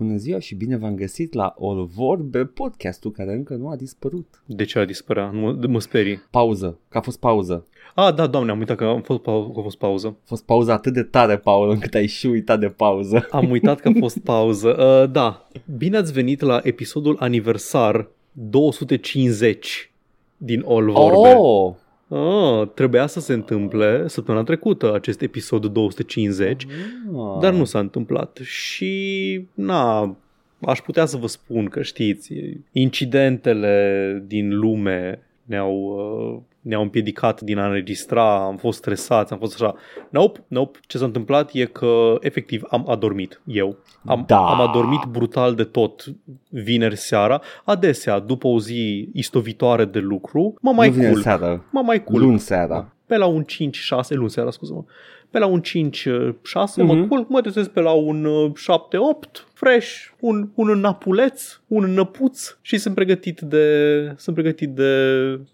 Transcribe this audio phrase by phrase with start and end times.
[0.00, 4.42] Bună ziua și bine v-am găsit la All Vorbe, podcastul care încă nu a dispărut.
[4.46, 5.30] De ce a dispărea?
[5.30, 6.22] Nu mă, mă sperii.
[6.30, 7.66] Pauză, că a fost pauză.
[7.94, 10.06] Ah, da, doamne, am uitat că a fost, pau- că a fost pauză.
[10.06, 13.26] A fost pauză atât de tare, Paul, încât ai și uitat de pauză.
[13.30, 14.68] Am uitat că a fost pauză.
[14.80, 19.92] Uh, da, bine ați venit la episodul aniversar 250
[20.36, 21.34] din All Vorbe.
[21.36, 21.74] Oh!
[22.12, 27.38] Ah, trebuia să se întâmple săptămâna trecută acest episod 250, Ah.
[27.40, 28.38] dar nu s-a întâmplat.
[28.42, 30.16] Și, na,
[30.60, 32.32] aș putea să vă spun că știți,
[32.72, 39.62] incidentele din lume ne-au, uh, ne-au împiedicat din a înregistra, am fost stresați, am fost
[39.62, 39.74] așa.
[40.10, 43.76] Nope, nope, ce s-a întâmplat e că efectiv am adormit eu.
[44.06, 44.38] Am, Da.
[44.46, 46.04] am adormit brutal de tot
[46.48, 47.40] vineri seara.
[47.64, 51.22] Adesea, după o zi istovitoare de lucru, mă mai nu vine culc.
[51.22, 52.20] seara, Mă mai culc.
[52.22, 52.92] luni seara.
[53.06, 54.84] Pe la un 5-6, luni seara, scuză-mă.
[55.30, 57.08] Pe la un 5-6 mă Mhm.
[57.08, 62.78] culc, mă trezesc pe la un uh, 7-8, fresh, un, un napuleț, un năpuț și
[62.78, 64.94] sunt pregătit de, sunt pregătit de,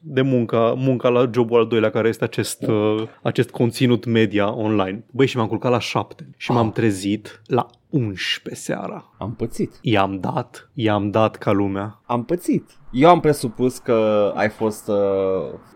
[0.01, 5.05] de munca, munca la jobul al doilea care este acest, uh, acest conținut media online.
[5.11, 6.73] Băi, și m-am culcat la 7 și m-am Ah.
[6.73, 9.15] trezit la 11 seara.
[9.19, 9.73] Am pățit.
[9.81, 12.01] I-am dat, i-am dat ca lumea.
[12.07, 12.70] Am pățit.
[12.93, 14.97] Eu am presupus că ai fost uh,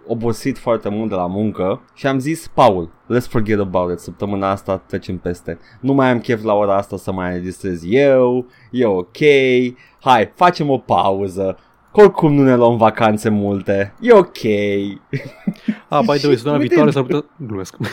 [0.06, 4.50] obosit foarte mult de la muncă și am zis, Paul, let's forget about it, săptămâna
[4.50, 5.58] asta trecem peste.
[5.80, 8.19] Nu mai am chef la ora asta să mai registrez eu,
[8.70, 9.16] e ok,
[10.00, 11.58] hai, facem o pauză.
[11.92, 14.36] Că Oricum nu ne luăm vacanțe multe, e ok.
[15.88, 17.24] A, by the way, Și săptămâna uite- viitoare s-ar putea...
[17.46, 17.76] Glumesc.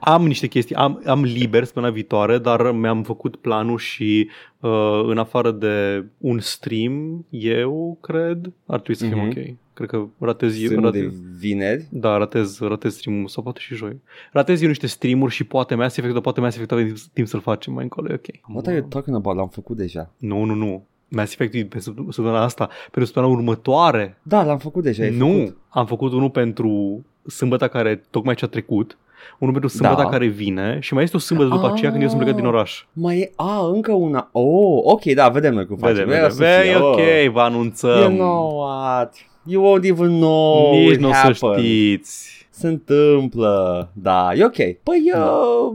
[0.00, 5.18] am niște chestii, am, am liber săptămâna viitoare, dar mi-am făcut planul și uh, în
[5.18, 9.28] afară de un stream, eu cred, ar trebui să fim Mhm.
[9.28, 9.56] ok.
[9.86, 11.86] Cred că ratez, Stream ratez, de vineri.
[11.90, 14.00] da, ratez, ratez stream sau poate și joi.
[14.32, 17.40] Ratez eu niște streamuri și poate Mass Effect, dar poate Mass Effect avem timp să-l
[17.40, 18.54] facem mai încolo, e ok.
[18.54, 19.36] What are you talking about?
[19.36, 20.10] L-am făcut deja.
[20.18, 20.84] Nu, nu, nu.
[21.08, 24.18] Mass Effect e pe săpt- săptămâna asta, pentru săptămâna următoare.
[24.22, 25.02] Da, l-am făcut deja.
[25.02, 25.56] ai nu, Făcut.
[25.68, 28.98] am făcut unul pentru sâmbătă care tocmai ce a trecut,
[29.38, 30.08] unul pentru sâmbătă Da.
[30.08, 32.84] care vine și mai este o sâmbătă după aceea când eu sunt plecat din oraș.
[32.92, 34.28] Mai e, a, încă una.
[34.32, 35.94] Oh, ok, da, vedem noi cum facem.
[35.94, 36.36] Vedem, Vreau vedem.
[36.46, 37.32] să Băi, fie, ok, oh.
[37.32, 38.00] vă anunțăm.
[38.00, 39.14] You know what?
[39.44, 41.58] You won't even know Nici it nu o să happened.
[41.58, 42.40] știți.
[42.50, 43.90] Se întâmplă.
[43.92, 44.56] Da, e ok.
[44.82, 45.72] Păi, uh,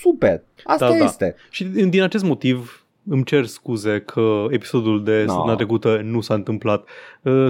[0.00, 0.42] super.
[0.64, 1.04] Asta Da, da.
[1.04, 1.34] este.
[1.50, 5.32] Și din, din acest motiv îmi cer scuze că episodul de No.
[5.32, 6.88] săptămâna trecută nu s-a întâmplat.
[7.22, 7.48] Uh,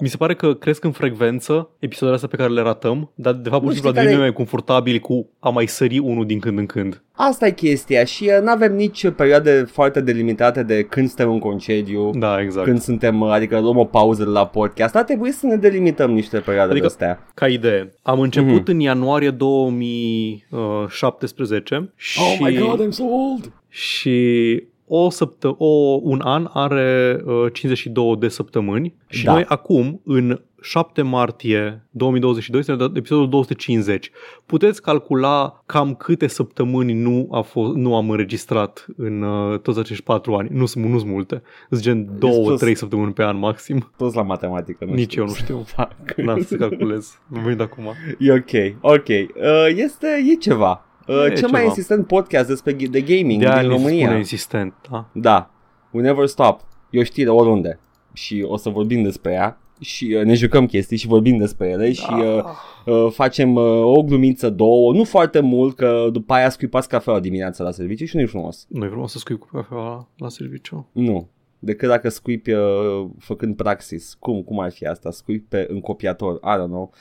[0.00, 3.48] mi se pare că cresc în frecvență episoadele astea pe care le ratăm, dar de
[3.48, 6.26] fapt pur Nu și simplu știi devenim care- mai confortabili cu a mai sări unul
[6.26, 7.02] din când în când.
[7.12, 12.10] Asta e chestia și nu avem nici perioade foarte delimitate de când suntem în concediu,
[12.14, 12.66] Da, exact.
[12.66, 14.96] când suntem, adică luăm o pauză de la podcast.
[14.96, 17.26] Ar trebui să ne delimităm niște perioade Adică- de astea.
[17.34, 18.70] Ca idee, am început Mhm.
[18.70, 23.52] în ianuarie 2017 și, I'm so old.
[23.68, 29.32] și o săptă- o, un an are uh, 52 de săptămâni și Da.
[29.32, 34.10] noi acum, în 7 martie 2022, suntem la episodul 250.
[34.46, 40.02] Puteți calcula cam câte săptămâni nu, a fost, nu am înregistrat în uh, toți acești
[40.02, 40.48] 4 ani.
[40.52, 41.42] Nu sunt nu sunt multe.
[41.70, 43.92] Sunt gen 2-3 spus- săptămâni pe an maxim.
[43.96, 45.22] Toți la matematică, nu Nici știu.
[45.22, 45.62] eu nu știu.
[45.76, 46.14] Fac.
[46.16, 47.18] N-am să calculez.
[47.28, 47.84] Nu văd acum.
[48.18, 49.08] E ok, ok.
[49.08, 50.86] Uh, este, e ceva.
[51.06, 51.62] Uh, E cel mai ceva.
[51.62, 54.04] insistent podcast despre de gaming De din ani România.
[54.04, 54.74] spune insistent.
[54.90, 55.08] Da?
[55.12, 55.50] Da.
[55.90, 56.60] We never stop.
[56.90, 57.78] E o știre oriunde.
[58.12, 59.58] Și o să vorbim despre ea.
[59.80, 62.44] Și uh, ne jucăm chestii și vorbim despre ele și uh,
[62.84, 67.64] uh, facem uh, o glumiță, două, nu foarte mult, că după aia scuipați cafeaua dimineața
[67.64, 68.66] la serviciu și nu e frumos.
[68.68, 70.88] Nu e frumos să scui cu cafea la, la serviciu.
[70.92, 71.28] Nu.
[71.64, 74.16] Decât dacă scuipi uh, făcând praxis.
[74.18, 75.10] Cum, cum ar fi asta?
[75.10, 76.34] Scuipi pe în copiator.
[76.34, 76.92] I don't know.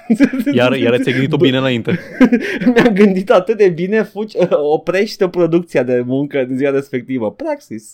[0.54, 1.98] Iar, iar ți-ai gândit-o bine înainte.
[2.74, 7.32] Mi-am gândit atât de bine, fugi, oprește producția de muncă din ziua respectivă.
[7.32, 7.92] Praxis.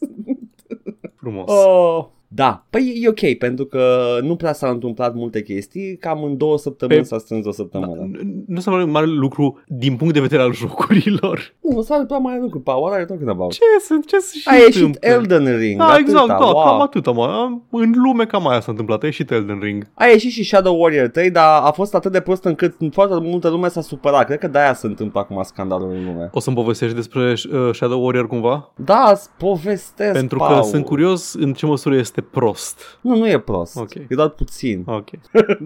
[1.16, 1.50] Frumos.
[1.50, 2.13] Oh.
[2.34, 6.58] Da, păi e ok, pentru că nu prea s-au întâmplat multe chestii, cam în două
[6.58, 7.92] săptămâni Pe- s-a strâns o săptămână.
[7.96, 11.54] Da, nu s-a un mare lucru din punct de vedere al jocurilor.
[11.60, 13.52] Nu, nu s-a întâmplat mai lucru, Paul, what are you talking about?
[13.52, 14.06] Ce sunt?
[14.06, 15.08] Ce se și A ieșit întâmplă?
[15.10, 16.64] Elden Ring, Da, atâta, exact, da, wow.
[16.64, 17.48] cam atâta, mă.
[17.70, 19.86] În lume cam aia s-a întâmplat, a ieșit Elden Ring.
[19.94, 23.48] A ieșit și Shadow Warrior 3, dar a fost atât de prost încât foarte multă
[23.48, 24.26] lume s-a supărat.
[24.26, 26.28] Cred că de-aia se întâmplă acum scandalul în lume.
[26.32, 28.72] O să-mi povestești despre uh, Shadow Warrior cumva?
[28.76, 30.62] Da, îți povestesc, Pentru că Paul.
[30.62, 32.98] sunt curios în ce măsură este prost.
[33.00, 33.76] Nu, nu e prost.
[33.76, 33.94] Ok.
[33.94, 34.82] E doar puțin.
[34.86, 35.08] Ok.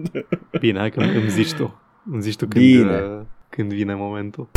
[0.59, 1.79] Bine, hai că îmi zici tu.
[2.11, 3.01] Îmi zici tu când, Bine.
[3.01, 4.47] uh, când vine momentul.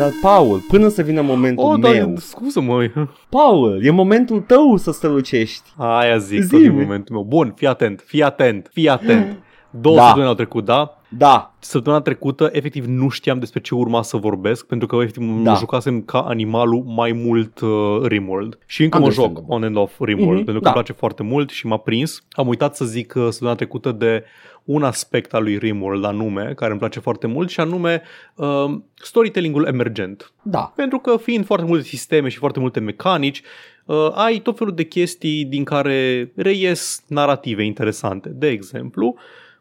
[0.00, 2.06] Dar Paul, până să vină momentul Oh, meu.
[2.06, 2.90] da, scuză-mă.
[3.28, 5.62] Paul, e momentul tău să strălucești.
[5.76, 6.62] Aia zic, Zi-mi.
[6.62, 7.24] tot e momentul meu.
[7.24, 9.38] Bun, fii atent, fii atent, fii atent.
[9.70, 10.02] Două Da.
[10.02, 10.94] săptămâni au trecut, da?
[11.16, 15.42] Da, Săptămâna trecută, efectiv, nu știam despre ce urma să vorbesc, pentru că, efectiv, Da.
[15.42, 15.54] da.
[15.54, 17.68] jucasem ca animalul mai mult uh,
[18.06, 18.58] Rimworld.
[18.66, 19.54] Și încă mă joc Understandable.
[19.56, 20.68] on and off Rimworld, Mhm, pentru că da.
[20.68, 22.22] îmi place foarte mult și m-a prins.
[22.30, 24.24] Am uitat să zic uh, săptămâna trecută de
[24.64, 28.02] un aspect al lui Rimworld anume, care îmi place foarte mult, și anume
[28.34, 30.32] uh, storytelling-ul emergent.
[30.42, 30.72] da.
[30.76, 33.42] Pentru că fiind foarte multe sisteme și foarte multe mecanici,
[33.84, 38.28] uh, ai tot felul de chestii din care reies narrative interesante.
[38.28, 39.16] De exemplu,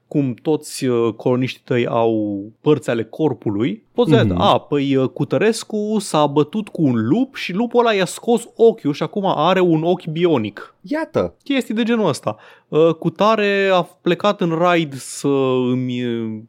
[0.10, 4.34] cum toți uh, coloniștii tăi au părți ale corpului, poți să Mhm.
[4.34, 4.38] mm-hmm.
[4.38, 8.94] a, păi uh, Cutărescu s-a bătut cu un lup și lupul ăla i-a scos ochiul
[8.94, 10.76] și acum are un ochi bionic.
[10.82, 11.36] Iată.
[11.44, 12.38] Chestii de genul ăsta.
[12.68, 15.28] Uh, Cutare a plecat în raid să
[15.72, 16.04] îmi,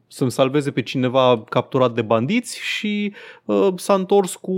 [0.07, 3.13] să-mi salveze pe cineva capturat de bandiți și
[3.45, 4.53] uh, s-a întors cu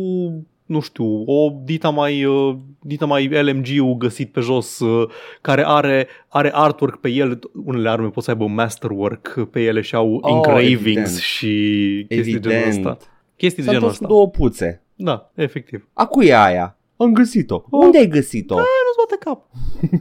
[0.72, 5.08] nu știu, o dita mai, uh, dita mai LMG-ul găsit pe jos, uh,
[5.40, 9.94] care are, are artwork pe el, unele arme pot să aibă masterwork pe ele și
[9.94, 11.08] au Oh, engravings evident.
[11.16, 12.78] și chestii de genul ăsta.
[12.78, 13.10] Evident.
[13.36, 14.14] Chestii de S-a genul întors cu ăsta.
[14.14, 14.82] două puțe.
[14.94, 15.88] Da, efectiv.
[15.92, 16.76] A cui e aia?
[16.96, 17.54] Am găsit-o.
[17.70, 17.84] Oh.
[17.84, 18.54] Unde ai găsit-o?
[18.54, 18.91] nu-ți bate
[19.24, 19.44] cap.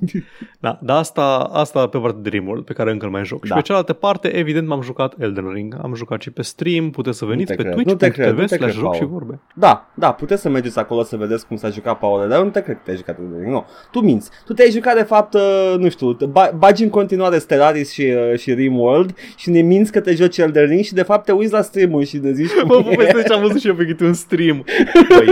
[0.60, 3.40] da, dar asta, asta pe partea de Rimworld, pe care încă îl mai joc.
[3.40, 3.46] Da.
[3.46, 5.76] Și pe cealaltă parte, evident, m-am jucat Elden Ring.
[5.82, 8.36] Am jucat și pe stream, puteți să veniți te pe cred, nu te twitch.tv cred,
[8.36, 9.12] nu te slash cred, joc și Paul.
[9.12, 9.40] vorbe.
[9.56, 12.62] Da, da, puteți să mergeți acolo să vedeți cum s-a jucat Paul, dar nu te
[12.62, 13.52] cred că te-ai jucat Elden Ring.
[13.52, 14.30] Nu, tu minți.
[14.46, 18.02] Tu te-ai jucat de fapt, uh, nu știu, te ba- bagi în continuare Stellaris și,
[18.32, 21.32] uh, și Rimworld și ne minți că te joci Elden Ring și de fapt te
[21.32, 22.94] uiți la stream și ne zici Bă, cum e.
[22.94, 24.66] povestesc ce am văzut și eu pe câte un stream.
[25.10, 25.28] Băi,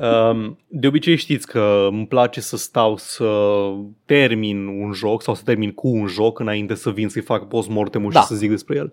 [0.10, 3.70] um, de obicei știți că îmi place să stau să
[4.04, 8.08] termin un joc sau să termin cu un joc înainte să vin să-i fac post-mortem
[8.12, 8.20] Da.
[8.20, 8.92] și să zic despre el.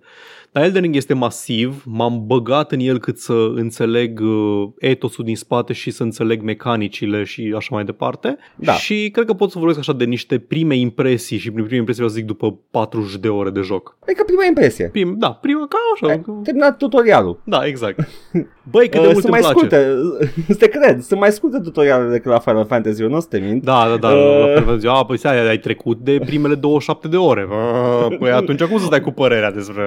[0.58, 5.36] Dar Elden Ring este masiv, m-am băgat în el cât să înțeleg uh, etosul din
[5.36, 8.38] spate și să înțeleg mecanicile și așa mai departe.
[8.56, 8.74] Da.
[8.74, 12.04] Și cred că pot să vorbesc așa de niște prime impresii și prin prime impresii
[12.04, 13.98] vreau să zic după 40 de ore de joc.
[14.04, 14.90] Adică prima impresie.
[14.92, 16.14] Prim, da, prima, ca așa.
[16.14, 17.42] Ai terminat tutorialul.
[17.44, 18.00] Da, exact.
[18.72, 19.58] Băi, cât de Uh, mult sunt îmi mai place.
[19.58, 19.96] scurte,
[20.54, 23.28] să te cred, sunt mai scurte tutorialele decât la Final Fantasy, eu nu o să
[23.30, 23.64] te mint.
[23.64, 24.14] Da, da, da.
[24.14, 24.80] Uh.
[24.84, 24.92] Uh...
[24.92, 27.48] A, păi stai, ai trecut de primele 27 de ore.
[27.50, 29.84] Uh, Păi atunci cum să stai cu părerea despre...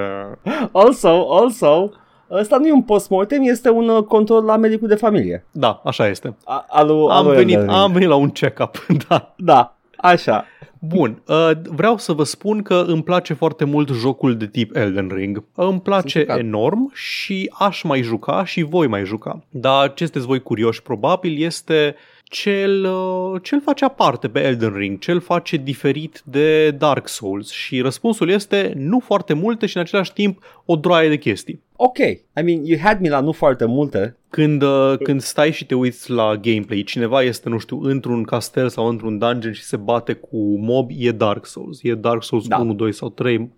[0.71, 1.89] Also, also,
[2.31, 5.45] ăsta nu e un postmortem, este un uh, control la medicul de familie.
[5.51, 6.35] Da, așa este.
[6.45, 7.79] A, alu, Am alu venit, Elden Ring.
[7.79, 9.33] am venit la un check-up, da.
[9.37, 10.45] Da, așa.
[10.79, 15.11] Bun, uh, vreau să vă spun că îmi place foarte mult jocul de tip Elden
[15.13, 15.43] Ring.
[15.55, 16.37] Îmi place jucat.
[16.37, 19.43] enorm și aș mai juca și voi mai juca.
[19.49, 24.99] Dar ce sunteți voi curioși probabil este cel, uh, ce-l face aparte pe Elden Ring,
[24.99, 30.13] ce-l face diferit de Dark Souls și răspunsul este nu foarte multe și în același
[30.13, 31.61] timp o droaie de chestii.
[31.75, 34.15] Ok, I mean, you had me la nu foarte multe.
[34.31, 38.69] Când, uh, când stai și te uiți la gameplay, cineva este, nu știu, într-un castel
[38.69, 41.79] sau într-un dungeon și se bate cu mob, e Dark Souls.
[41.83, 42.57] E Dark Souls Da.
[42.57, 43.49] 1, 2 sau 3,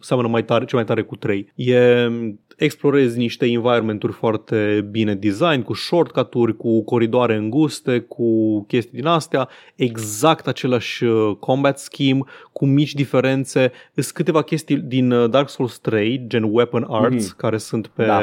[0.00, 1.52] seamănă mai tare, ce mai tare cu 3.
[1.54, 2.08] E,
[2.56, 9.48] explorezi niște environment-uri foarte bine design, cu shortcut-uri, cu coridoare înguste, cu chestii din astea,
[9.74, 12.20] exact același uh, combat scheme,
[12.52, 13.72] cu mici diferențe.
[13.94, 17.36] Sunt câteva chestii din uh, Dark Souls 3, gen weapon arts, Mhm.
[17.36, 18.20] care sunt pe Da.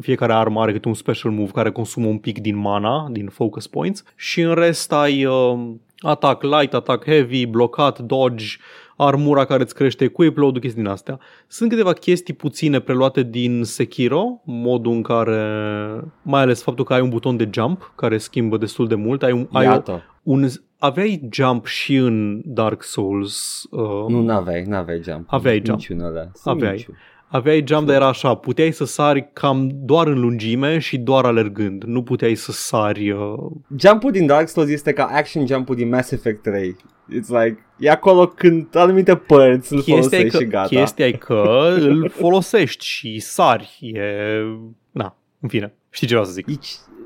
[0.00, 3.66] fiecare armă are câte un special move care consumă un pic din mana, din focus
[3.66, 8.46] points și în rest ai uh, atac light, atac heavy, blocat, dodge,
[8.96, 11.18] armura care îți crește equip load chestii din astea.
[11.46, 15.70] Sunt câteva chestii puține preluate din Sekiro, modul în care,
[16.22, 19.32] mai ales faptul că ai un buton de jump care schimbă destul de mult, ai
[19.32, 20.02] un, ai o, Iată.
[20.22, 23.62] un aveai jump și în Dark Souls.
[23.70, 25.24] Uh, Nu, n-aveai, n-aveai jump.
[25.26, 25.78] Aveai jump.
[25.78, 26.32] Niciunele.
[26.44, 26.72] Aveai.
[26.72, 26.94] Niciun.
[27.32, 31.84] Aveai jump, dar era așa, puteai să sari cam doar în lungime și doar alergând.
[31.84, 33.10] Nu puteai să sari...
[33.10, 33.34] Uh...
[33.76, 36.76] Jump-ul din Dark Souls este ca action jump-ul din Mass Effect 3.
[37.10, 40.68] It's like, e acolo când anumite părți îl Chestia, e folosești că, și gata.
[40.68, 43.78] chestia e că îl folosești și sari.
[43.80, 44.02] E...
[44.90, 45.74] Na, în fine.
[45.90, 46.48] Știi ce vreau să zic.
[46.48, 46.58] E,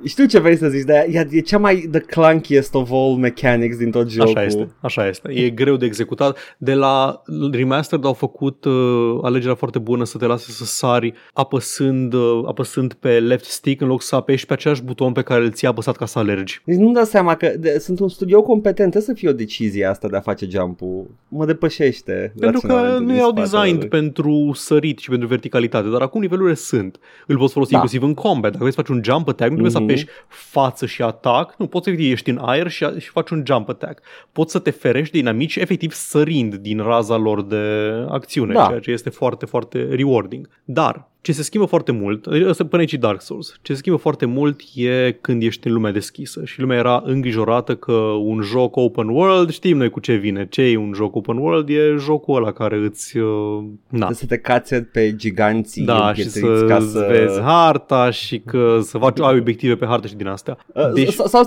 [0.07, 3.77] știu ce vrei să zici, dar e, e cea mai the clunkiest of all mechanics
[3.77, 4.31] din tot jocul.
[4.37, 5.33] Așa este, așa este.
[5.33, 6.39] E greu de executat.
[6.59, 7.23] De la
[7.53, 12.93] Remastered au făcut uh, alegerea foarte bună să te lase să sari apăsând, uh, apăsând
[12.93, 15.97] pe left stick în loc să apeși pe același buton pe care îl ții apăsat
[15.97, 16.61] ca să alergi.
[16.65, 19.85] Deci nu-mi dau seama că de, sunt un studio competent, trebuie să fie o decizie
[19.85, 21.07] asta de a face jump-ul.
[21.29, 22.33] Mă depășește.
[22.41, 23.89] Pentru că raționamentul nu din erau spatele designed lui.
[23.89, 26.99] pentru sărit și pentru verticalitate, dar acum nivelurile sunt.
[27.27, 27.77] Îl poți folosi Da.
[27.77, 28.51] inclusiv în combat.
[28.51, 29.77] Dacă vrei să faci un jump attack, nu trebuie Mhm.
[29.79, 29.96] să apeși
[30.29, 31.55] față și atac.
[31.59, 34.03] Nu, poți să ești în aer și, și faci un jump attack.
[34.33, 38.67] Poți să te ferești de inamici efectiv sărind din raza lor de acțiune, Da.
[38.67, 40.49] ceea ce este foarte, foarte rewarding.
[40.65, 43.99] Dar Ce se schimbă foarte mult, ăsta până aici e Dark Souls, ce se schimbă
[43.99, 47.92] foarte mult e când ești în lumea deschisă și lumea era îngrijorată că
[48.25, 51.68] un joc open world, știm noi cu ce vine, ce e un joc open world,
[51.68, 53.16] e jocul ăla care îți...
[53.18, 54.12] Uh, na.
[54.12, 58.99] Să te cațe pe giganții Da, și să, ca să vezi harta și că să
[58.99, 60.59] faci ai obiective pe hartă și din astea.
[60.66, 61.42] Uh, Deci- sau, sau,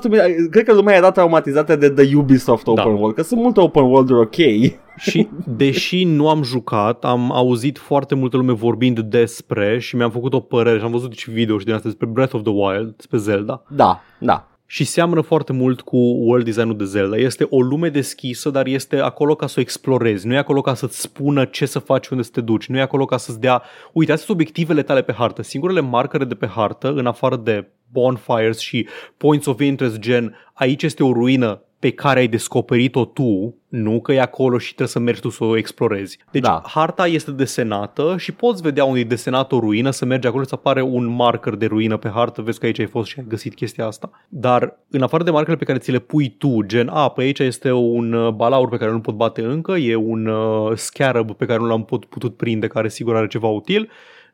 [0.52, 2.90] cred că lumea era traumatizată de The Ubisoft Open Da.
[2.90, 4.74] World, că sunt multe open world-uri ok.
[5.00, 10.34] Și deși nu am jucat, am auzit foarte multă lume vorbind despre și mi-am făcut
[10.34, 12.96] o părere și am văzut și video și din astea despre Breath of the Wild,
[12.96, 13.64] despre Zelda.
[13.68, 14.44] Da, da.
[14.66, 17.18] Și seamănă foarte mult cu world design-ul de Zelda.
[17.18, 20.28] Este o lume deschisă, dar este acolo ca să o explorezi.
[20.28, 22.68] Nu e acolo ca să-ți spună ce să faci, unde să te duci.
[22.68, 23.62] Nu e acolo ca să-ți dea,
[23.94, 25.42] uite, astea sunt obiectivele tale pe hartă.
[25.42, 28.88] Singurele marcare de pe hartă, în afară de bonfires și
[29.18, 34.14] points of interest gen, aici este o ruină pe care ai descoperit-o tu, nu că
[34.14, 36.20] e acolo și trebuie să mergi tu să o explorezi.
[36.32, 36.62] Deci Da.
[36.66, 40.56] harta este desenată și poți vedea unde e desenată o ruină, să mergi acolo să
[40.56, 43.56] apare un marker de ruină pe hartă, vezi că aici ai fost și ai găsit
[43.56, 44.10] chestia asta.
[44.30, 47.40] Dar în afară de marcele pe care ți le pui tu, gen, a, pe aici
[47.40, 51.46] este un uh, balaur pe care nu pot bate încă, e un uh, scarab pe
[51.46, 53.90] care nu l-am put, putut prinde, care sigur are ceva util,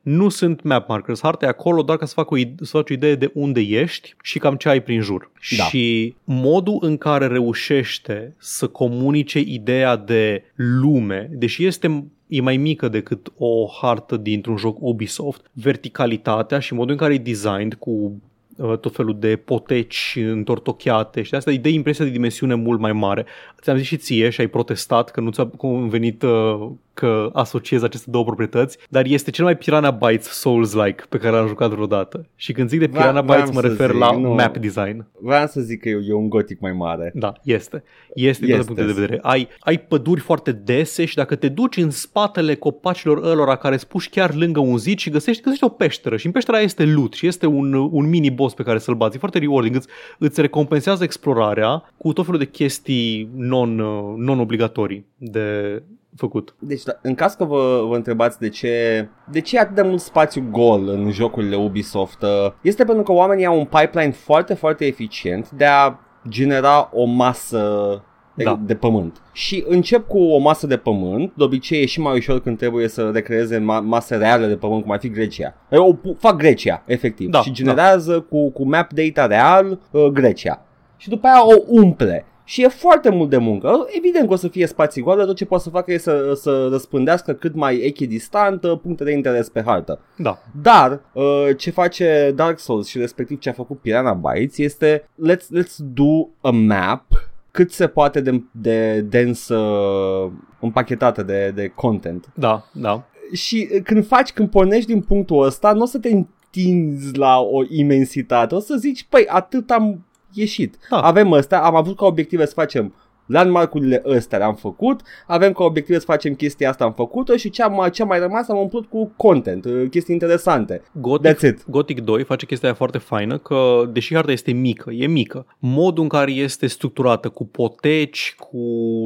[0.05, 2.89] nu sunt map markers, harta e acolo doar ca să fac o, ide- să faci
[2.89, 5.31] o idee de unde ești și cam ce ai prin jur.
[5.57, 5.63] Da.
[5.63, 12.87] Și modul în care reușește să comunice ideea de lume, deși este e mai mică
[12.87, 18.21] decât o hartă dintr-un joc Ubisoft, verticalitatea și modul în care e designed cu
[18.55, 22.79] uh, tot felul de poteci întortocheate și de asta îi dă impresia de dimensiune mult
[22.79, 23.25] mai mare.
[23.61, 28.11] Ți-am zis și ție și ai protestat că nu ți-a convenit uh, că asociezi aceste
[28.11, 32.25] două proprietăți, dar este cel mai Piranha Bytes Souls-like pe care l-am jucat vreodată.
[32.35, 34.29] Și când zic de Vreau- Piranha vreau Bytes mă să refer zic, la nu.
[34.33, 35.05] map design.
[35.21, 37.11] Vreau să zic că e, e un gotic mai mare.
[37.15, 37.83] Da, este.
[38.13, 38.65] Este din toate Este.
[38.73, 39.19] punctele de vedere.
[39.23, 43.87] Ai, ai păduri foarte dese și dacă te duci în spatele copacilor ălora care îți
[43.87, 46.85] puși chiar lângă un zid și găsești, găsești o peșteră și în peștera aia este
[46.85, 49.15] loot și este un, un mini-boss pe care să-l bați.
[49.15, 49.75] E foarte rewarding.
[49.75, 49.87] Îți,
[50.19, 55.81] îți recompensează explorarea cu tot felul de chestii non, uh, non-obligatorii de
[56.17, 56.55] făcut.
[56.59, 59.81] Deci, da, în caz că vă, vă întrebați de ce, de ce e atât de
[59.81, 64.53] mult spațiu gol în jocurile Ubisoft, uh, este pentru că oamenii au un pipeline foarte,
[64.53, 68.01] foarte eficient de a genera o masă
[68.33, 68.59] de, Da.
[68.65, 69.21] de pământ.
[69.31, 72.87] Și încep cu o masă de pământ, de obicei e și mai ușor când trebuie
[72.87, 75.53] să recreeze ma- mase reale de pământ, cum ar fi Grecia.
[75.69, 80.05] E, O, pu- fac Grecia, efectiv, Da, și generează cu, cu map data real uh,
[80.05, 80.65] Grecia.
[80.97, 82.25] Și după aia o umple.
[82.47, 83.85] Și e foarte mult de muncă.
[83.97, 86.67] Evident că o să fie spații goale, tot ce poate să facă e să, să
[86.71, 89.99] răspândească cât mai echidistant uh, puncte de interes pe hartă.
[90.17, 90.37] Da.
[90.61, 95.61] Dar uh, ce face Dark Souls și respectiv ce a făcut Piranha Bytes este let's,
[95.61, 97.05] let's do a map
[97.51, 102.29] cât se poate de, de dens uh, împachetată de, de content.
[102.33, 103.03] Da, da.
[103.33, 107.39] Și uh, când faci, când pornești din punctul ăsta, nu o să te întinzi la
[107.39, 110.05] o imensitate, o să zici, păi atât am
[110.37, 110.77] ieșit.
[110.89, 111.01] Da.
[111.01, 112.93] Avem ăsta, am avut ca obiective să facem
[113.25, 117.63] landmark-urile ăstea le-am făcut, avem ca obiective să facem chestia asta, am făcut-o și ce
[117.63, 120.81] a mai, ce a mai rămas am umplut cu content, uh, chestii interesante.
[120.91, 121.65] Gothic, That's it.
[121.67, 126.03] Gothic 2 face chestia aia foarte faină că, deși harta este mică, e mică, modul
[126.03, 128.57] în care este structurată cu poteci, cu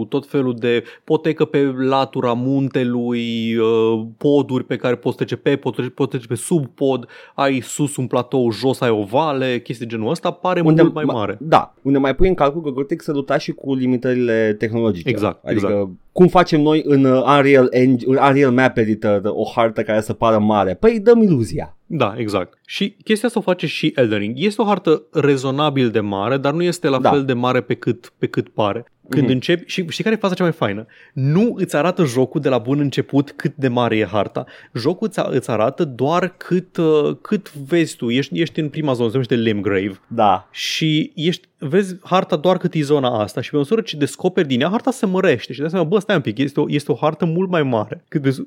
[0.10, 5.88] tot felul de potecă pe latura muntelui, uh, poduri pe care poți trece pe pod,
[5.88, 9.96] poți trece pe sub pod, ai sus un platou, jos ai o vale, chestii de
[9.96, 11.38] genul ăsta, pare mult mai ma- mare.
[11.40, 13.74] Da, unde mai pui în calcul că Gothic se lupta și cu
[14.12, 15.10] limitările tehnologice.
[15.10, 15.90] Exact, Adică exact.
[16.12, 20.14] cum facem noi în uh, Unreal, Eng- în Unreal Map Editor o hartă care să
[20.14, 20.74] pară mare?
[20.74, 21.78] Păi dăm iluzia.
[21.86, 22.58] Da, exact.
[22.66, 24.34] Și chestia asta o face și Elden Ring.
[24.40, 27.10] Este o hartă rezonabil de mare, dar nu este la Da.
[27.10, 28.86] fel de mare pe cât, pe cât pare.
[29.10, 29.32] Când Mhm.
[29.34, 30.86] începi, și știi care e faza cea mai faină?
[31.14, 34.46] Nu îți arată jocul de la bun început cât de mare e harta.
[34.74, 38.10] Jocul îți, îți arată doar cât, uh, cât vezi tu.
[38.10, 40.00] Ești, ești în prima zonă, se numește Limgrave.
[40.08, 40.48] Da.
[40.52, 44.62] Și ești, vezi harta doar cât e zona asta și pe măsură ce descoperi din
[44.62, 46.96] ea, harta se mărește și de seama, bă, stai un pic, este o, este o
[46.96, 48.04] hartă mult mai mare.
[48.08, 48.38] Cât des,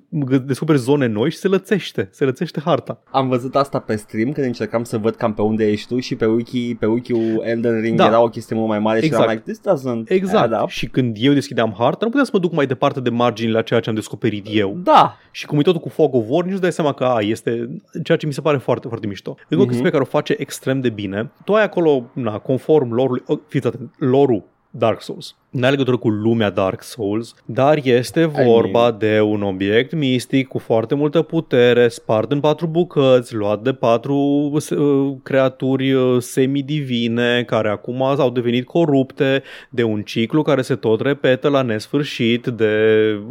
[0.45, 3.03] descoperi zone noi și se lățește, se lățește harta.
[3.11, 6.15] Am văzut asta pe stream când încercam să văd cam pe unde ești tu și
[6.17, 8.07] pe wiki, pe wiki-ul Elden Ring Da.
[8.07, 9.25] era o chestie mult mai mare și Exact.
[9.25, 10.52] eram like, this doesn't Exact.
[10.53, 10.69] Add up.
[10.69, 13.63] Și când eu deschideam harta, nu puteam să mă duc mai departe de marginile la
[13.63, 14.77] ceea ce am descoperit eu.
[14.83, 17.21] Da, Și cum e totul cu Fog of War, nici nu dai seama că a,
[17.21, 19.35] este ceea ce mi se pare foarte, foarte mișto.
[19.49, 19.65] E o Mhm.
[19.67, 21.31] chestie pe care o face extrem de bine.
[21.45, 25.37] Tu ai acolo, na, conform lorului, oh, fiți atent, lorul Dark Souls.
[25.53, 30.95] N-are legătură cu lumea Dark Souls, dar este vorba de un obiect mistic cu foarte
[30.95, 38.03] multă putere, spart în patru bucăți, luat de patru uh, creaturi uh, semidivine care acum
[38.03, 42.75] au devenit corupte de un ciclu care se tot repetă la nesfârșit de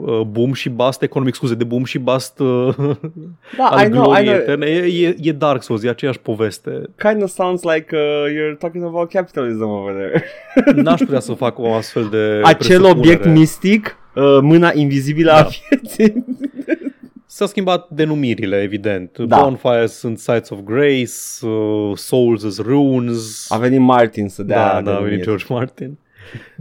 [0.02, 2.76] uh, boom și bust economic, scuze, de boom și bust uh,
[3.58, 4.36] Da, al I know, I gloriei know.
[4.36, 4.66] eterne.
[4.66, 6.82] E, e, e Dark Souls, e aceeași poveste.
[6.98, 10.24] Kind of sounds like uh, you're talking about capitalism over there.
[10.82, 12.98] N-aș putea să fac o astfel de Acel presupunere.
[13.00, 15.48] obiect mistic, uh, mâna invizibilă a Da.
[15.70, 16.14] vieții.
[17.26, 19.18] S-a schimbat denumirile, evident.
[19.18, 19.42] Da.
[19.42, 23.52] Bonfires sunt Sites of Grace, uh, Souls as Runes.
[23.52, 25.10] A venit Martin să dea da, da, a denumire.
[25.10, 25.98] venit George Martin.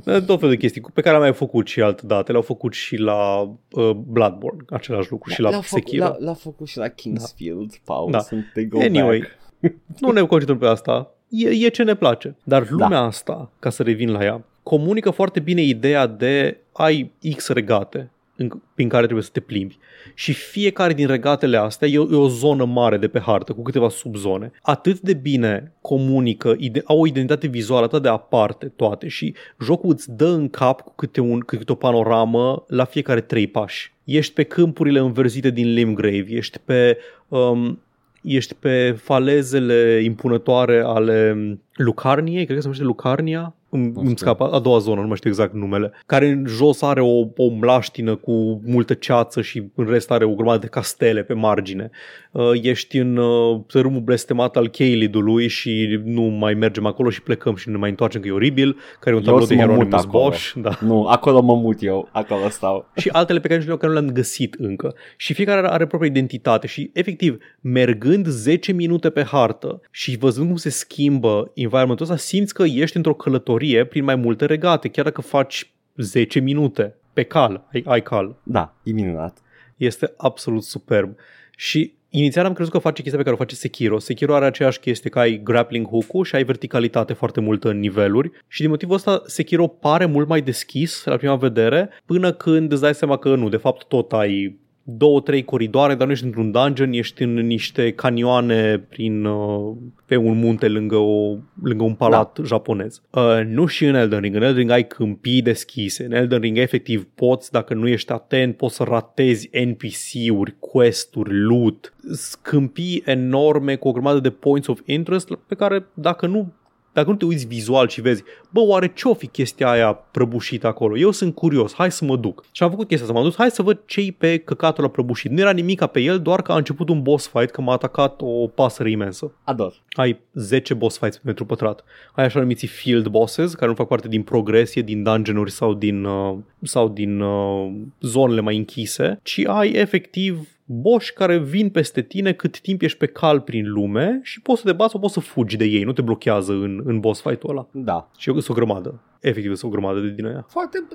[0.05, 2.31] Da, Tot felul de chestii pe care am mai făcut și altă dată.
[2.33, 3.41] Le-au făcut și la
[3.71, 6.05] uh, Bloodborne, același lucru, și la L-a făcut, Sekiro.
[6.05, 8.19] l-a, l-a făcut și la Kingsfield, Paul, Da.
[8.19, 9.19] sunt they go Anyway,
[9.61, 9.73] back.
[10.01, 11.15] nu ne concentrăm pe asta.
[11.29, 12.37] E, e ce ne place.
[12.45, 13.05] Dar lumea Da.
[13.05, 18.51] asta, ca să revin la ea, comunică foarte bine ideea de ai X regate în,
[18.75, 19.79] prin care trebuie să te plimbi.
[20.15, 23.63] Și fiecare din regatele astea e o, e o zonă mare de pe hartă, cu
[23.63, 24.53] câteva subzone.
[24.63, 29.91] Atât de bine comunică, ide- au o identitate vizuală atât de aparte toate și jocul
[29.91, 33.93] îți dă în cap cu câte, un, câte o panoramă la fiecare trei pași.
[34.05, 36.99] Ești pe câmpurile înverzite din Limgrave, ești pe
[37.29, 37.81] um,
[38.23, 41.37] ești pe falezele impunătoare ale
[41.75, 44.17] Lucarniei, cred că se numește Lucarnia, îmi, Nu îmi știu.
[44.17, 47.49] scapă a doua zonă, nu mai știu exact numele, care în jos are o, o
[47.61, 51.91] mlaștină cu multă ceață și în rest are o grămadă de castele pe margine.
[52.31, 57.57] Uh, ești în uh, țărâmul blestemat al Keilidului și nu mai mergem acolo și plecăm
[57.57, 59.55] și ne mai întoarcem că e oribil, care e un Eu tablou o să de
[59.55, 60.23] mă mut Hieronymus acolo.
[60.25, 60.53] Bosch.
[60.57, 60.79] Da.
[60.81, 62.91] Nu, acolo mă mut eu, acolo stau.
[62.97, 64.95] și altele pe care nici nu care nu le-am găsit încă.
[65.17, 70.47] Și fiecare are, are propria identitate și efectiv, mergând 10 minute pe hartă și văzând
[70.47, 75.05] cum se schimbă environmentul ăsta, simți că ești într-o călătorie prin mai multe regate, chiar
[75.05, 78.37] dacă faci 10 minute pe cal, ai, ai cal.
[78.43, 79.39] Da, e minunat.
[79.77, 81.17] Este absolut superb.
[81.57, 83.99] Și inițial am crezut că face chestia pe care o face Sekiro.
[83.99, 88.31] Sekiro are aceeași chestie, că ai grappling hook-ul și ai verticalitate foarte multă în niveluri
[88.49, 92.81] și din motivul ăsta Sekiro pare mult mai deschis la prima vedere până când îți
[92.81, 96.51] dai seama că nu, de fapt tot ai două, trei coridoare, dar nu ești într-un
[96.51, 102.39] dungeon, ești în niște canioane prin, uh, pe un munte lângă, o, lângă un palat
[102.39, 102.45] da.
[102.45, 103.03] japonez.
[103.11, 104.35] Uh, nu și în Elden Ring.
[104.35, 106.05] În Elden Ring ai câmpii deschise.
[106.05, 111.95] În Elden Ring efectiv poți, dacă nu ești atent, poți să ratezi NPC-uri, quest-uri, loot,
[112.43, 116.53] câmpii enorme cu o grămadă de points of interest pe care dacă nu
[116.93, 120.99] dacă nu te uiți vizual și vezi, bă, oare ce-o fi chestia aia prăbușită acolo?
[120.99, 122.45] Eu sunt curios, hai să mă duc.
[122.53, 125.31] Și am făcut chestia asta, m-am dus, hai să văd ce pe căcatul ăla prăbușit.
[125.31, 128.21] Nu era nimica pe el, doar că a început un boss fight, că m-a atacat
[128.21, 129.33] o pasăre imensă.
[129.45, 129.83] Ador.
[129.91, 131.85] Ai 10 boss fights pe metru pătrat.
[132.13, 136.05] Ai așa numiți field bosses, care nu fac parte din progresie, din dungeon-uri sau din,
[136.05, 142.33] uh, sau din uh, zonele mai închise, ci ai efectiv boși care vin peste tine
[142.33, 145.21] cât timp ești pe cal prin lume și poți să te bați sau poți să
[145.21, 147.69] fugi de ei, nu te blochează în, în boss fight-ul ăla.
[147.73, 148.11] Da.
[148.17, 149.01] Și eu sunt o grămadă.
[149.21, 150.47] Efectiv, sunt o grămadă de din aia.
[150.49, 150.87] Foarte...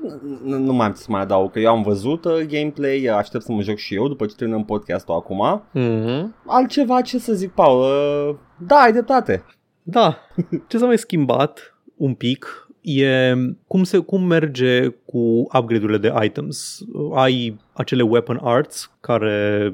[0.43, 3.43] Nu, nu mai am ce să mai adaug, că eu am văzut uh, gameplay, aștept
[3.43, 5.63] să mă joc și eu după ce terminăm podcastul acum.
[5.73, 6.45] Mm-hmm.
[6.45, 7.81] Altceva, ce să zic, Paul?
[7.81, 8.35] Uh,
[8.67, 9.45] da, ai dreptate.
[9.83, 10.17] Da.
[10.67, 13.33] Ce s-a mai schimbat un pic e
[13.67, 16.85] cum, se, cum merge cu upgrade-urile de items.
[17.13, 19.73] Ai acele weapon arts care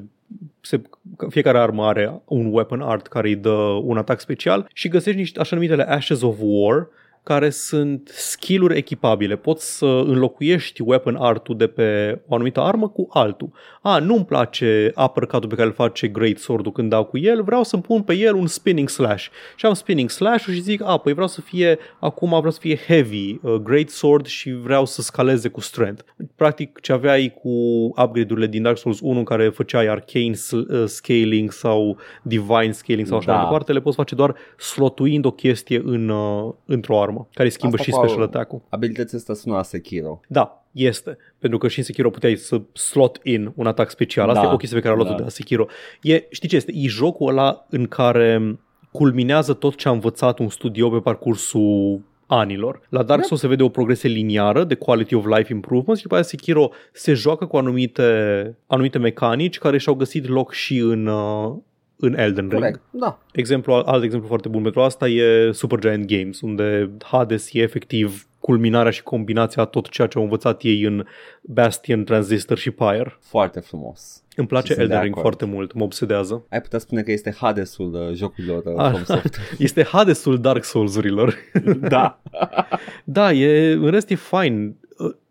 [0.61, 0.81] se,
[1.29, 3.51] fiecare armă are un weapon art care îi dă
[3.83, 6.87] un atac special și găsești niște așa numitele Ashes of War
[7.23, 9.35] care sunt skill-uri echipabile.
[9.35, 13.49] Poți să înlocuiești weapon art-ul de pe o anumită armă cu altul.
[13.81, 17.63] A, nu-mi place uppercut-ul pe care îl face Great Sword-ul când dau cu el, vreau
[17.63, 19.27] să-mi pun pe el un spinning slash.
[19.55, 22.77] Și am spinning slash-ul și zic, a, păi vreau să fie, acum vreau să fie
[22.87, 26.03] heavy, uh, Great Sword și vreau să scaleze cu strength.
[26.35, 27.49] Practic ce aveai cu
[27.85, 33.17] upgrade-urile din Dark Souls 1 în care făceai arcane uh, scaling sau divine scaling sau
[33.17, 33.35] așa Da.
[33.35, 37.53] mai departe, le poți face doar slotuind o chestie în, uh, într-o armă, care îi
[37.53, 38.61] schimbă Asta și cu- special attack-ul.
[38.69, 40.19] Abilitățile astea sună a Sekiro.
[40.27, 41.17] Da, este.
[41.39, 44.29] Pentru că și în Sekiro puteai să slot in un atac special.
[44.29, 45.17] Asta Da, e o chestie pe care a luat-o da.
[45.17, 45.65] de la Sekiro.
[46.01, 46.71] E, știi ce este?
[46.75, 48.59] E jocul ăla în care
[48.91, 52.81] culminează tot ce a învățat un studio pe parcursul anilor.
[52.89, 53.25] La Dark Da.
[53.25, 56.69] Souls se vede o progresie liniară de quality of life improvements și după aceea Sekiro
[56.93, 61.53] se joacă cu anumite, anumite mecanici care și-au găsit loc și în, uh,
[62.01, 62.61] în Elden Ring.
[62.61, 62.81] Corect.
[62.91, 63.19] Da.
[63.33, 68.91] Exemplu, alt exemplu foarte bun pentru asta e Supergiant Games, unde Hades e efectiv culminarea
[68.91, 71.05] și combinația a tot ceea ce au învățat ei în
[71.41, 73.17] Bastion, Transistor și Pyre.
[73.19, 74.23] Foarte frumos.
[74.35, 75.35] Îmi place Și sunt de Elden Ring acord.
[75.35, 76.45] foarte mult, mă obsedează.
[76.49, 78.89] Ai putea spune că este Hadesul uh, jocurilor uh, Ah.
[78.89, 79.47] From Software.
[79.59, 81.35] Este Hadesul Dark Souls-urilor.
[81.79, 82.21] da.
[83.03, 84.75] da, e, în rest e fine.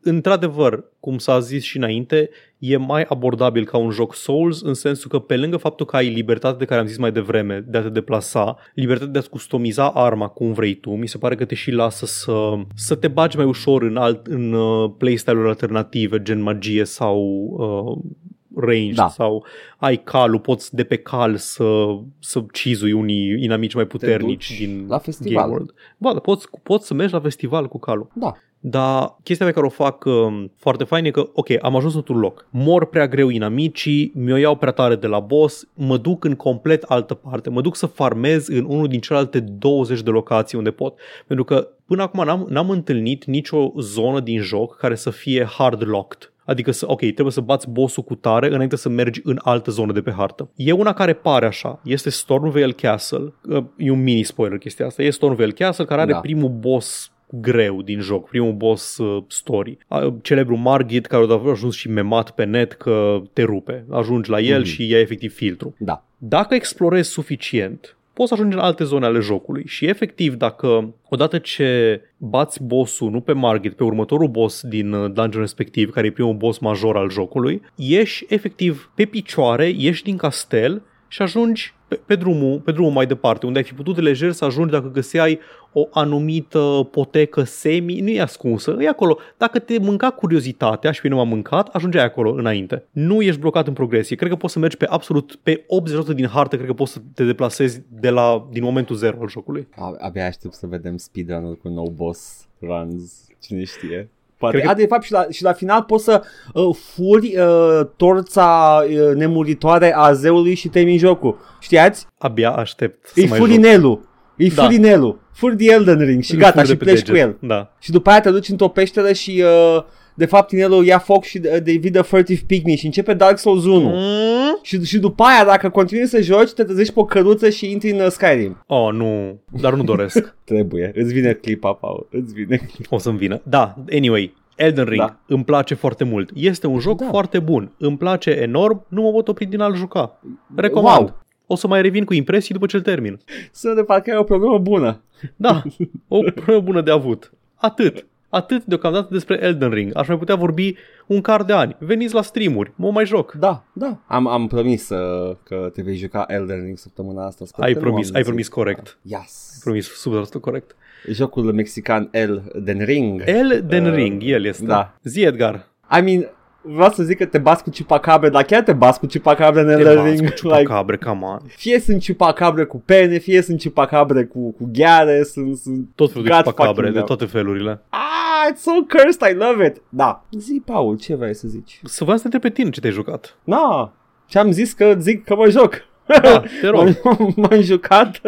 [0.02, 5.10] Într-adevăr, cum s-a zis și înainte, e mai abordabil ca un joc Souls în sensul
[5.10, 7.82] că pe lângă faptul că ai libertate de care am zis mai devreme de a
[7.82, 11.54] te deplasa, libertate de a-ți customiza arma cum vrei tu, mi se pare că te
[11.54, 16.40] și lasă să, să te bagi mai ușor în, alt, în uh, playstyle-uri alternative, gen
[16.40, 17.18] magie sau
[17.50, 18.12] uh,
[18.60, 19.08] range Da.
[19.08, 19.44] sau
[19.76, 24.86] ai calul, poți de pe cal să, să cizui unii inamici mai puternici duci din
[24.88, 25.42] la festival.
[25.42, 25.74] Game World.
[25.96, 28.10] Ba, dar poți, poți să mergi la festival cu calul.
[28.12, 28.34] Da.
[28.62, 32.18] Dar chestia pe care o fac um, foarte fain e că, ok, am ajuns într-un
[32.18, 32.46] loc.
[32.50, 36.82] Mor prea greu inamicii, mi-o iau prea tare de la boss, mă duc în complet
[36.82, 37.50] altă parte.
[37.50, 40.98] Mă duc să farmez în unul din celelalte 20 de locații unde pot.
[41.26, 45.88] Pentru că până acum n-am, n-am întâlnit nicio zonă din joc care să fie hard
[45.88, 46.32] locked.
[46.50, 49.92] Adică, să, ok, trebuie să bați bossul cu tare înainte să mergi în altă zonă
[49.92, 50.50] de pe hartă.
[50.56, 51.80] E una care pare așa.
[51.84, 53.32] Este Stormvale Castle.
[53.48, 55.02] Uh, E un mini spoiler chestia asta.
[55.02, 56.20] E Stormvale Castle care are Da.
[56.20, 59.78] primul boss greu din joc, primul boss uh, story.
[59.88, 63.84] A, Celebrul Margit care a ajuns și memat pe net că te rupe.
[63.90, 64.68] Ajungi la el Mhm.
[64.68, 65.74] și ia efectiv filtru.
[65.78, 66.04] Da.
[66.18, 71.38] Dacă explorezi suficient, poți să ajungi în alte zone ale jocului și efectiv dacă odată
[71.38, 76.10] ce bați bossul, nu pe Margit, pe următorul boss din uh, dungeon respectiv, care e
[76.12, 82.00] primul boss major al jocului, ieși efectiv pe picioare, ieși din castel și ajungi pe,
[82.06, 84.90] pe, drumul, pe drumul mai departe, unde ai fi putut de lejer să ajungi dacă
[84.90, 85.38] găseai
[85.72, 89.18] o anumită potecă semi, nu e ascunsă, e acolo.
[89.36, 92.84] Dacă te mânca curiozitatea și pe nu m-a mâncat, ajungeai acolo înainte.
[92.90, 94.16] Nu ești blocat în progresie.
[94.16, 95.64] Cred că poți să mergi pe absolut, pe
[96.12, 99.28] 80% din hartă, cred că poți să te deplasezi de la, din momentul zero al
[99.28, 99.68] jocului.
[99.76, 103.26] A- Abia aștept să vedem speedrun-ul cu no boss runs.
[103.42, 104.08] Cine știe.
[104.40, 104.54] Poate.
[104.56, 106.22] Cred că- A, de fapt, și la, și la final poți să
[106.52, 111.38] uh, furi uh, torța uh, nemuritoare a zeului și termini jocul.
[111.60, 112.06] Știați?
[112.18, 113.46] Abia aștept să E mai joc.
[113.46, 114.08] furinelul.
[114.36, 114.62] E Da.
[114.62, 115.18] furinelul.
[115.32, 117.10] Furi de Elden Ring și Îl gata fur de și pe pleci deget.
[117.12, 117.36] cu el.
[117.48, 117.72] Da.
[117.78, 119.44] Și după aia te duci într-o peșteră și
[119.76, 119.82] uh,
[120.14, 123.64] de fapt inelul ia foc și uh, David the Furtive Pygmy și începe Dark Souls
[123.64, 123.80] 1.
[123.80, 124.58] Mm?
[124.62, 127.90] Și, și după aia, dacă continui să joci, te trezești pe o căruță și intri
[127.90, 128.62] în uh, Skyrim.
[128.66, 129.40] Oh, nu.
[129.60, 130.34] Dar nu doresc.
[130.44, 130.92] Trebuie.
[130.94, 132.06] Îți vine clipa, Paul.
[132.10, 132.96] Îți vine clipa.
[132.96, 133.40] o să-mi vină.
[133.42, 135.18] Da, anyway, Elden Ring Da.
[135.26, 136.30] îmi place foarte mult.
[136.34, 137.06] Este un joc Da.
[137.08, 137.72] foarte bun.
[137.78, 140.20] Îmi place enorm, nu mă pot opri din a-l juca.
[140.56, 140.98] Recomand.
[141.08, 141.18] Wow.
[141.46, 143.18] O să mai revin cu impresii după ce îl termin.
[143.52, 145.02] Sună de parcă ai o problemă bună.
[145.36, 145.62] Da,
[146.08, 147.32] o problemă bună de avut.
[147.54, 148.06] Atât.
[148.30, 149.96] Atât deocamdată despre Elden Ring.
[149.96, 151.76] Aș mai putea vorbi un car de ani.
[151.78, 153.32] Veniți la streamuri, mă mai joc.
[153.32, 153.98] Da, da.
[154.06, 157.44] Am, am promis uh, că te vei juca Elden Ring săptămâna asta.
[157.44, 158.28] Sper Ai că nu promis, am ai zis.
[158.28, 158.98] promis corect.
[159.02, 159.58] Yes.
[159.64, 160.76] Promis 100% corect.
[161.10, 163.22] Jocul mexican Elden Ring.
[163.24, 164.64] Elden Uh, Ring, el este.
[164.64, 164.94] da.
[165.02, 165.68] Zi Edgar.
[165.98, 166.26] I mean,
[166.62, 169.66] vreau să zic că te bați cu ciupacabre, dar chiar te bați cu ciupacabre în
[169.66, 170.24] Te Elden bați Ring.
[170.28, 171.38] cu ciupacabre, come on.
[171.46, 175.56] Fie sunt ciupacabre cu pene, fie sunt ciupacabre cu, cu gheare, sunt...
[175.56, 177.06] sunt Tot felul de God ciupacabre, fucking de hell.
[177.06, 177.80] toate felurile.
[177.88, 179.82] Ah, it's so cursed, I love it.
[179.88, 180.24] Da.
[180.38, 181.80] Zi, Paul, ce vrei să zici?
[181.84, 183.36] Să vă să te întreb pe tine ce te-ai jucat.
[183.44, 183.92] Na,
[184.26, 185.74] ce-am zis că zic că mă joc.
[186.22, 186.88] Da, te rog.
[187.04, 188.20] M-am, m-am jucat.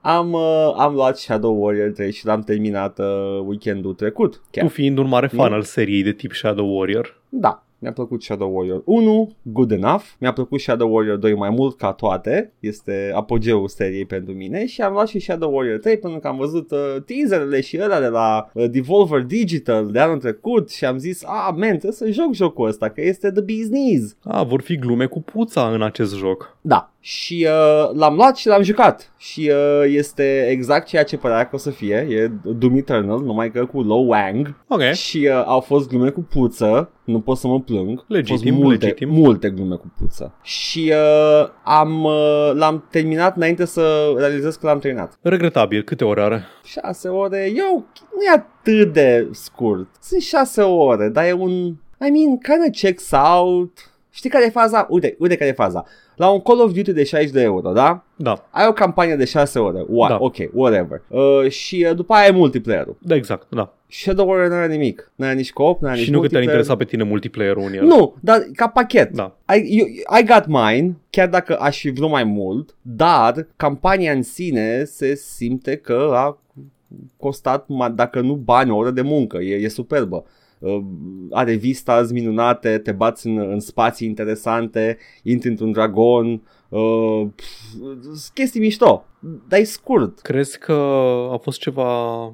[0.00, 3.06] Am, uh, am luat Shadow Warrior 3 și l-am terminat uh,
[3.46, 4.40] weekendul trecut.
[4.50, 4.64] Chiar.
[4.64, 5.54] Tu fiind un mare fan Nu.
[5.54, 7.17] al seriei de tip Shadow Warrior.
[7.28, 10.02] Da, mi-a plăcut Shadow Warrior 1, good enough.
[10.18, 12.52] Mi-a plăcut Shadow Warrior 2 mai mult ca toate.
[12.60, 16.36] Este apogeul seriei pentru mine și am luat și Shadow Warrior 3 pentru că am
[16.36, 20.98] văzut uh, teaserele și ăla de la uh, Devolver Digital de anul trecut și am
[20.98, 24.16] zis, ah, man, trebuie să joc jocul ăsta că este the bee's knees.
[24.22, 26.56] A, vor fi glume cu puța în acest joc.
[26.60, 29.12] Da, și uh, l-am luat și l-am jucat.
[29.16, 33.50] Și uh, este exact ceea ce părea că o să fie, e Doom Eternal, numai
[33.50, 34.54] că cu low wang.
[34.68, 34.80] Ok.
[34.82, 38.64] și uh, au fost glume cu puță, nu pot să mă plâng, Legitim, au fost
[38.64, 39.08] multe, legitim.
[39.08, 40.34] multe glume cu puță.
[40.42, 45.18] Și uh, am, uh, l-am terminat înainte să realizez că l-am terminat.
[45.22, 46.44] Regretabil, câte ore are?
[46.64, 51.50] 6 ore, eu, nu e atât de scurt, sunt 6 ore, dar e un,
[52.06, 54.86] I mean, kind of checks out, știi care e faza?
[54.90, 55.84] Uite, uite care e faza.
[56.16, 58.04] La un Call of Duty de 60 de euro, da?
[58.16, 60.10] Da, Ai o campanie de 6 ore, What?
[60.10, 60.16] Da.
[60.20, 61.02] ok, whatever.
[61.08, 62.96] Uh, și uh, după aia ai multiplayer-ul.
[63.00, 63.72] da, exact, da.
[63.90, 66.26] Shadow Warrior nu are nimic, nu are nici co-op, nu are Și nici nu că
[66.28, 66.48] te-ar multiplayer.
[66.60, 67.84] interesa pe tine multiplayer-ul în el.
[67.84, 69.10] Nu, dar ca pachet.
[69.14, 69.36] Da.
[69.54, 69.86] I, you,
[70.20, 75.14] I got mine, chiar dacă aș fi vrut mai mult, dar campania în sine se
[75.14, 76.38] simte că a
[77.16, 79.36] costat, ma- dacă nu bani, o oră de muncă.
[79.36, 80.24] E, e superbă.
[80.58, 80.80] Uh,
[81.30, 88.60] are vistas minunate, te bați în, în spații interesante, intri într-un dragon, uh, pf, chestii
[88.60, 89.04] mișto,
[89.48, 90.20] dar e scurt.
[90.20, 90.72] Crezi că
[91.32, 91.86] a fost ceva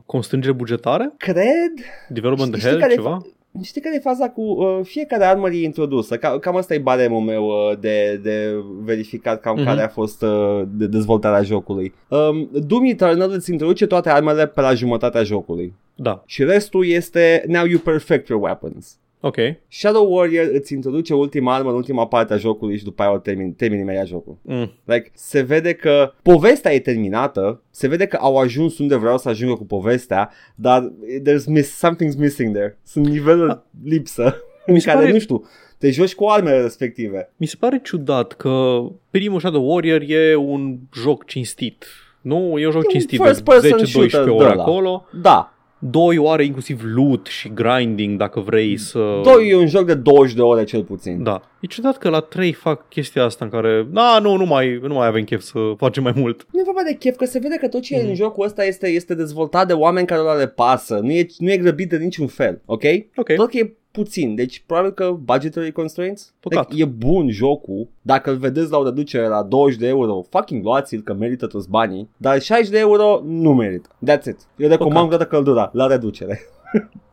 [0.06, 1.12] constrângere bugetare?
[1.16, 1.72] Cred
[2.08, 3.22] Development Știi hell, care e ceva?
[3.62, 6.16] Știi care e faza cu uh, fiecare armă e introdusă?
[6.16, 9.64] Ca, cam asta e baremul meu uh, de, de verificat cam Mhm.
[9.64, 11.94] care a fost uh, de dezvoltarea jocului.
[12.08, 15.74] Um, Doom Eternal îți introduce toate armele pe la jumătatea jocului.
[15.94, 16.22] Da.
[16.26, 18.98] Și restul este now you perfect your weapons.
[19.26, 19.36] Ok.
[19.68, 23.18] Shadow Warrior îți introduce ultima armă în ultima parte a jocului și după aia o
[23.18, 24.36] termin, termin imediat jocul.
[24.42, 24.72] Mm.
[24.84, 29.28] Like, se vede că povestea e terminată, se vede că au ajuns unde vreau să
[29.28, 32.78] ajungă cu povestea, dar there's miss, something's missing there.
[32.82, 35.44] Sunt niveluri lipsă în Mi se care, pare- nu știu,
[35.78, 37.32] te joci cu armele respective.
[37.36, 41.84] Mi se pare ciudat că primul Shadow Warrior e un joc cinstit.
[42.20, 44.62] Nu, e un joc E un cinstit first person de 10-12 shooter de ore ăla.
[44.62, 45.04] acolo.
[45.22, 45.53] Da,
[45.90, 49.20] Doi oare inclusiv loot și grinding dacă vrei să...
[49.22, 51.22] doi e un joc de 20 de ore cel puțin.
[51.22, 51.42] Da.
[51.60, 54.94] E ciudat că la 3 fac chestia asta în care, da, nu, nu mai, nu
[54.94, 56.46] mai avem chef să facem mai mult.
[56.52, 58.08] Nu e vorba de chef, că se vede că tot ce e Mhm.
[58.08, 60.98] în jocul ăsta este, este dezvoltat de oameni care le pasă.
[61.02, 62.82] Nu e, nu e grăbit de niciun fel, ok?
[63.16, 63.32] Ok.
[63.34, 66.32] Tot că e puțin, deci probabil că budgetary constraints.
[66.40, 66.70] Păcat.
[66.70, 70.64] Like, e bun jocul, dacă îl vedeți la o reducere la 20 de euro, fucking
[70.64, 73.88] luați-l că merită toți banii, dar 60 de euro nu merită.
[74.10, 74.38] That's it.
[74.56, 75.08] Eu recomand Păcat.
[75.08, 76.40] toată căldura la reducere.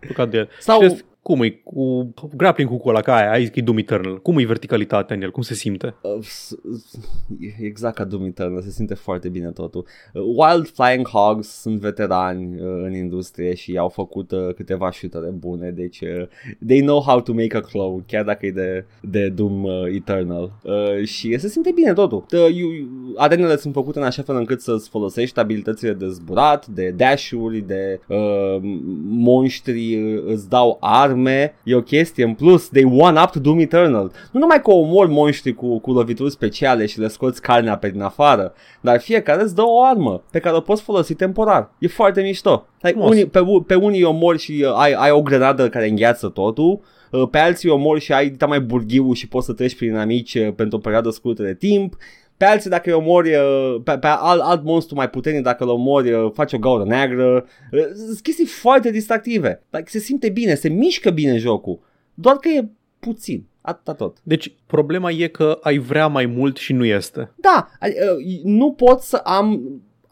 [0.08, 0.50] Păcat de el.
[0.60, 3.62] Sau- Și vezi, cum e cu grappling cu ăla, ca aia, ai zis că e
[3.62, 4.22] Doom Eternal.
[4.22, 5.32] Cum e verticalitatea în el?
[5.32, 5.96] Cum se simte?
[6.02, 6.56] Uh, s-
[6.88, 7.00] s-
[7.40, 9.86] e exact ca Doom Eternal, se simte foarte bine totul.
[10.14, 15.30] Uh, Wild Flying Hogs sunt veterani uh, în industrie și au făcut uh, câteva șutere
[15.30, 16.28] bune, deci uh,
[16.68, 20.52] they know how to make a clone, chiar dacă e de, de Doom uh, Eternal.
[20.64, 22.26] Uh, și se simte bine totul.
[22.34, 22.70] Uh, you,
[23.16, 28.00] arenele sunt făcute în așa fel încât să-ți folosești abilitățile de zburat, de dash-uri, de
[28.08, 28.58] uh,
[29.06, 30.78] monștri, uh, îți dau
[31.12, 34.12] arme, e o chestie în plus, they one up to Doom Eternal.
[34.32, 38.02] Nu numai că omori monștri cu, cu lovituri speciale și le scoți carnea pe din
[38.02, 41.72] afară, dar fiecare îți dă o armă pe care o poți folosi temporar.
[41.80, 42.66] E foarte mișto.
[42.82, 43.12] Like, Frumos.
[43.12, 46.80] unii, pe, u- pe unii omori și uh, ai, ai o grenadă care îngheață totul,
[47.12, 50.54] uh, pe alții omori și ai mai burghiul și poți să treci prin amici uh,
[50.56, 51.96] pentru o perioadă scurtă de timp.
[52.42, 55.70] Pe alții dacă îi omori, uh, pe, pe alt, alt monstru mai puternic dacă îl
[55.70, 57.46] omori, uh, faci o gaură neagră.
[57.72, 59.64] Uh, Sunt chestii foarte distractive.
[59.70, 61.80] Like, se simte bine, se mișcă bine jocul.
[62.14, 62.68] Doar că e
[63.00, 63.46] puțin.
[63.62, 64.18] Atâta tot.
[64.24, 67.32] Deci, problema e că ai vrea mai mult și nu este.
[67.36, 69.62] Da, adi- uh, nu pot să am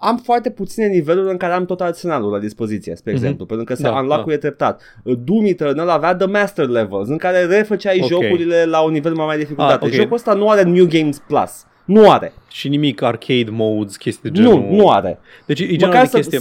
[0.02, 3.20] am foarte puține niveluri în care am tot arsenalul la dispoziție, spre Mhm.
[3.22, 4.82] exemplu, pentru că se Da, da, unlock-ul e treptat.
[5.04, 8.08] Uh, Doom Eternal avea The Master Levels, în care refăceai Ok.
[8.08, 9.86] jocurile la un nivel mai mare de dificultate.
[9.86, 9.98] Ah, ok.
[9.98, 11.65] Jocul ăsta nu are New Games Plus.
[11.93, 12.34] Nu are.
[12.47, 14.60] Și nimic arcade modes, chestii de genul.
[14.60, 15.19] Nu, nu are.
[15.45, 16.39] Deci e genul de chestie...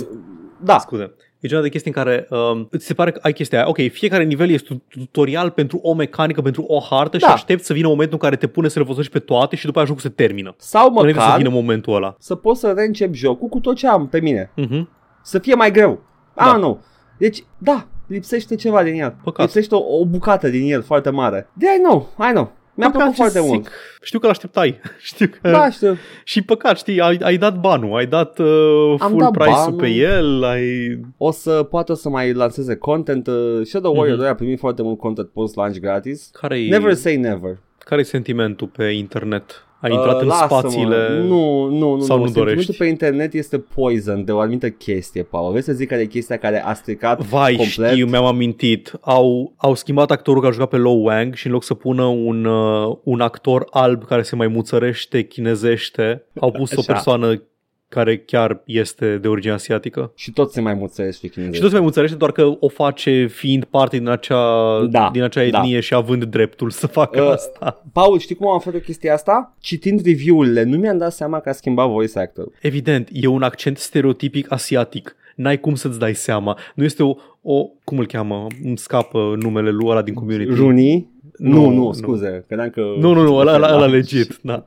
[0.65, 1.13] Da, Scuze.
[1.41, 3.69] E genul de chestii în care um, îți se pare că ai chestia aia.
[3.69, 7.33] Ok, fiecare nivel este tutorial pentru o mecanică, pentru o hartă și Da.
[7.33, 9.79] aștepți să vină momentul în care te pune să le folosești pe toate și după
[9.79, 10.55] aia jocul se termină.
[10.59, 12.15] sau Înainte să măcar vină momentul ăla.
[12.19, 14.51] să pot să reîncep jocul cu tot ce am pe mine.
[14.57, 14.89] Mhm.
[15.23, 16.03] Să fie mai greu.
[16.35, 16.53] Da.
[16.53, 16.81] Ah, nu.
[17.19, 19.15] Deci, da, lipsește ceva din el.
[19.25, 19.45] Păcat.
[19.45, 21.49] Lipsește o, o bucată din el foarte mare.
[21.53, 22.53] De I know, I know.
[22.79, 23.49] Mi-a Păcat, plăcut ce foarte zic.
[23.49, 23.69] mult.
[24.03, 24.81] Știu că l-așteptai.
[25.11, 25.51] Știu că...
[25.51, 25.97] Da, știu.
[26.25, 29.79] Și păcat, știi, ai, ai dat banul, ai dat uh, Am full dat price-ul banul.
[29.81, 30.99] pe el, ai...
[31.17, 33.27] O să poată să mai lanseze content.
[33.27, 34.19] Uh, Shadow Warrior Mhm.
[34.21, 36.31] 2 a primit foarte mult content post-launch gratis.
[36.33, 37.57] Care-i, Never say never.
[37.79, 39.63] care-i sentimentul pe internet?
[39.81, 40.59] Ai intrat Uh, în lasă-mă.
[40.59, 41.23] spațiile...
[41.27, 42.01] Nu, nu, nu.
[42.01, 42.23] sau nu.
[42.23, 42.77] nu Sentimentul dorești?
[42.77, 45.51] pe internet este poison de o anumită chestie, Paul.
[45.51, 47.91] Vrei să zic care e chestia care a stricat Vai, complet?
[47.93, 48.93] știu, mi-am amintit.
[49.01, 52.05] Au, au schimbat actorul care a jucat pe Lo Wang și în loc să pună
[52.05, 56.93] un, uh, un actor alb care se mai muțărește, chinezește, au pus o Așa.
[56.93, 57.43] persoană
[57.89, 60.13] care chiar este de origine asiatică.
[60.15, 61.55] Și tot se mai muțăresc și chinezesc.
[61.57, 65.23] Și tot se mai muțărește, doar că o face fiind parte din acea, Da, din
[65.23, 65.59] acea da.
[65.59, 67.83] etnie și având dreptul să facă Uh, asta.
[67.93, 69.55] Paul, știi cum am făcut chestia asta?
[69.61, 72.49] Citind review-urile, nu mi-am dat seama că a schimbat voice actor.
[72.63, 75.17] Evident, e un accent stereotipic asiatic.
[75.35, 76.59] N-ai cum să-ți dai seama.
[76.75, 80.55] Nu este o, o cum îl cheamă, îmi scapă numele lui ăla din community.
[80.55, 81.09] Rooney?
[81.37, 81.93] Nu, Nu, nu, nu.
[81.93, 82.45] scuze.
[82.47, 82.81] Credeam că...
[82.99, 83.87] Nu, nu, nu, ăla, ăla, ăla Da.
[83.87, 84.67] legit, da.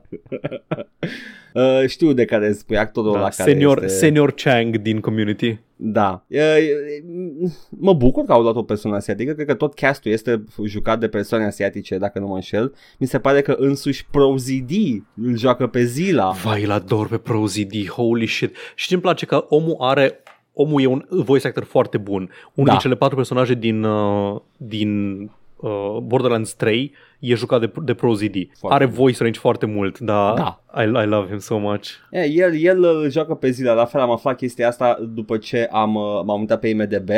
[1.54, 3.18] Uh, știu de care spui actorul da.
[3.18, 3.96] ăla care Senior, este...
[3.96, 5.58] senior Chang din community.
[5.76, 6.24] Da.
[6.28, 6.38] Uh,
[7.68, 9.32] mă bucur că au luat o persoană asiatică.
[9.32, 12.74] Cred că tot castul este jucat de persoane asiatice, dacă nu mă înșel.
[12.98, 16.30] Mi se pare că însuși Prozidi îl joacă pe Zila.
[16.30, 18.56] Vai, la ador pe ProZD, holy shit.
[18.74, 22.30] Și ce-mi place că omul are omul e un voice actor foarte bun.
[22.54, 22.70] Unul Da.
[22.70, 25.20] din cele patru personaje din, uh, din
[25.56, 28.34] uh, Borderlands 3 e jucat de, de ProZD.
[28.58, 28.94] Foarte Are bun.
[28.94, 30.60] voice range foarte mult, dar Da.
[30.82, 31.88] I, I love him so much.
[32.10, 35.68] E, el, el îl joacă pe Zila, la fel am aflat chestia asta după ce
[35.70, 37.08] am, uh, m-am uitat pe IMDB,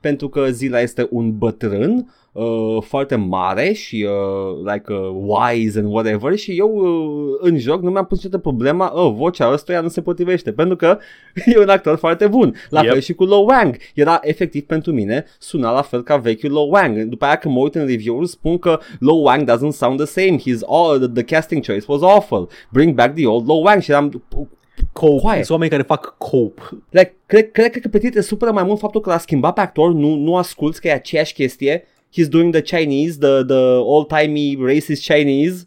[0.00, 5.92] pentru că Zila este un bătrân uh, foarte mare și uh, like uh, wise and
[5.92, 9.88] whatever și eu uh, în joc nu mi-am pus niciodată problema, oh, vocea ăstuia nu
[9.88, 10.98] se potrivește, pentru că
[11.54, 12.54] e un actor foarte bun.
[12.68, 12.92] La Yep.
[12.92, 13.76] fel și cu Lo Wang.
[13.94, 17.02] Era efectiv pentru mine, suna la fel ca vechiul Lo Wang.
[17.02, 20.38] După aia când mă uit în review-uri spun că Lo Wang doesn't sound the same.
[20.38, 22.48] He's all, the, the casting choice was awful.
[22.72, 23.82] Bring back the old Lo Wang.
[23.82, 25.20] Și eram, cope.
[25.20, 25.42] Coaie.
[25.42, 26.62] Sunt oameni care fac cope.
[26.90, 29.54] Like, cred, cred, cred că pe tine te supără mai mult faptul că l-a schimbat
[29.54, 31.84] pe actor, nu, nu asculti că e aceeași chestie.
[32.10, 35.66] He's doing the Chinese, the, the old-timey racist Chinese.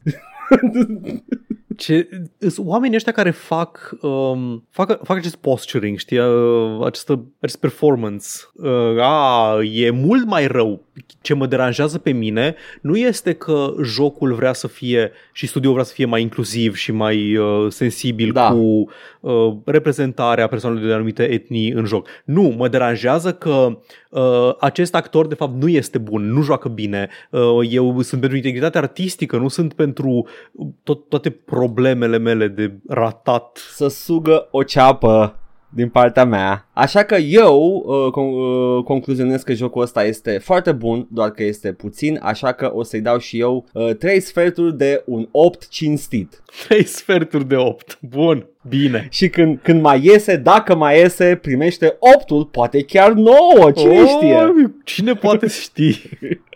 [1.81, 7.59] Ce, sunt oamenii ăștia care fac, um, fac, fac acest posturing, știi, uh, această, acest
[7.59, 8.27] performance.
[8.53, 10.85] Uh, a, e mult mai rău.
[11.21, 15.85] Ce mă deranjează pe mine nu este că jocul vrea să fie și studioul vrea
[15.85, 18.51] să fie mai inclusiv și mai uh, sensibil Da.
[18.51, 18.89] cu
[19.19, 22.07] uh, reprezentarea persoanelor de anumite etnii în joc.
[22.25, 27.09] Nu, mă deranjează că uh, acest actor de fapt nu este bun, nu joacă bine.
[27.29, 30.27] Uh, eu sunt pentru integritate artistică, nu sunt pentru
[30.83, 31.29] tot, toate
[31.71, 33.57] problemele mele de ratat.
[33.73, 35.35] să sugă o ceapă
[35.73, 36.67] din partea mea.
[36.73, 41.43] Așa că eu uh, con- uh, concluzionez că jocul ăsta este foarte bun, doar că
[41.43, 45.67] este puțin, așa că o să-i dau și eu uh, 3 sferturi de un 8
[45.67, 46.43] cinstit.
[46.67, 47.97] 3 sferturi de 8.
[48.01, 49.07] Bun, bine.
[49.09, 53.35] Și când, când mai iese, dacă mai iese, primește 8-ul, poate chiar 9,
[53.75, 54.35] cine știe?
[54.35, 56.01] Oh, Cine poate ști?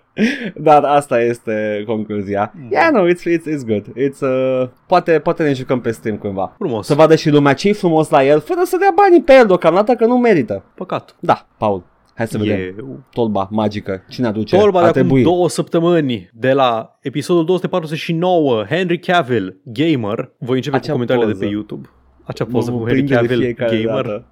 [0.56, 2.54] Dar asta este concluzia.
[2.72, 3.86] Yeah, no, it's, it's, it's good.
[3.88, 6.54] It's, uh, poate, poate ne jucăm pe stream cândva.
[6.58, 6.86] Frumos.
[6.86, 9.94] Să vadă și lumea ce frumos la el, fără să dea banii pe el deocamdată,
[9.96, 10.64] că nu merită.
[10.76, 11.16] Păcat.
[11.20, 11.84] Da, Paul,
[12.16, 12.60] hai să vedem.
[12.78, 13.00] Eu.
[13.14, 14.04] Tolba magică.
[14.10, 14.58] Cine aduce?
[14.58, 15.24] Torba de Ar acum trebui.
[15.24, 20.32] două săptămâni de la episodul 249, Henry Cavill, gamer.
[20.38, 21.40] Voi începe Acea cu comentariile poză.
[21.40, 21.90] de pe YouTube.
[22.24, 24.24] Acea poză Mă cu Henry prinde de Cavill, fiecare gamer.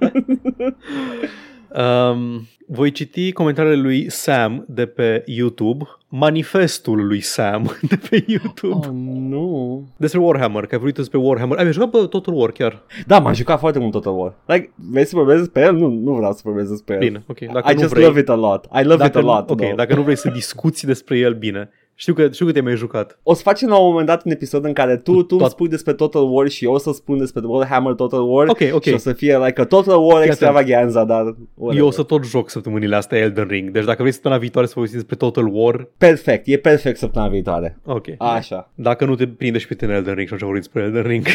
[1.77, 2.09] dată.
[2.11, 8.87] Um, voi citi comentariile lui Sam de pe YouTube, manifestul lui Sam de pe YouTube.
[8.87, 8.93] Oh,
[9.29, 9.87] nu.
[9.97, 11.57] Despre Warhammer, că ai vorbit despre Warhammer.
[11.57, 12.81] Ai mai jucat pe Total War chiar?
[13.05, 14.33] Da, m-a jucat foarte mult Total War.
[14.45, 15.75] Like, vrei să vorbesc despre el?
[15.75, 16.99] Nu, nu vreau să vorbesc despre el.
[16.99, 17.39] Bine, ok.
[17.39, 18.65] Dacă I nu just vrei, love it a lot.
[18.65, 19.49] I love dacă, it a lot.
[19.49, 19.75] ok, though.
[19.75, 21.69] dacă nu vrei să discuți despre el, bine.
[21.99, 23.19] Știu că, știu că te-ai mai jucat.
[23.23, 25.51] O să facem la un moment dat un episod în care tu, tu îmi Tot-
[25.51, 28.83] spui despre Total War și eu o să spun despre Warhammer Total War Ok, ok.
[28.83, 30.29] și o să fie like a Total War atent.
[30.29, 31.81] extravaganza, dar whatever.
[31.81, 33.69] Eu o să tot joc săptămânile astea Elden Ring.
[33.69, 37.77] Deci dacă vrei săptămâna viitoare să vorbiți despre Total War, Perfect, e perfect săptămâna viitoare.
[37.85, 38.05] ok.
[38.17, 38.71] Așa.
[38.75, 41.25] Dacă nu te prinde și pe tine Elden Ring și atunci vorbim despre Elden Ring.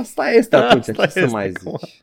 [0.00, 1.78] Asta este atunci, Asta ce să este, mai come on.
[1.78, 2.02] zici?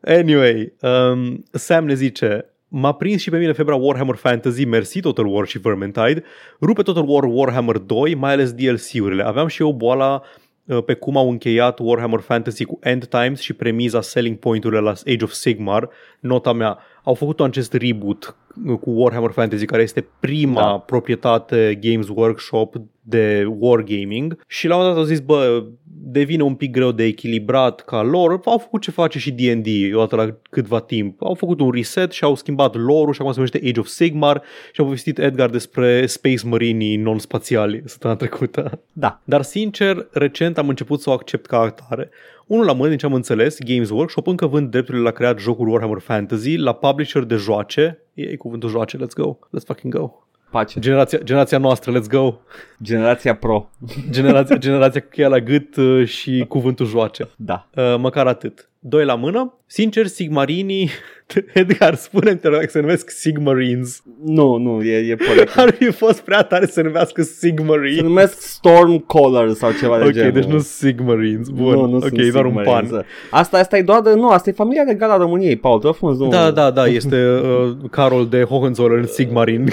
[0.00, 5.26] Anyway, um, Sam ne zice M-a prins și pe mine febra Warhammer Fantasy, mersi Total
[5.26, 6.22] War și Vermintide,
[6.60, 9.22] rupe Total War Warhammer 2, mai ales DLC-urile.
[9.22, 10.22] Aveam și eu boala
[10.64, 14.90] uh, pe cum au încheiat Warhammer Fantasy cu End Times și premiza selling point-urile la
[14.90, 15.88] Age of Sigmar,
[16.20, 16.78] nota mea.
[17.04, 20.78] Au făcut acest reboot uh, cu Warhammer Fantasy, care este prima Da.
[20.78, 25.64] proprietate Games Workshop de wargaming și la un moment dat au zis, bă,
[26.10, 28.40] devine un pic greu de echilibrat ca lor.
[28.44, 31.22] Au făcut ce face și D&D odată la câtva timp.
[31.22, 34.42] Au făcut un reset și au schimbat lore-ul și acum se numește Age of Sigmar
[34.72, 38.80] și au povestit Edgar despre Space Marinii non-spațiali săptămâna trecută.
[38.92, 39.20] Da.
[39.24, 42.10] Dar sincer, recent am început să o accept ca atare.
[42.46, 45.70] Unul la mână, din ce am înțeles, Games Workshop încă vând drepturile la creat jocuri
[45.70, 47.98] Warhammer Fantasy la publisher de joace.
[48.14, 50.27] E cuvântul joace, let's go, let's fucking go.
[50.50, 50.80] Pace.
[50.80, 52.34] Generația, generația noastră, let's go.
[52.82, 53.68] Generația Pro.
[54.10, 57.28] Generația, generația cu cheia la gât uh, și cuvântul joace.
[57.36, 57.68] Da.
[57.74, 58.68] Uh, măcar atât.
[58.80, 59.54] Doi la mână.
[59.66, 60.90] Sincer, Sigmarinii...
[61.54, 64.02] Edgar, spune-mi, te rog, să se numesc Sigmarines.
[64.24, 65.56] Nu, nu, e, e corect.
[65.58, 68.02] Ar fi fost prea tare să se numească Se Sigmarines.
[68.02, 70.32] numesc Stormcaller sau ceva de Ok, genul.
[70.32, 71.48] deci nu Sigmarines.
[71.48, 72.90] Bun, Nu, nu ok, sunt e doar un Sigmarines.
[72.90, 73.04] pan.
[73.30, 75.94] Asta, asta e doar de, nu, asta e familia regală a României, Paul, te rog
[75.94, 76.28] frumos, nu.
[76.28, 79.68] Da, da, da, este uh, Carol de Hohenzollern Sigmarin.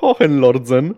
[0.00, 0.96] Hohenlordsen.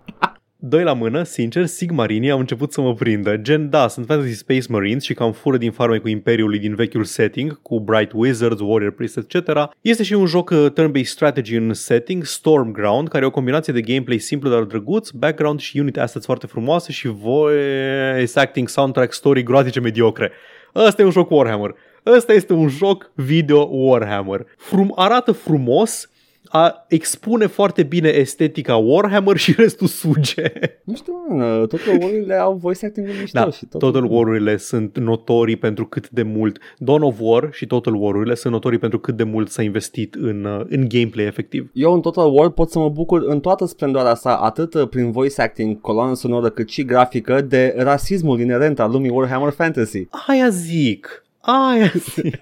[0.60, 3.36] Doi la mână, sincer, Sigmarinii au început să mă prindă.
[3.36, 7.04] Gen, da, sunt Fantasy Space Marines și cam fură din farme cu Imperiului din vechiul
[7.04, 9.50] setting, cu Bright Wizards, Warrior Priest, etc.
[9.80, 13.80] Este și un joc uh, turn-based strategy în setting, Stormground, care e o combinație de
[13.80, 19.42] gameplay simplu dar drăguț, background și unit assets foarte frumoase și voice acting, soundtrack, story
[19.42, 20.32] groaznice mediocre.
[20.74, 21.74] Ăsta e un joc Warhammer.
[22.06, 24.46] Ăsta este un joc video Warhammer.
[24.56, 26.10] Frum, arată frumos,
[26.48, 30.52] a, expune foarte bine estetica Warhammer și restul suge.
[30.84, 33.80] Nu știu, mă, toate orile au voice acting mișto Da, și tot.
[33.80, 36.58] Total War-urile sunt notorii pentru cât de mult.
[36.78, 40.44] Dawn of War și Total War-urile sunt notorii pentru cât de mult s-a investit în,
[40.44, 41.70] uh, în gameplay efectiv.
[41.72, 45.10] Eu în Total War pot să mă bucur în toată splendoarea sa, atât uh, prin
[45.10, 50.06] voice acting, coloană sonoră, cât și grafică, de rasismul inerent al lumii Warhammer Fantasy.
[50.26, 51.22] Aia zic!
[51.50, 52.38] Aia zic!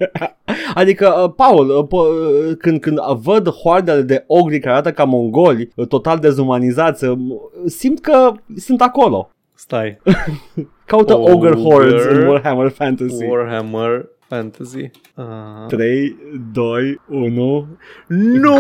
[0.75, 5.05] Adică, uh, Paul, uh, po- uh, când, când văd hoardele de ogri care arată ca
[5.05, 7.19] mongoli, uh, total dezumanizați, uh,
[7.67, 9.31] simt că sunt acolo.
[9.55, 9.99] Stai.
[10.87, 11.33] Caută Ogre.
[11.33, 13.25] Ogre Hordes în Warhammer Fantasy.
[13.25, 14.91] Warhammer Fantasy.
[15.15, 15.67] Uh...
[15.69, 16.17] 3,
[16.53, 17.67] 2, 1
[18.09, 18.57] Nu!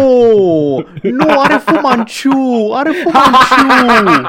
[1.02, 2.70] Nu, are Fumanciu!
[2.74, 4.26] Are Fumanciu!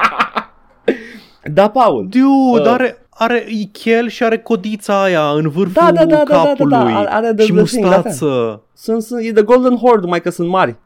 [1.52, 2.06] Da, Paul.
[2.08, 2.72] Dude, Uh.
[2.72, 6.42] are, are chel și are codița aia în vârful Da, da, da, da, da, da,
[6.42, 8.62] capului da, are- are the- și the thing, mustață.
[8.74, 10.76] Sunt, sunt, e The Golden Horde, mai că sunt mari.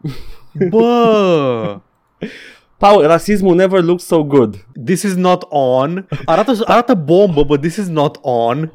[0.69, 1.77] Bă,
[2.79, 4.55] Paul, rasismul never looks so good.
[4.85, 6.07] this is not on.
[6.25, 8.73] Arată, arată bombă, but this is not on.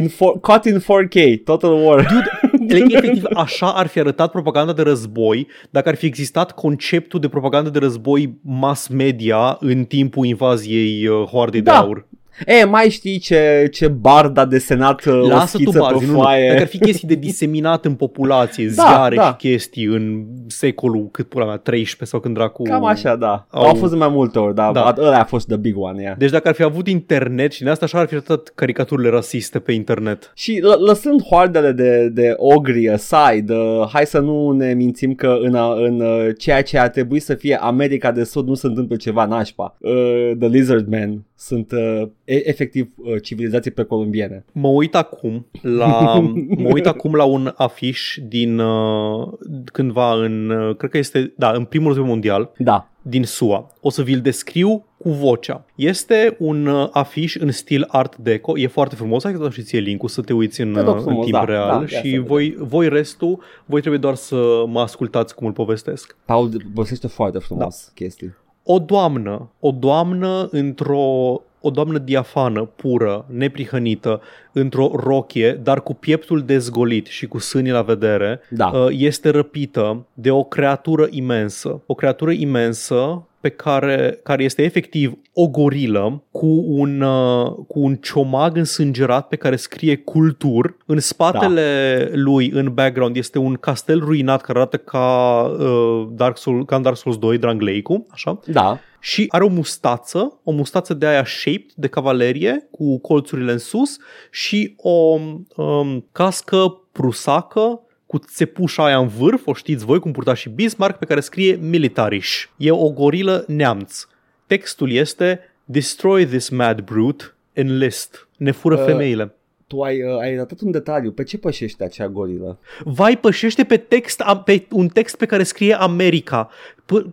[0.00, 2.24] In for, caught in 4K, Total War.
[2.68, 7.28] Like, efectiv, așa ar fi arătat propaganda de război dacă ar fi existat conceptul de
[7.28, 11.70] propagandă de război mass media în timpul invaziei uh, Hoardei Da.
[11.72, 12.06] de Aur.
[12.46, 16.06] E, mai știi ce, ce bard a desenat uh, o Lasă tu schiță pe barzi,
[16.06, 16.18] nu, nu.
[16.18, 16.48] foaie?
[16.48, 19.24] Dacă ar fi chestii de diseminat în populație, Da, ziare da.
[19.40, 22.62] și chestii în secolul, cât pula mea, 13 sau când dracu...
[22.62, 23.46] Cam așa, da.
[23.50, 24.92] Au- Au fost de mai multe ori, dar Da.
[24.96, 25.02] da.
[25.06, 26.14] ăla a fost the big one, yeah.
[26.18, 29.58] Deci dacă ar fi avut internet și din asta așa ar fi arătat caricaturile rasiste
[29.58, 30.32] pe internet.
[30.34, 35.36] Și lă- lăsând hoardele de, de ogri aside, uh, hai să nu ne mințim că
[35.40, 38.66] în, a- în uh, ceea ce ar trebui să fie America de Sud nu se
[38.66, 39.76] întâmplă ceva nașpa.
[39.80, 44.44] Uh, the Lizard Men sunt uh, e- efectiv uh, civilizații precolumbiene.
[44.52, 46.20] Mă uit acum la
[46.62, 49.28] mă uit acum la un afiș din uh,
[49.72, 52.90] cândva în uh, cred că este da, în primul război mondial Da.
[53.02, 53.70] din SUA.
[53.80, 55.64] O să vi-l descriu cu vocea.
[55.74, 59.62] Este un uh, afiș în stil art deco, e foarte frumos, hai să dau și
[59.62, 61.80] ție link să te uiți în, Te rog uh, în frumos, timp da, real da,
[61.80, 66.16] ia și să voi, voi restul, voi trebuie doar să mă ascultați cum îl povestesc.
[66.24, 67.92] Paul vorbește foarte frumos da.
[67.94, 68.34] chestii.
[68.68, 74.20] O doamnă, o doamnă într-o o doamnă diafană, pură, neprihănită,
[74.52, 78.66] într-o rochie, dar cu pieptul dezgolit și cu sânii la vedere, Da.
[78.66, 81.80] uh, este răpită de o creatură imensă.
[81.86, 87.96] O creatură imensă pe care, care este efectiv o gorilă cu un, uh, cu un
[87.96, 90.76] ciomag însângerat pe care scrie cultur.
[90.86, 92.16] În spatele da.
[92.16, 96.82] lui, în background, este un castel ruinat care arată ca, uh, Dark Souls, ca în
[96.82, 98.40] Dark Souls 2, Drangleicu, așa.
[98.46, 98.78] Da.
[99.00, 103.96] Și are o mustață, o mustață de aia shaped de cavalerie, cu colțurile în sus
[104.30, 105.18] și o
[105.56, 110.98] um, cască prusacă cu țepușa aia în vârf, o știți voi cum purta și Bismarck,
[110.98, 112.42] pe care scrie Militarish.
[112.56, 114.06] E o gorilă neamț.
[114.46, 118.28] Textul este Destroy this mad brute, enlist.
[118.36, 119.34] Ne fură Uh, femeile.
[119.66, 121.10] Tu ai, uh, ai ratat un detaliu.
[121.12, 122.58] Pe ce pășește acea gorilă?
[122.84, 126.50] Vai, pășește pe, text, am- pe un text pe care scrie America.
[126.82, 127.06] P-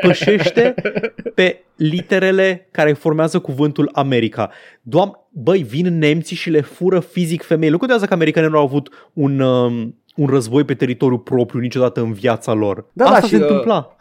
[0.00, 0.74] pășește
[1.34, 4.50] pe literele care formează cuvântul America.
[4.82, 7.70] Doam, băi, vin nemții și le fură fizic femeile.
[7.72, 12.00] Nu contează că americanii nu au avut un, um, un război pe teritoriu propriu niciodată
[12.00, 12.84] în viața lor.
[12.92, 13.96] Da, da, Asta și, se uh, întâmpla.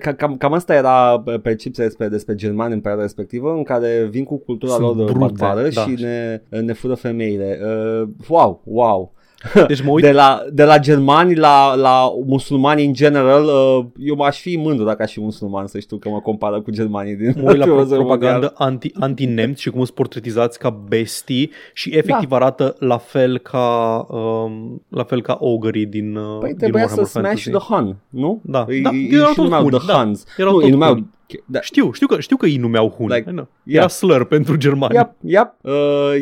[0.00, 4.24] Ca- Cam, cam asta era percepția despre, despre germani în perioada respectivă, în care vin
[4.24, 5.80] cu cultura Sunt lor brute, barbară da.
[5.80, 7.60] și ne, ne fură femeile.
[7.62, 9.12] Uh, wow, wow.
[9.68, 14.16] Deci mă uit De la, de la germani la, la musulmani în general, uh, eu
[14.16, 17.34] m-aș fi mândru dacă aș fi musulman, să știu că mă compară cu germanii din
[17.36, 18.54] mă uit la primul pro- război propagandă mondial.
[18.68, 22.36] anti, anti-nemți și cum sunt portretizați ca bestii și efectiv da.
[22.36, 27.00] arată la fel ca um, la fel ca ogării din, uh, Păi din trebuia să
[27.00, 27.50] Warhammer smash Fantasy.
[27.50, 28.40] the Hun, nu?
[28.44, 29.92] Da, Îi, da, îi, erau și toți numeau buni, The da.
[30.02, 30.24] Huns.
[30.36, 31.10] Erau nu, toți îi numeau, buni.
[31.46, 33.06] da, Știu, știu că, știu că îi numeau Hun.
[33.06, 33.88] Like, Like, Era yeah.
[33.88, 34.94] slur pentru germani.
[34.94, 35.54] Yep, yep.
[35.60, 35.72] Uh,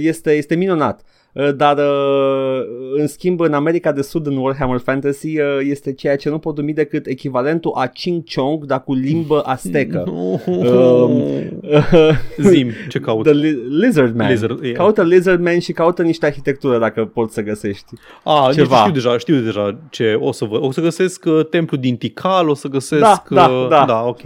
[0.01, 1.01] este, este minunat.
[1.01, 1.17] Uh,
[1.57, 2.63] Dar uh,
[2.97, 6.57] în schimb în America de Sud în Warhammer Fantasy uh, este ceea ce nu pot
[6.57, 10.05] numi decât echivalentul a Ching Chong dar cu limbă aztecă.
[10.47, 11.23] Um,
[12.51, 13.25] Zim, ce caut?
[13.25, 14.29] The li- Lizard Man.
[14.31, 14.77] Lizard, yeah.
[14.77, 17.93] Caută Lizard Man și caută niște arhitectură dacă poți să găsești.
[18.25, 18.65] A, ceva.
[18.67, 18.77] ceva.
[18.77, 22.49] știu deja, știu deja ce o să vă, o să găsesc uh, templu din Tikal,
[22.49, 23.85] o să găsesc Da, da, uh, da.
[23.87, 24.21] da, ok.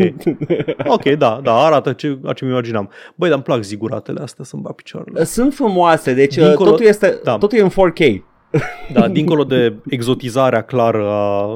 [0.97, 2.91] ok, da, da, arată ce, a ce mi imaginam.
[3.15, 5.25] Băi, dar îmi plac ziguratele astea să-mi bag picioarele.
[5.25, 7.39] Sunt frumoase, deci uh, Dincolo- totul, este, da.
[7.39, 8.23] totul e în 4K.
[8.93, 11.47] Da, dincolo de exotizarea clară a...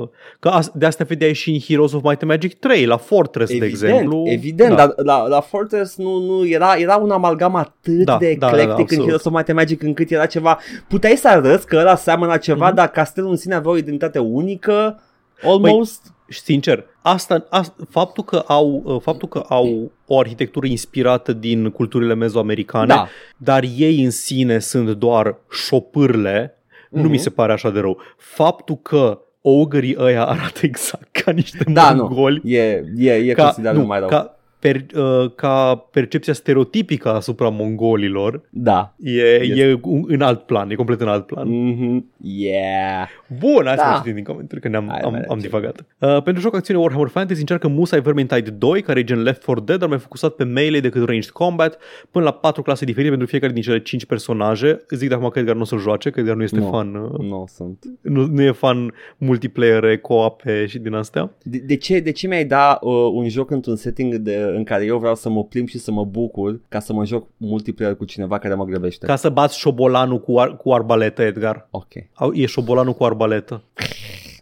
[0.41, 3.51] Că as- de asta vedeai și în Heroes of Might and Magic 3, la Fortress,
[3.51, 4.23] Evident, de exemplu.
[4.27, 4.77] evident, da.
[4.77, 8.57] dar la, la Fortress nu, nu era, era un amalgam atât Da, de da, da,
[8.57, 9.05] da, eclectic în absolut.
[9.05, 12.67] Heroes of Might and Magic încât era ceva, puteai să arăți că ăla seamănă ceva,
[12.67, 12.75] Mhm.
[12.75, 15.01] dar castelul în sine avea o identitate unică,
[15.43, 16.03] almost.
[16.29, 21.71] Și sincer, asta, asta faptul, că au, uh, faptul că au o arhitectură inspirată din
[21.71, 26.55] culturile mezoamericane, da, dar ei în sine sunt doar șopârle,
[26.91, 27.11] nu Mhm.
[27.11, 27.99] mi se pare așa de rău.
[28.17, 33.43] Faptul că ogării ăia arată exact ca niște da, nu, mongoli, e, e, e ca,
[33.43, 34.09] considerabil nu, mai rău.
[34.09, 38.95] ca, per, uh, ca percepția stereotipică asupra mongolilor, Da.
[38.99, 39.11] e,
[39.43, 39.61] Este.
[39.63, 41.49] e un- în alt plan, e complet în alt plan.
[41.49, 42.05] Mm-hmm.
[42.21, 43.09] Yeah.
[43.39, 43.89] Bun, hai să Da.
[43.89, 45.85] mai citim din comentarii, că ne-am Hai, am, mai am ce- divagat.
[45.99, 49.61] Uh, pentru joc acțiune Warhammer Fantasy încearcă Musai Vermintide 2, care e gen Left 4
[49.65, 51.79] Dead, dar mai focusat pe melee decât ranged combat,
[52.11, 54.85] până la patru clase diferite pentru fiecare din cele 5 personaje.
[54.91, 56.69] Zic de acum că Edgar nu o să joace, că Edgar nu este Nu.
[56.71, 57.85] fan, uh, Nu sunt.
[58.01, 61.31] nu, nu e fan multiplayer, co-op și din astea.
[61.43, 64.85] De, de, ce, de ce mi-ai da uh, un joc într-un setting de în care
[64.85, 68.05] eu vreau să mă plimb și să mă bucur ca să mă joc multiplayer cu
[68.05, 69.07] cineva care mă grăbește.
[69.07, 71.67] Ca să bați șobolanul cu, ar- cu arbaletă, Edgar.
[71.71, 71.93] Ok.
[72.15, 73.63] Au- E șobolanul cu arbaletă.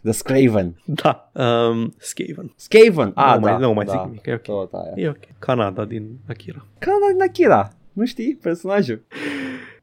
[0.03, 0.81] The Scraven.
[0.85, 1.31] Da.
[1.33, 2.53] Um, Skaven.
[2.55, 3.11] Skaven.
[3.15, 3.51] Ah, Nu da.
[3.51, 3.91] mai- nu mai da.
[3.91, 4.41] zic nimic, e ok.
[4.41, 4.93] Tot aia.
[4.95, 5.17] E ok.
[5.39, 6.65] Canada din Akira.
[6.79, 7.71] Canada din Akira.
[7.93, 9.01] Nu știi personajul?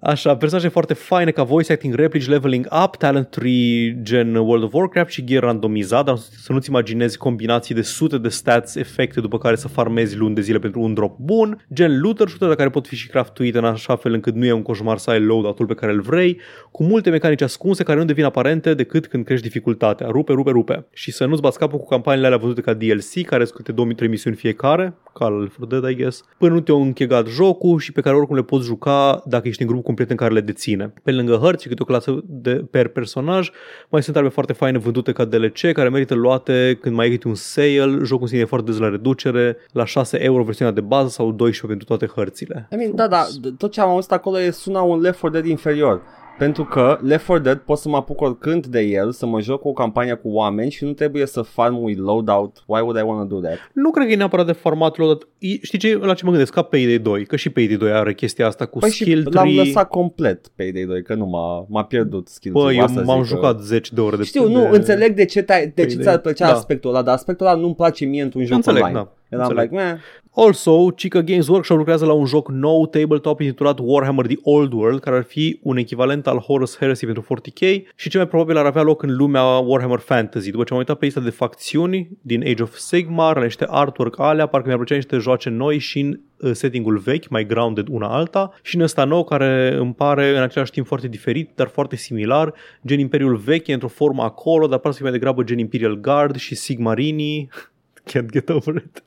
[0.04, 4.72] Așa, personaje foarte faine ca voice acting, replici, leveling up, talent tree gen World of
[4.72, 9.38] Warcraft și gear randomizat, dar să nu-ți imaginezi combinații de sute de stats, efecte după
[9.38, 12.86] care să farmezi luni de zile pentru un drop bun, gen looter shooter care pot
[12.86, 15.74] fi și craftuite în așa fel încât nu e un coșmar să ai loadout-ul pe
[15.74, 16.40] care îl vrei,
[16.70, 20.06] cu multe mecanici ascunse care nu devin aparente decât când crești dificultatea.
[20.10, 20.86] Rupe, rupe, rupe.
[20.92, 24.08] Și să nu-ți bați capul cu campaniile alea văzute ca DLC, care sunt câte 2-3
[24.08, 27.92] misiuni fiecare, ca al Left 4 Dead, I guess, până nu te-au închegat jocul și
[27.92, 30.40] pe care oricum le poți juca dacă ești în grup cu un prieten care le
[30.40, 30.92] deține.
[31.02, 33.50] Pe lângă hărți și câte o clasă de, per personaj,
[33.88, 37.28] mai sunt arme foarte faine vândute ca DLC care merită luate când mai ai câte
[37.28, 40.80] un sale, jocul în sine e foarte des la reducere, la 6 euro versiunea de
[40.80, 42.68] bază sau 12 pentru toate hărțile.
[42.72, 45.30] I mean, da, da, d- tot ce am auzit acolo e suna un Left 4
[45.38, 46.02] Dead inferior.
[46.38, 49.60] Pentru că Left 4 Dead pot să mă apuc oricând de el, să mă joc
[49.60, 52.62] cu o campanie cu oameni și nu trebuie să farm with loadout.
[52.66, 53.58] Why would I want to do that?
[53.72, 55.28] Nu cred că e neapărat de format loadout.
[55.38, 56.52] E- Știi ce, la ce mă gândesc?
[56.52, 59.44] Ca Payday 2, că și Payday 2 are chestia asta cu Păi skill și tree.
[59.44, 63.00] l-am lăsat complet pe Day 2, că nu m-a, m-a pierdut skill Bă, eu Asta
[63.02, 64.76] m-am zic că- jucat 10 de ore de Știu, nu, de...
[64.76, 66.02] înțeleg de ce, te de ce Payday.
[66.04, 66.52] ți-ar plăcea Da.
[66.52, 68.98] aspectul ăla, dar aspectul ăla nu-mi place mie într-un joc Înțeleg, online.
[68.98, 69.12] da.
[69.32, 69.70] Eram Înțeleg.
[69.70, 69.98] like, meh,
[70.34, 75.00] Also, Chica Games Workshop lucrează la un joc nou tabletop intitulat Warhammer The Old World,
[75.00, 78.66] care ar fi un echivalent al Horus Heresy pentru 40k și ce mai probabil ar
[78.66, 80.50] avea loc în lumea Warhammer Fantasy.
[80.50, 84.18] După ce am uitat pe lista de facțiuni din Age of Sigmar, la niște artwork
[84.18, 88.08] alea, parcă mi-ar plăcea niște joace noi și în uh, settingul vechi, mai grounded una
[88.08, 91.96] alta, și în ăsta nou, care îmi pare în același timp foarte diferit, dar foarte
[91.96, 92.54] similar,
[92.86, 96.00] gen Imperiul vechi e într-o formă acolo, dar pare să fie mai degrabă gen Imperial
[96.00, 97.48] Guard și Sigmarini.
[98.10, 99.02] Can't get over it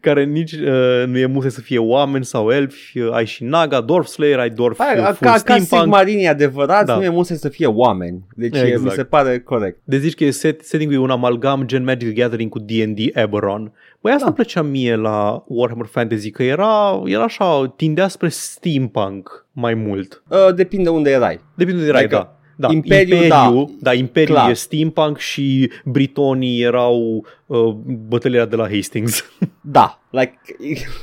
[0.00, 3.80] care nici uh, nu e musai să fie oameni sau elfi, uh, ai și Naga,
[3.80, 5.80] Dwarf Slayer, ai Dwarf Hai, uh, ca, full ca steampunk.
[5.80, 6.96] Sigmarini adevărat, Da.
[6.96, 8.24] nu e musai să fie oameni.
[8.36, 8.70] Deci Exact.
[8.70, 9.78] e, mi se pare corect.
[9.84, 12.98] De zici că e set, setting-ul e un amalgam gen Magic the Gathering cu D&D
[13.12, 13.72] Eberron.
[14.00, 14.26] Băi, asta Da.
[14.26, 20.22] îmi plăcea mie la Warhammer Fantasy, că era, era așa, tindea spre steampunk mai mult.
[20.28, 21.40] Uh, depinde unde erai.
[21.54, 22.33] Depinde de erai, Adică da.
[22.56, 23.90] Da, Imperiul, Imperiul, da.
[23.90, 24.50] da, Imperiul Clar.
[24.50, 27.68] e steampunk și britonii erau uh,
[28.08, 29.24] bătălia de la Hastings.
[29.66, 30.38] Da, like,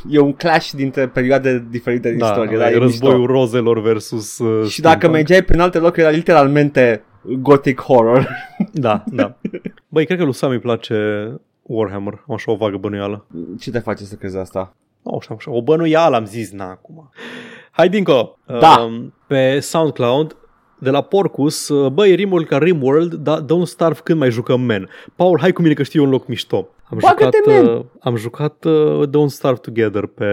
[0.09, 2.51] e un clash dintre perioade diferite din da, istorie.
[2.51, 3.33] like Da, e războiul mișto.
[3.33, 5.13] rozelor versus uh, Și dacă steampunk.
[5.13, 7.03] mergeai prin alte locuri, era literalmente
[7.39, 8.27] gothic horror.
[8.71, 9.37] Da, da.
[9.87, 10.95] Băi, cred că lui Sam îi place
[11.61, 12.13] Warhammer.
[12.27, 13.25] Am așa o vagă bănuială.
[13.59, 14.75] Ce te face să crezi asta?
[15.03, 15.51] Nu, așa, așa.
[15.51, 17.09] O bănuială am zis, na, acum.
[17.71, 18.37] Hai, Dinco.
[18.59, 18.81] Da.
[18.81, 20.35] Um, pe SoundCloud,
[20.81, 24.89] de la Porcus, uh, băi, Rimworld ca Rimworld, dar Don't Starve când mai jucăm Man.
[25.15, 26.67] Paul, hai cu mine că știu un loc mișto.
[26.83, 27.75] Am Bagă-te, jucat, man!
[27.75, 30.25] uh, am jucat uh, Don't Starve Together pe,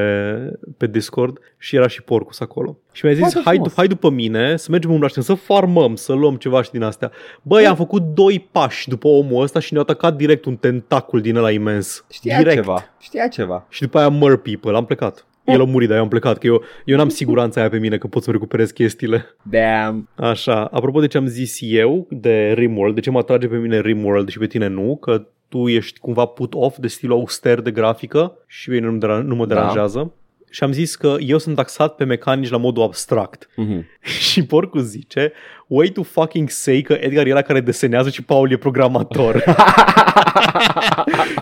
[0.76, 2.78] pe Discord și era și Porcus acolo.
[2.92, 3.74] Și mi-a zis, Foarte hai, frumos.
[3.74, 7.10] hai după mine, să mergem în Braștin, să farmăm, să luăm ceva și din astea.
[7.42, 11.36] Băi, am făcut doi pași după omul ăsta și ne-a atacat direct un tentacul din
[11.36, 12.04] ăla imens.
[12.10, 12.56] Știa direct.
[12.56, 12.84] ceva.
[12.98, 13.66] Știa ceva.
[13.68, 15.26] Și după aia Mer People, am plecat.
[15.52, 17.98] El a murit, dar eu am plecat, că eu, eu n-am siguranța aia pe mine
[17.98, 19.24] că pot să recuperez chestiile.
[19.42, 20.08] Damn.
[20.14, 23.80] Așa, apropo de ce am zis eu de Rimworld, de ce mă atrage pe mine
[23.80, 27.70] Rimworld și pe tine nu, că tu ești cumva put off de stilul auster de
[27.70, 29.54] grafică și mie nu, mă deran- nu mă Da.
[29.54, 30.12] deranjează.
[30.50, 33.48] Și am zis că eu sunt taxat pe mecanici la modul abstract.
[33.56, 33.84] Mhm.
[34.30, 35.32] Și porcul zice,
[35.66, 39.44] way to fucking say că Edgar e la care desenează și Paul e programator.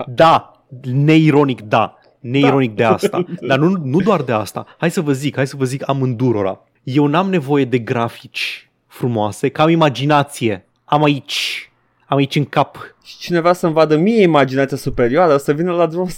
[0.07, 0.51] da,
[0.93, 1.99] neironic da.
[2.31, 3.25] Neironic de asta.
[3.49, 4.67] Dar nu, nu doar de asta.
[4.79, 6.61] Hai să vă zic, hai să vă zic amândurora.
[6.83, 10.65] Eu n-am nevoie de grafici frumoase, că am imaginație.
[10.85, 11.71] Am aici.
[12.07, 12.95] Am aici în cap.
[13.05, 16.09] Și cineva să-mi vadă mie imaginația superioară, o să vină la drum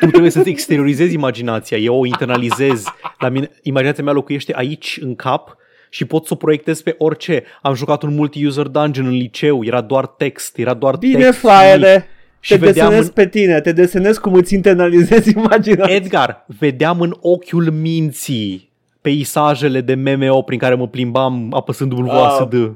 [0.00, 1.78] Tu trebuie să-ți exteriorizezi imaginația.
[1.78, 2.84] Eu o internalizez.
[3.18, 5.56] La mine, imaginația mea locuiește aici, în cap,
[5.90, 7.44] și pot să o proiectez pe orice.
[7.62, 11.38] Am jucat un multi-user dungeon în liceu, era doar text, era doar Bine, text.
[11.38, 12.08] fraiere!
[12.40, 15.94] Și te vedeam desenez în- pe tine, te desenez cum îți internalizezi imaginația.
[15.94, 18.70] Edgar, vedeam în ochiul minții
[19.00, 22.72] peisajele de MMO prin care mă plimbam apăsând WASD.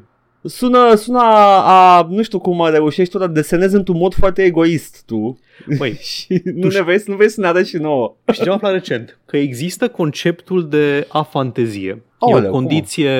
[0.46, 5.02] Sună, sună a, a, nu știu cum reușești tu, dar desenezi într-un mod foarte egoist
[5.06, 5.38] tu.
[5.78, 8.16] Băi, și nu ne vei, nu vei să ne arăți și nouă.
[8.32, 9.18] Și ce am aflat recent?
[9.26, 11.90] Că există conceptul de afantezie.
[11.90, 13.10] e Aoleu, o condiție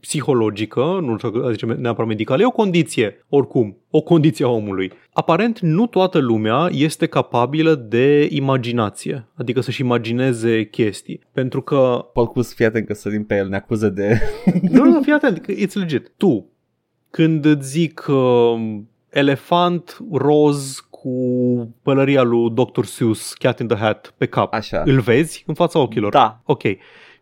[0.00, 4.92] psihologică, nu știu că zicem neapărat medicală, e o condiție, oricum, o condiție a omului.
[5.12, 11.20] Aparent, nu toată lumea este capabilă de imaginație, adică să-și imagineze chestii.
[11.32, 14.20] Pentru că, Porcus, fii atent că sărim pe el, ne acuză de...
[14.70, 16.12] nu, nu, fii atent, că it's legit.
[16.16, 16.46] Tu,
[17.10, 18.78] când îți zic uh,
[19.10, 22.84] elefant roz cu cu pălăria lui Dr.
[22.84, 24.54] Seuss, Cat in the Hat, pe cap.
[24.54, 24.82] Așa.
[24.84, 26.10] Îl vezi în fața ochilor?
[26.12, 26.40] Da.
[26.44, 26.62] Ok.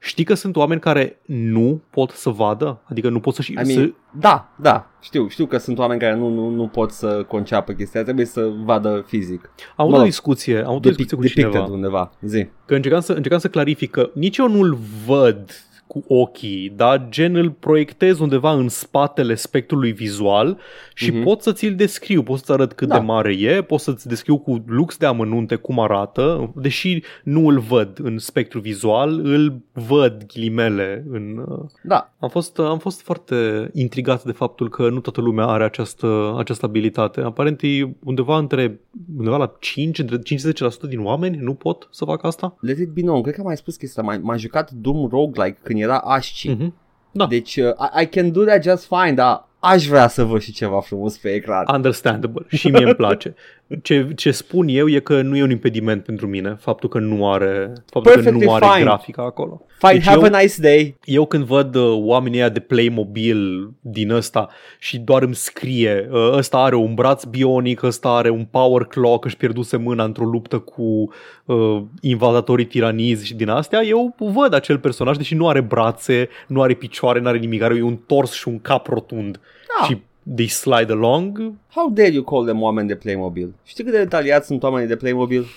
[0.02, 2.80] Știi că sunt oameni care nu pot să vadă?
[2.84, 3.48] Adică nu pot să-și...
[3.48, 3.90] Și mean, să...
[4.18, 8.02] Da, da, știu, știu că sunt oameni care nu, nu, nu pot să conceapă chestia,
[8.02, 9.40] trebuie să vadă fizic.
[9.56, 11.72] Am avut mă o rog, discuție, am avut o De, discuție cu depicted cineva.
[11.72, 12.46] undeva, zi.
[12.66, 15.50] Că încercam să, încercam să clarific că nici eu nu-l văd
[15.90, 20.58] cu ochii, dar gen îl proiectez undeva în spatele spectrului vizual
[20.94, 21.22] și Mhm.
[21.22, 22.98] pot să ți-l descriu, pot să-ți arăt cât Da.
[22.98, 27.58] de mare e, pot să-ți descriu cu lux de amănunte cum arată, deși nu îl
[27.58, 31.44] văd în spectru vizual, îl văd ghilimele în...
[31.48, 35.64] uh, Da, Am fost, am fost foarte intrigat de faptul că nu toată lumea are
[35.64, 37.20] această, această abilitate.
[37.20, 38.80] Aparent e undeva între
[39.16, 42.56] undeva la 5, între 5-10% din oameni nu pot să facă asta.
[42.60, 45.58] let it be known, cred că am mai spus chestia, m-a, m-a jucat Doom roguelike
[45.62, 46.48] când era Asci.
[46.48, 46.72] Mhm.
[47.12, 47.26] Da.
[47.26, 50.52] Deci uh, I, I can do that just fine, dar aș vrea să văd și
[50.52, 51.64] ceva frumos pe ecran.
[51.72, 52.44] Understandable.
[52.48, 53.34] Și mie îmi place.
[53.82, 57.30] Ce, ce spun eu e că nu e un impediment pentru mine faptul că nu
[57.32, 58.84] are, faptul că Perfectly nu are fine.
[58.84, 59.62] grafica acolo.
[59.78, 60.96] Fine, Deci have eu- a nice day.
[61.04, 64.48] Eu când văd uh, oamenii ăia de Playmobil din ăsta
[64.78, 69.24] și doar îmi scrie uh, ăsta are un braț bionic, ăsta are un power clock,
[69.24, 71.12] își pierduse mâna într-o luptă cu
[71.44, 76.62] uh, invadatorii tiranizi și din astea, eu văd acel personaj, deși nu are brațe, nu
[76.62, 79.40] are picioare, nu are nimic, are un tors și un cap rotund.
[79.78, 79.84] Da.
[79.84, 80.00] Și
[80.34, 81.52] they slide along.
[81.74, 83.54] How dare you call them oameni de Playmobil?
[83.64, 85.46] Știi cât de detaliați sunt oamenii de Playmobil?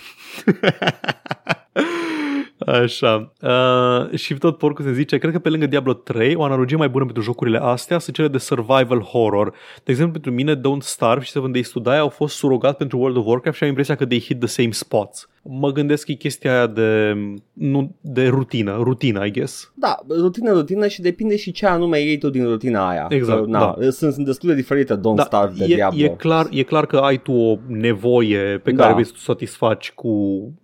[2.65, 3.33] Așa.
[3.41, 6.89] Uh, și tot porcul se zice, cred că pe lângă Diablo 3, o analogie mai
[6.89, 9.53] bună pentru jocurile astea sunt cele de survival horror.
[9.83, 12.97] De exemplu, pentru mine Don't Starve și Seven Days to Die au fost surogat pentru
[12.97, 15.27] World of Warcraft și am impresia că they hit the same spots.
[15.45, 17.15] Mă gândesc că e chestia aia de,
[17.53, 19.71] nu, de rutină, rutină, I guess.
[19.75, 23.05] Da, rutină, rutină și depinde și ce anume iei tu din rutina aia.
[23.09, 26.03] Exact, Că, na, sunt, sunt destul de diferite Don't Da, Starve de e, Diablo.
[26.03, 28.81] e, clar, e clar că ai tu o nevoie pe Da.
[28.81, 30.13] care vrei să o satisfaci cu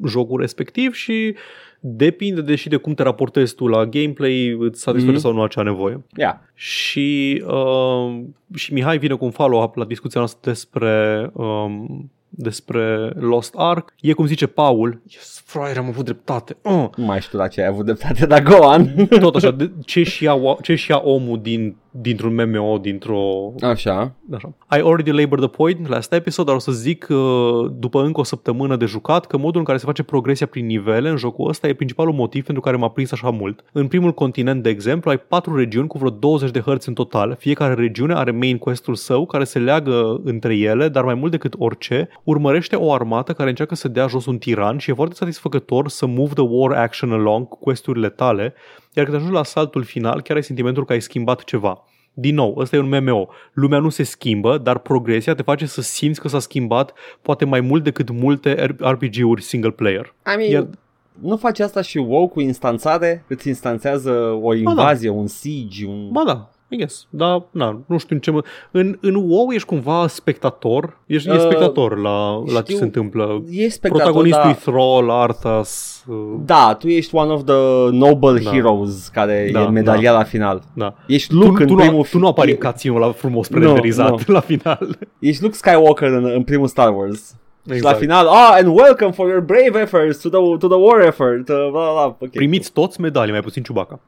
[0.05, 1.35] jocul respectiv și
[1.79, 5.21] depinde de și de cum te raportezi tu la gameplay, îți satisface Mhm.
[5.21, 6.03] sau nu acea nevoie.
[6.15, 6.35] Yeah.
[6.53, 8.19] Și, uh,
[8.55, 13.93] și Mihai vine cu un follow-up la discuția noastră despre, um, despre Lost Ark.
[14.01, 16.57] E cum zice Paul, yes, fraier, am avut dreptate.
[16.63, 19.07] Uh, Nu mai știu la ce ai avut dreptate, dar go on.
[19.19, 24.11] tot așa, de, ce și ia, ce și ia omul din, dintr-un MMO, dintr-o Așa.
[24.33, 24.53] Așa.
[24.77, 28.23] I already labored the point last episode, dar o să zic uh, după încă o
[28.23, 31.67] săptămână de jucat că modul în care se face progresia prin nivele în jocul ăsta
[31.67, 33.63] e principalul motiv pentru care m-a prins așa mult.
[33.71, 37.35] În primul continent, de exemplu, ai patru regiuni cu vreo 20 de hărți în total.
[37.39, 41.53] Fiecare regiune are main quest-ul său care se leagă între ele, dar mai mult decât
[41.57, 45.89] orice, urmărește o armată care încearcă să dea jos un tiran și e foarte satisfăcător
[45.89, 48.53] să move the war action along cu questurile tale,
[48.99, 51.83] iar când ajungi la saltul final, chiar ai sentimentul că ai schimbat ceva.
[52.13, 53.27] Din nou, ăsta e un MMO.
[53.53, 57.61] Lumea nu se schimbă, dar progresia te face să simți că s-a schimbat poate mai
[57.61, 60.13] mult decât multe RPG-uri single player.
[60.33, 60.79] I mean, Iar-
[61.21, 63.23] nu face asta și WoW cu instanțare?
[63.27, 66.11] Îți instanțează o invazie, un siege, un...
[66.11, 67.07] Ba da, I guess.
[67.09, 68.41] Dar, na, nu știu în ce mă...
[68.71, 70.97] În, în WoW ești cumva spectator?
[71.05, 73.43] Ești Uh, uh, spectator la, la ce știu, se întâmplă.
[73.49, 74.51] E spectator, Protagonistul dar...
[74.51, 76.03] e Thrall, Arthas...
[76.07, 76.15] Uh,
[76.45, 78.49] Da, tu ești one of the noble Da.
[78.51, 80.61] heroes care Da, e medalia la final.
[80.73, 80.93] da.
[81.07, 83.49] Ești Tu, Luke tu, în nu, primul tu nu apari e- în cutscene la frumos
[83.49, 84.97] Nu, prerenderizat la final.
[85.19, 87.35] Ești Luke Skywalker în, în primul Star Wars.
[87.65, 87.93] Și Exact.
[87.93, 91.49] la final, ah, and welcome for your brave efforts to the, to the war effort.
[91.49, 92.05] Uh, bla, bla, bla.
[92.05, 92.29] Okay.
[92.33, 93.99] Primiți toți medalii, mai puțin Chewbacca.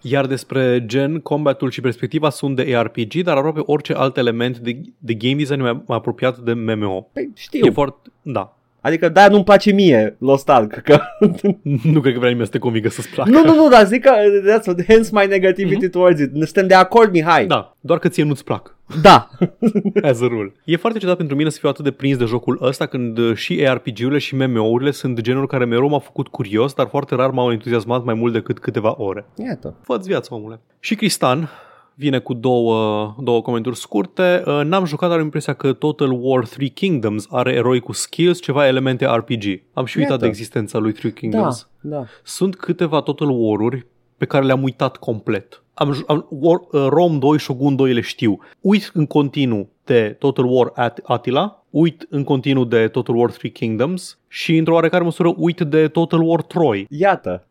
[0.00, 4.80] Iar despre gen, combatul și perspectiva sunt de ARPG, dar aproape orice alt element de,
[4.98, 7.00] de game design e mai, mai apropiat de MMO.
[7.12, 7.66] Păi, știu.
[7.66, 8.10] E foarte...
[8.22, 8.55] Da.
[8.86, 10.80] Adică de nu-mi place mie Lost Ark.
[10.84, 11.00] Că...
[11.92, 13.30] Nu cred că vrea nimeni să te convingă să-ți placă.
[13.30, 14.12] nu, nu, nu, dar zic că
[14.52, 16.30] that's what, hence my negativity towards it.
[16.34, 17.40] Suntem de acord, Mihai.
[17.40, 17.48] Mhm.
[17.48, 18.76] Da, doar că ție nu-ți plac.
[19.02, 19.28] Da.
[20.10, 20.52] As a rule.
[20.64, 23.36] E foarte ciudat pentru mine să fiu atât de prins de jocul ăsta când uh,
[23.36, 27.52] și ARPG-urile și MMO-urile sunt genul care mereu m-a făcut curios, dar foarte rar m-au
[27.52, 29.26] entuziasmat mai mult decât câteva ore.
[29.46, 29.74] Iată.
[29.82, 30.60] Fă-ți viața, omule.
[30.80, 31.50] Și Cristan
[31.98, 34.42] vine cu două, două comentarii scurte.
[34.46, 38.40] Uh, N-am jucat, dar am impresia că Total War 3 Kingdoms are eroi cu skills,
[38.40, 39.62] ceva elemente RPG.
[39.72, 40.22] Am și uitat Iată.
[40.22, 41.68] de existența lui 3 Da, Kingdoms.
[41.80, 42.04] da.
[42.24, 43.86] Sunt câteva Total War-uri
[44.16, 45.62] pe care le-am uitat complet.
[45.74, 48.38] Am, ju- am War, uh, Rom 2, Shogun 2 le știu.
[48.60, 53.50] Uit în continuu de Total War At- Attila, uit în continuu de Total War 3
[53.50, 56.86] Kingdoms și într-o oarecare măsură uit de Total War Troy.
[56.90, 57.46] Iată.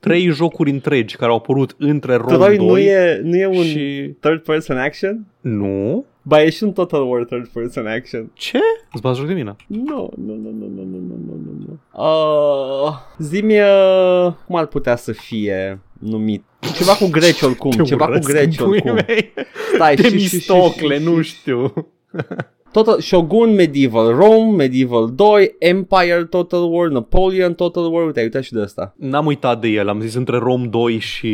[0.00, 3.64] Trei jocuri întregi care au apărut între Rom Troy 2 nu e, nu e un
[3.64, 4.14] și...
[4.20, 5.26] third person action?
[5.40, 6.04] Nu?
[6.22, 8.30] Ba, e și un Total War third person action.
[8.34, 8.58] Ce?
[8.92, 9.56] Îți bați joc de mine?
[9.66, 11.78] Nu, nu, nu, nu, nu, nu, nu, nu, nu, nu.
[12.04, 16.44] Uh, zi-mi uh, cum ar putea să fie numit.
[16.76, 19.04] Ceva cu greci oricum, Te ceva cu urăsc, greci puii oricum.
[19.06, 19.32] mei.
[19.74, 21.72] Stai, și, și, și, Temistocle, și, nu și, știu.
[22.72, 28.42] Total, Shogun Medieval Rome, Medieval 2, Empire Total War, Napoleon Total War, uite, ai uitat
[28.42, 28.94] și de asta.
[28.96, 31.30] N-am uitat de el, am zis între Rome 2 și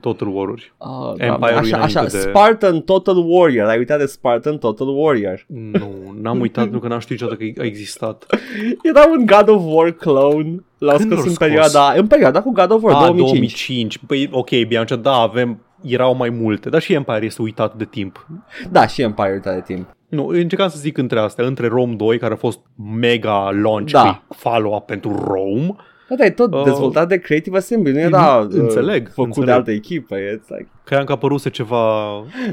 [0.00, 0.72] Total War-uri.
[0.78, 5.44] Ah, Empire-ul așa, așa, înainte de- Spartan Total Warrior, ai uitat de Spartan Total Warrior.
[5.46, 8.26] Nu, n-am uitat pentru că n-am știut niciodată că a existat.
[8.90, 10.64] Era un God of War clone.
[10.78, 11.46] L-au Când scos l-au în scos?
[11.46, 13.30] perioada, în perioada cu God of War Ah, 2005.
[13.30, 13.98] 2005.
[14.06, 18.26] Păi, ok, Bianca, da, avem, erau mai multe, dar și Empire este uitat de timp.
[18.70, 19.88] Da, și Empire uitat de timp.
[20.08, 22.58] Nu, încercam să zic între astea, între Rome 2, care a fost
[22.94, 24.02] mega launch, Da.
[24.02, 24.22] da.
[24.36, 25.74] follow-up pentru Rome,
[26.10, 26.64] Da, dar e tot Oh.
[26.64, 29.48] dezvoltat de Creative Assembly, nu era uh, Înțeleg, făcut înțeleg.
[29.48, 30.16] de altă echipă.
[30.16, 30.68] It's like...
[30.84, 32.06] credeam că a apăruse ceva,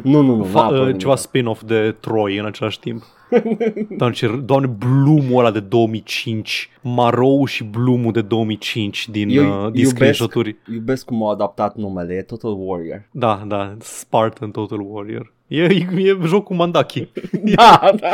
[0.04, 0.46] Nu, nu, nu.
[0.46, 1.18] fa- n-a apărut uh, ceva nimic.
[1.18, 3.04] spin-off de Troy în același timp.
[3.98, 9.50] doamne, ce, doamne, Bloom-ul ăla de 2005, Marou și Bloom-ul de 2005 din, Eu uh,
[9.50, 10.56] din iubesc, screenshot-uri.
[10.74, 13.08] iubesc cum au adaptat numele, e Total Warrior.
[13.12, 15.34] Da, da, Spartan Total Warrior.
[15.48, 17.08] E, e, e joc cu Mandaki.
[17.56, 18.10] Da, da.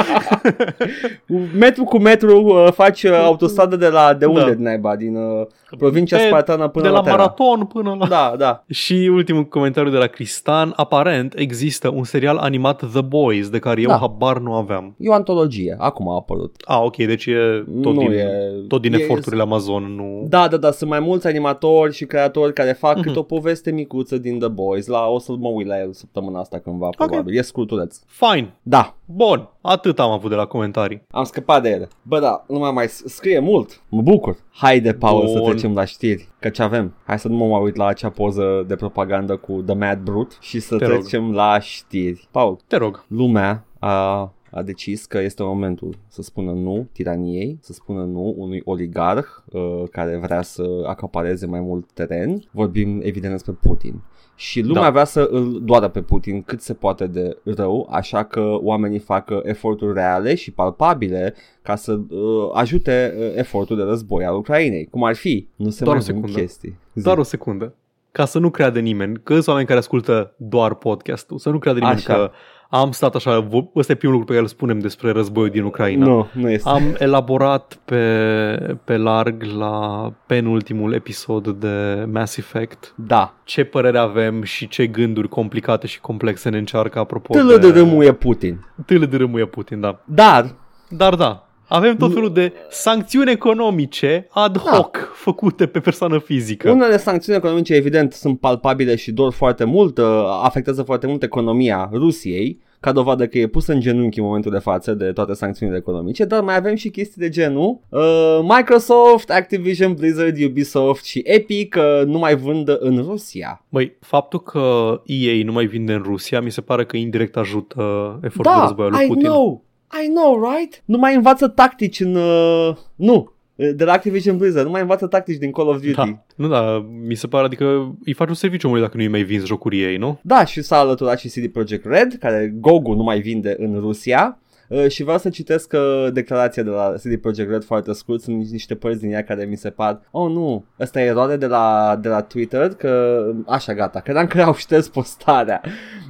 [1.58, 4.50] metru cu metru uh, faci uh, autostradă de la de unde Da.
[4.54, 5.46] din naiba, din uh,
[5.78, 7.16] provincia De- spartană până de la Terra.
[7.16, 8.08] maraton până la...
[8.08, 8.64] Da, da.
[8.70, 13.82] Și ultimul comentariu de la Cristan, aparent există un serial animat The Boys, de care
[13.82, 13.98] eu Da.
[13.98, 14.96] habar nu aveam.
[15.00, 16.56] E o antologie, acum a apărut.
[16.66, 18.28] Ah, ok, deci e tot Nu din, e-
[18.68, 20.26] tot din e- eforturile Amazon, nu...
[20.30, 23.04] Da, da, da, sunt mai mulți animatori și creatori care fac Mhm.
[23.08, 24.88] câte o poveste micuță din The Boys.
[24.88, 26.90] La, o să mă uit la el săptămâna asta cândva,
[27.24, 27.38] probabil.
[27.40, 28.00] E scurtuleț.
[28.06, 31.02] Fine, Da, bun, atât am avut de la comentarii.
[31.12, 31.88] am scăpat de ele.
[32.02, 33.82] Bă, da, nu mai mai scrie mult.
[33.90, 34.38] Mă bucur.
[34.52, 35.50] Haide, Paul, să Bun.
[35.52, 36.28] trecem la știri.
[36.40, 36.94] Că ce avem?
[37.06, 40.36] Hai să nu mă mai uit la acea poză de propagandă cu The Mad Brute
[40.40, 41.00] și să Te rog.
[41.00, 42.28] trecem la știri.
[42.32, 43.04] Paul, Te rog.
[43.08, 48.62] lumea a, a decis că este momentul să spună nu tiraniei, să spună nu unui
[48.66, 52.44] oligarh uh, care vrea să acapareze mai mult teren.
[52.52, 54.02] Vorbim evident despre Putin.
[54.36, 54.90] Și lumea Da.
[54.90, 59.30] vrea să îl doară pe Putin cât se poate de rău, așa că oamenii fac
[59.30, 64.86] uh, eforturi reale și palpabile ca să uh, ajute uh, efortul de război al Ucrainei.
[64.92, 65.48] Cum ar fi?
[65.56, 66.40] Nu se Doar mai o vând secundă.
[66.46, 66.78] chestii.
[66.94, 67.04] Zi.
[67.04, 67.74] Doar o secundă.
[68.12, 71.80] Ca să nu creadă nimeni, că sunt oameni care ascultă doar podcastul, să nu creadă
[71.80, 72.14] nimeni Așa.
[72.14, 72.32] că
[72.80, 75.64] am stat așa, vo- ăsta e primul lucru pe care îl spunem despre războiul din
[75.64, 76.06] Ucraina.
[76.06, 76.70] Nu, nu este.
[76.70, 83.34] Am elaborat pe, pe larg la penultimul episod de Mass Effect Da.
[83.44, 88.12] ce părere avem și ce gânduri complicate și complexe ne încearcă apropo Tâlă de râmuie
[88.14, 88.66] Putin.
[88.86, 90.00] Tâlă de râmuie Putin, da.
[90.06, 90.56] Dar
[90.90, 94.72] Dar da, avem tot felul de sancțiuni economice ad Da.
[94.72, 96.70] hoc făcute pe persoană fizică.
[96.72, 100.06] Unele sancțiuni economice, evident, sunt palpabile și dor foarte mult, uh,
[100.44, 104.58] afectează foarte mult economia Rusiei, ca dovadă că e pusă în genunchi în momentul de
[104.58, 109.94] față de toate sancțiunile economice, dar mai avem și chestii de genul uh, Microsoft, Activision,
[109.94, 113.66] Blizzard, Ubisoft și Epic uh, nu mai vând în Rusia.
[113.70, 117.82] Băi, faptul că EA nu mai vinde în Rusia, mi se pare că indirect ajută
[118.24, 119.24] efortul de Da, război al lui I Putin.
[119.24, 119.64] know,
[120.04, 120.82] I know, right?
[120.86, 122.16] Nu mai învață tactici în...
[122.16, 125.94] Uh, nu, de la Activision Blizzard, nu mai învață tactici din Call of Duty.
[125.94, 126.24] Da.
[126.36, 129.24] Nu, da, mi se pare, adică îi faci un serviciu omului dacă nu îi mai
[129.24, 130.20] vinzi jocuri ei, nu?
[130.22, 134.40] Da, și s-a alăturat și CD Projekt Red, care Gogu nu mai vinde în Rusia.
[134.68, 138.50] Uh, și vreau să citesc uh, declarația de la CD Projekt Red foarte scurt, sunt
[138.50, 141.98] niște părți din ea care mi se par, oh nu, asta e eroare de la,
[142.02, 145.62] de la Twitter, că așa gata, credeam că au șters postarea.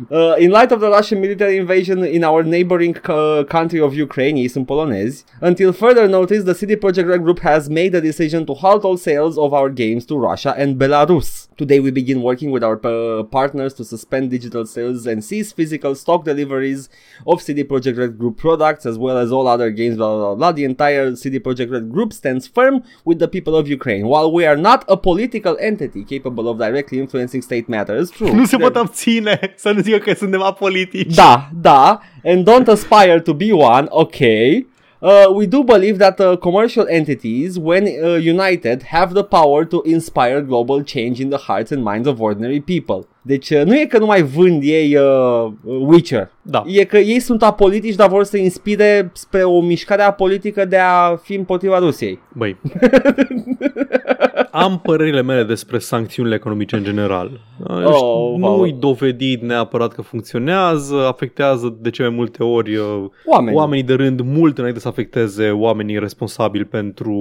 [0.09, 4.39] Uh, in light of the Russian military invasion in our neighboring uh, country of Ukraine,
[4.39, 8.43] ei sunt polonezi, until further notice, the CD Projekt Red group has made the decision
[8.43, 11.47] to halt all sales of our games to Russia and Belarus.
[11.55, 15.95] Today we begin working with our uh, partners to suspend digital sales and cease physical
[15.95, 16.89] stock deliveries
[17.25, 20.51] of CD Projekt Red Group products as well as all other games, blah, blah, blah.
[20.59, 22.75] The entire CD Projekt Red Group stands firm
[23.05, 24.03] with the people of Ukraine.
[24.13, 28.33] While we are not a political entity capable of directly influencing state matters, true.
[28.33, 31.15] Nu se pot abține să nu zică că suntem apolitici.
[31.15, 34.67] da, da, and don't aspire to be one, okay.
[35.01, 39.81] Uh, we do believe that uh, commercial entities, when uh, united, have the power to
[39.85, 43.05] inspire global change in the hearts and minds of ordinary people.
[43.25, 46.31] Deci uh, nu e că nu mai vând ei uh, Witcher.
[46.41, 46.63] Da.
[46.65, 51.15] E că ei sunt apolitici, dar vor să inspire spre o mișcare apolitică de a
[51.15, 52.19] fi împotriva Rusiei.
[52.33, 52.57] Băi,
[54.51, 57.31] am părerile mele despre sancțiunile economice în general.
[57.67, 58.77] Oh, Nu-i wow.
[58.79, 63.55] dovedit neapărat că funcționează, afectează de cele mai multe ori uh, Oameni.
[63.55, 67.13] oamenii de rând mult înainte să afecteze oamenii responsabili pentru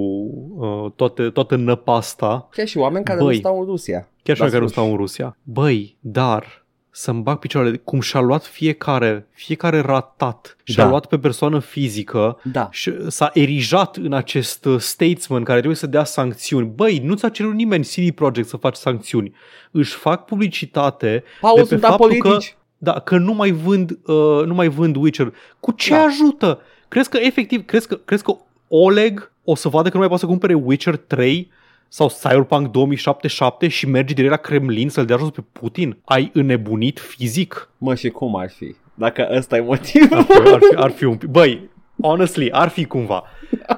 [0.58, 3.28] uh, toate, toată năpasta, Chiar și oameni care Băi.
[3.34, 4.06] nu stau în Rusia.
[4.22, 4.72] Chiar și Da, dacă nu spus.
[4.80, 5.36] stau în Rusia.
[5.42, 6.60] Băi, dar
[6.94, 10.88] să-mi bag picioarele, cum și-a luat fiecare, fiecare ratat, și-a Da.
[10.88, 12.68] luat pe persoană fizică Da.
[12.70, 16.66] și s-a erijat în acest uh, statesman care trebuie să dea sancțiuni.
[16.66, 19.34] Băi, nu ți-a cerut nimeni CD Projekt să faci sancțiuni.
[19.70, 22.48] Își fac publicitate Paul, de pe sunt faptul apolitici.
[22.50, 25.32] că da, că nu mai vând, uh, nu mai vând Witcher.
[25.60, 26.02] Cu ce Da.
[26.02, 26.60] ajută?
[26.88, 28.36] Crezi că efectiv, crezi că, crezi că
[28.68, 31.50] Oleg o să vadă că nu mai poate să cumpere Witcher 3
[31.94, 35.98] sau Cyberpunk 2077 și merge direct la Kremlin să-l dea jos pe Putin?
[36.04, 37.70] Ai înnebunit fizic?
[37.78, 38.74] Mă, și cum ar fi?
[38.94, 40.16] Dacă ăsta e motivul.
[40.16, 41.28] Ar fi, ar fi, ar fi un pic.
[41.28, 41.70] Băi,
[42.02, 43.22] honestly, ar fi cumva.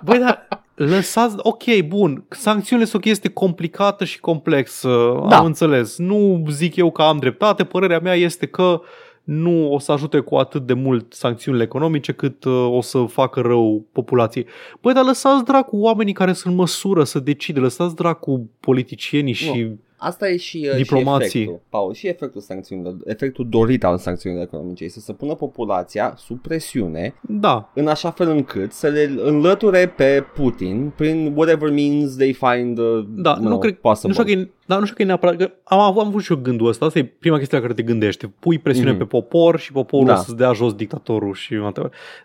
[0.05, 4.89] Băi, dar lăsați, ok, bun, sancțiunile sunt o chestie complicată și complexă,
[5.29, 5.39] Da.
[5.39, 5.99] am înțeles.
[5.99, 8.81] Nu zic eu că am dreptate, părerea mea este că
[9.25, 13.41] nu o să ajute cu atât de mult sancțiunile economice cât uh, o să facă
[13.41, 14.47] rău populației.
[14.81, 19.71] Băi, dar lăsați dracu oamenii care sunt în măsură să decide, lăsați dracu politicienii și...
[20.05, 21.29] Asta e și, uh, Diplomații.
[21.31, 26.15] și efectul, Paul, și efectul sancțiunilor, efectul dorit al sancțiunilor economice este să pună populația
[26.19, 32.17] sub presiune Da, în așa fel încât să le înlăture pe Putin prin whatever means
[32.17, 34.09] they find uh, Da, you nu, know, cred, possible.
[34.09, 36.23] nu știu că e, da, nu știu că e neapărat, că am, avut- am avut
[36.23, 38.99] și eu gândul ăsta, asta e prima chestie la care te gândești, pui presiune Mhm.
[38.99, 40.17] pe popor și poporul Da.
[40.17, 41.55] să-ți dea jos dictatorul și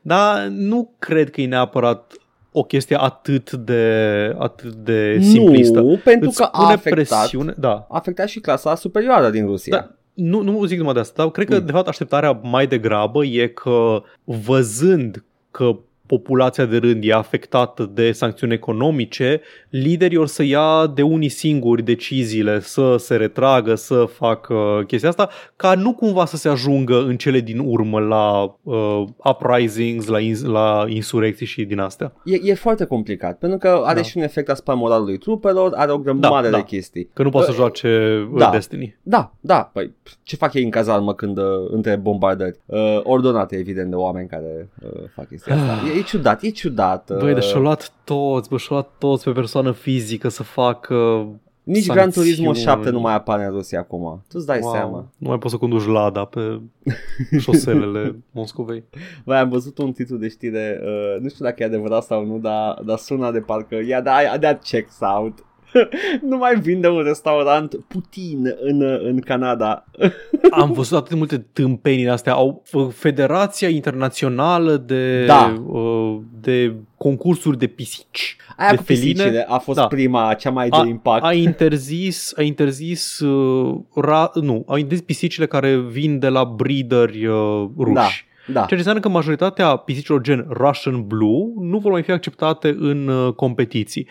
[0.01, 2.13] dar nu cred că e neapărat
[2.51, 5.79] o chestie atât de, atât de simplistă.
[5.79, 9.45] Nu, pentru Îți că a pune afectat, presiune, da, a afectat și clasa superioară din
[9.45, 9.77] Rusia.
[9.77, 11.65] Da, nu, nu zic numai de asta, dar cred că, Mm.
[11.65, 15.75] de fapt, așteptarea mai degrabă e că, văzând că
[16.09, 21.83] populația de rând e afectată de sancțiuni economice, liderii or să ia de unii singuri
[21.83, 27.17] deciziile să se retragă, să facă chestia asta, ca nu cumva să se ajungă în
[27.17, 32.13] cele din urmă la uh, uprisings, la, ins- la insurecții și din astea.
[32.25, 34.05] E, e foarte complicat, pentru că are Da.
[34.05, 36.63] și un efect asupra moralului trupelor, are o grămadă Da, de da.
[36.63, 37.09] chestii.
[37.13, 38.49] Că nu poate să Uh, joace uh, da.
[38.49, 38.97] Destiny.
[39.01, 39.93] Da, da, păi
[40.23, 42.59] ce fac ei în cazarmă când uh, între bombardări?
[42.65, 45.77] Uh, ordonate, evident, de oameni care uh, fac chestia asta.
[45.97, 47.09] E, e ciudat, e ciudat.
[47.09, 51.27] Uh, Băi, deci și-au luat toți, bă, și-au luat toți pe persoană fizică să facă
[51.63, 52.27] nici Gran sancțiuni.
[52.27, 54.21] Turismo 7 nu mai apare în Rusia acum.
[54.27, 54.71] Tu îți dai Wow.
[54.73, 55.07] seama.
[55.17, 56.59] Nu mai poți să conduci Lada pe
[57.39, 58.83] șoselele Moscovei.
[59.25, 62.37] Băi, am văzut un titlu de știre, uh, nu știu dacă e adevărat sau nu,
[62.39, 65.43] dar, dar sună de parcă, ia da, ia da, checks out.
[66.29, 69.85] nu mai vinde un restaurant Putin în, în Canada.
[70.51, 72.33] Am văzut atât de multe tâmpenii din astea.
[72.33, 75.63] Au f- Federația Internațională de, Da.
[75.67, 78.35] uh, de concursuri de pisici.
[78.57, 79.11] Aia De cu feline?
[79.11, 79.87] pisicile a fost Da.
[79.87, 81.23] prima, cea mai A, de impact.
[81.25, 87.25] a interzis, a interzis, uh, ra, nu, a interzis pisicile care vin de la breederi
[87.25, 87.93] uh, ruși.
[87.93, 88.07] Da.
[88.47, 88.53] Da.
[88.53, 93.07] Ceea ce înseamnă că majoritatea pisicilor gen Russian Blue nu vor mai fi acceptate în
[93.07, 94.07] uh, competiții.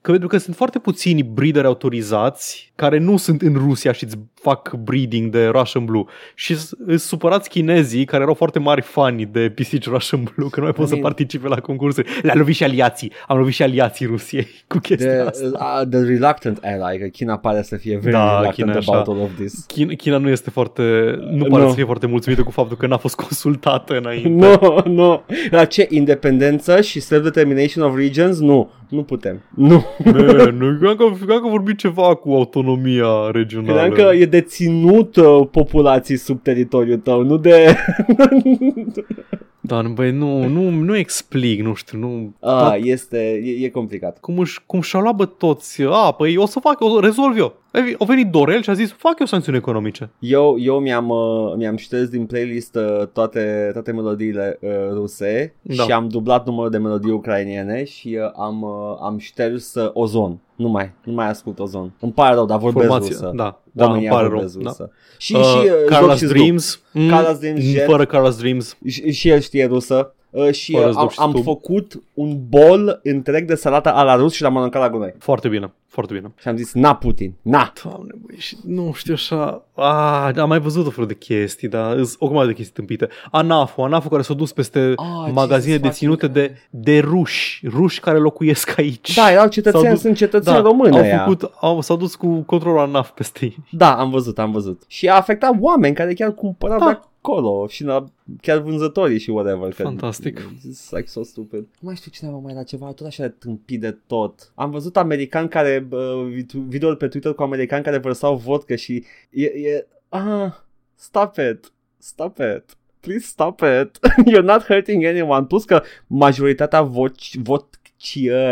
[0.00, 4.18] Că pentru că sunt foarte puțini breederi autorizați care nu sunt în Rusia și îți
[4.42, 6.04] fac breeding de Russian Blue.
[6.34, 10.58] Și s- îți supărați chinezii care erau foarte mari fani de pisici Russian Blue, că
[10.60, 12.08] nu mai pot I să mean- participe la concursuri.
[12.22, 13.12] Le-a lovit și aliații.
[13.26, 15.80] Am lovit și aliații Rusiei cu chestia The, asta.
[15.82, 18.92] uh, the reluctant ally, că China pare să fie very Da, reluctant China e așa.
[18.92, 19.64] about all of this.
[19.66, 20.82] China, China nu este foarte,
[21.30, 21.68] nu pare Nu.
[21.68, 24.28] să fie foarte mulțumită cu faptul că n-a fost consultată înainte.
[24.28, 25.22] Nu, nu.
[25.50, 25.86] La ce?
[25.90, 28.38] Independență și self-determination of regions?
[28.40, 29.42] Nu, nu putem.
[29.54, 29.84] Nu.
[30.04, 33.88] Man, nu, credeam că, credeam că vorbit ceva cu autonomia regională.
[33.88, 37.76] Credeam că e deținut uh, populații sub teritoriul tău, nu de...
[39.62, 42.32] Da, nu, băi, nu, nu, nu explic, nu știu, nu...
[42.40, 44.18] A, este, e, e complicat.
[44.20, 47.38] Cum, își, cum și-au luat bă toți, a, păi o să fac, o să rezolv
[47.38, 47.58] eu.
[47.72, 50.10] Ei, Au venit Dorel și a zis, fac eu sancțiuni economice.
[50.18, 55.82] Eu, eu mi-am, uh, mi-am șters din playlist uh, toate, toate melodiile uh, ruse Da.
[55.82, 60.38] și am dublat numărul de melodii ucrainiene și uh, am, uh, am șters uh, Ozon.
[60.56, 61.92] Nu mai, nu mai ascult Ozon.
[62.00, 63.32] Îmi pare rău, dar vorbesc Formație, rusă.
[63.34, 64.32] da, da, îmi România pare rău.
[64.32, 64.62] vorbesc Da.
[64.68, 64.90] rusă.
[65.18, 66.32] Și, Uh, și uh, joc Carla's și Dreams.
[66.32, 67.84] Dreams, mm, Carla's Dreams, Jet.
[67.84, 68.76] fără Carla's Dreams.
[68.86, 70.14] Și, și el știe rusă.
[70.30, 71.42] Uh, și Fără uh, am, zdup și am stub.
[71.42, 75.14] făcut un bol întreg de salată a la rus și l-am mănâncat la gunoi.
[75.18, 76.32] Foarte bine, foarte bine.
[76.38, 77.72] Și am zis, na Putin, na.
[77.82, 79.64] Doamne, băi, și nu știu așa...
[79.74, 83.08] Ah, am mai văzut o fel de chestii, dar îs o grămadă de chestii tâmpite.
[83.30, 88.00] ANAFO, ANAFO care s-a dus peste Ah, magazine Jesus deținute fucking de, de ruși, ruși
[88.00, 89.14] care locuiesc aici.
[89.14, 91.18] Da, erau cetățeni, S-au dus- sunt cetățeni da, români au ăia.
[91.18, 93.56] făcut, au, s-au dus cu controlul ANAF peste ei.
[93.70, 94.82] Da, am văzut, am văzut.
[94.86, 96.84] Și a afectat oameni care chiar cumpărau Da.
[96.86, 98.04] de acolo și la,
[98.40, 99.68] chiar vânzătorii și whatever.
[99.72, 100.40] că- Fantastic.
[100.40, 101.58] It's like so stupid.
[101.60, 104.52] Nu mai știu cine mai era ceva, tot așa de tâmpit de tot.
[104.54, 109.44] Am văzut americani care, uh, video pe Twitter cu americani care vărsau vodcă și e,
[109.44, 110.52] e ah,
[110.94, 112.76] stop it, stop it.
[113.00, 113.98] Please stop it.
[114.32, 115.46] You're not hurting anyone.
[115.46, 117.79] Plus că majoritatea voci, vot,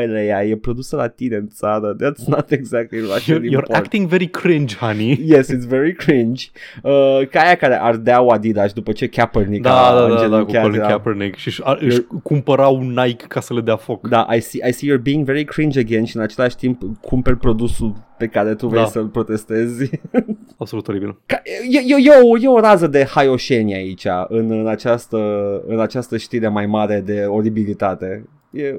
[0.03, 1.97] ălea, e produsă la tine în țară.
[1.97, 3.71] That's not exactly Russian You're, you're import.
[3.75, 5.21] acting very cringe, honey.
[5.27, 6.45] Yes, it's very cringe.
[6.83, 10.21] Uh, ca aia care ardeau Adidas după ce Kaepernick Da, a da, da, da, cu
[10.23, 14.09] îngenunchiat, Colin era- Kaepernick și își, a- își cumpărau Nike ca să le dea foc.
[14.09, 17.37] Da, I see, I see you're being very cringe again și în același timp cumperi
[17.37, 18.89] produsul pe care tu vrei Da.
[18.89, 19.91] să-l protestezi.
[20.59, 21.19] Absolut oribil.
[21.27, 25.19] Ca- E, e, e, o, e o rază de haioșenie aici în, în, această,
[25.67, 28.29] în această știre mai mare de oribilitate.
[28.51, 28.75] E,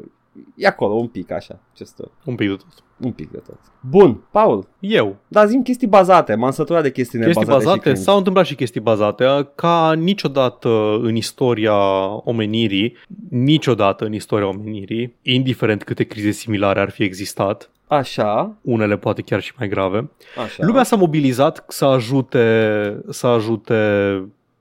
[0.56, 2.84] e acolo un pic așa, just, Un pic de tot.
[2.98, 3.60] un pic de tot.
[3.90, 5.16] Bun, Paul, Eu.
[5.28, 8.02] dar zim chestii bazate, m-am săturat de chestii, Chestii nebazate și bazate, cringe.
[8.02, 9.26] s-au întâmplat și chestii bazate,
[9.56, 10.70] ca niciodată
[11.02, 11.76] în istoria
[12.24, 12.96] omenirii,
[13.30, 19.42] niciodată în istoria omenirii, indiferent câte crize similare ar fi existat, Așa, unele poate chiar
[19.42, 20.10] și mai grave,
[20.44, 20.66] așa.
[20.66, 23.74] lumea s-a mobilizat să ajute, să ajute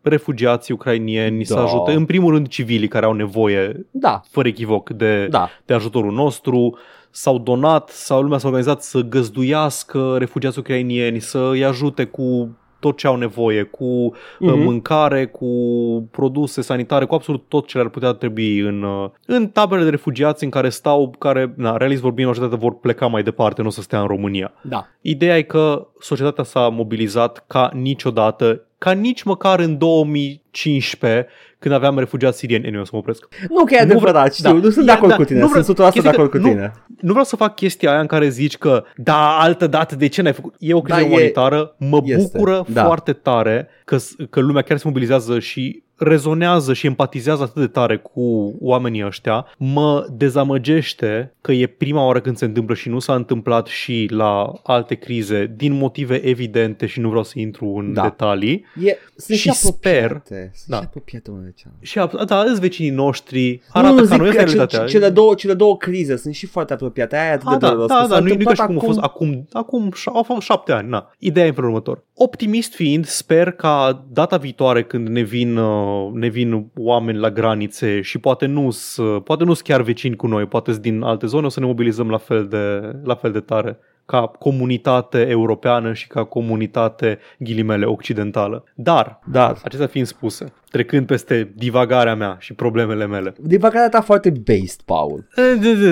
[0.08, 1.62] refugiații ucrainieni, să Da.
[1.62, 6.12] ajute în primul rând civilii care au nevoie Da, fără echivoc de, da, de ajutorul
[6.12, 6.78] nostru,
[7.10, 12.96] s-au donat sau lumea s-a organizat să găzduiască refugiați ucrainieni, să îi ajute cu tot
[12.96, 14.12] ce au nevoie, cu Mhm.
[14.52, 14.64] mm-hmm.
[14.64, 15.46] mâncare, cu
[16.10, 20.44] produse sanitare, cu absolut tot ce le-ar putea trebui în, uh, în taberele de refugiați
[20.44, 23.80] în care stau, care, na, realist vorbind, majoritatea vor pleca mai departe, nu o să
[23.80, 24.52] stea în România.
[24.62, 24.86] da.
[25.00, 31.26] Ideea e că societatea s-a mobilizat ca niciodată, ca nici măcar în 2015,
[31.58, 32.64] când aveam refugiați sirieni.
[32.64, 33.28] Anyway, o să mă opresc.
[33.48, 34.52] Nu că e Nu adevărat, vreau- știu, da.
[34.52, 36.16] nu sunt Ia, de acord da, cu tine, nu vreau- sunt 100% de chestia că
[36.20, 36.72] acord cu nu- tine.
[37.00, 40.22] Nu vreau să fac chestia aia în care zici că da, altă dată, de ce
[40.22, 40.54] n-ai făcut?
[40.58, 42.84] E o criză Da, e- umanitară, mă este, bucură da.
[42.84, 43.96] foarte tare că,
[44.30, 49.46] că lumea chiar se mobilizează și rezonează și empatizează atât de tare cu oamenii ăștia,
[49.58, 54.52] mă dezamăgește că e prima oară când se întâmplă și nu s-a întâmplat și la
[54.62, 58.02] alte crize din motive evidente și nu vreau să intru în Da.
[58.02, 58.64] detalii.
[58.84, 60.76] E, sunt Și sper- apropiate, Sunt da.
[60.76, 61.84] și apropiate unele de cealaltă.
[61.84, 64.46] Și a- da, îți vecinii noștri, Nu, arată nu, ca zic noi, asta că e
[64.48, 64.86] ce- realitatea.
[64.86, 67.16] cele, două, cele două crize sunt și foarte apropiate.
[67.16, 68.62] Aia e atât A, de da, dureros, da, că s-a da, nu-i nu întâmplat ca
[68.62, 70.88] și cum a fost acum, acum șa- au fost șapte ani.
[70.88, 71.10] Na.
[71.18, 72.04] Ideea e în felul următor.
[72.14, 78.00] Optimist fiind, sper ca data viitoare când ne vin, uh, ne vin oameni la granițe
[78.00, 78.68] și poate nu
[79.24, 82.10] poate nu chiar vecini cu noi, poate sunt din alte zone, o să ne mobilizăm
[82.10, 88.64] la fel de, la fel de tare ca comunitate europeană și ca comunitate ghilimele occidentală.
[88.74, 93.34] Dar, Dar, acestea fiind spuse, trecând peste divagarea mea și problemele mele.
[93.40, 95.28] divagarea ta foarte based, Paul.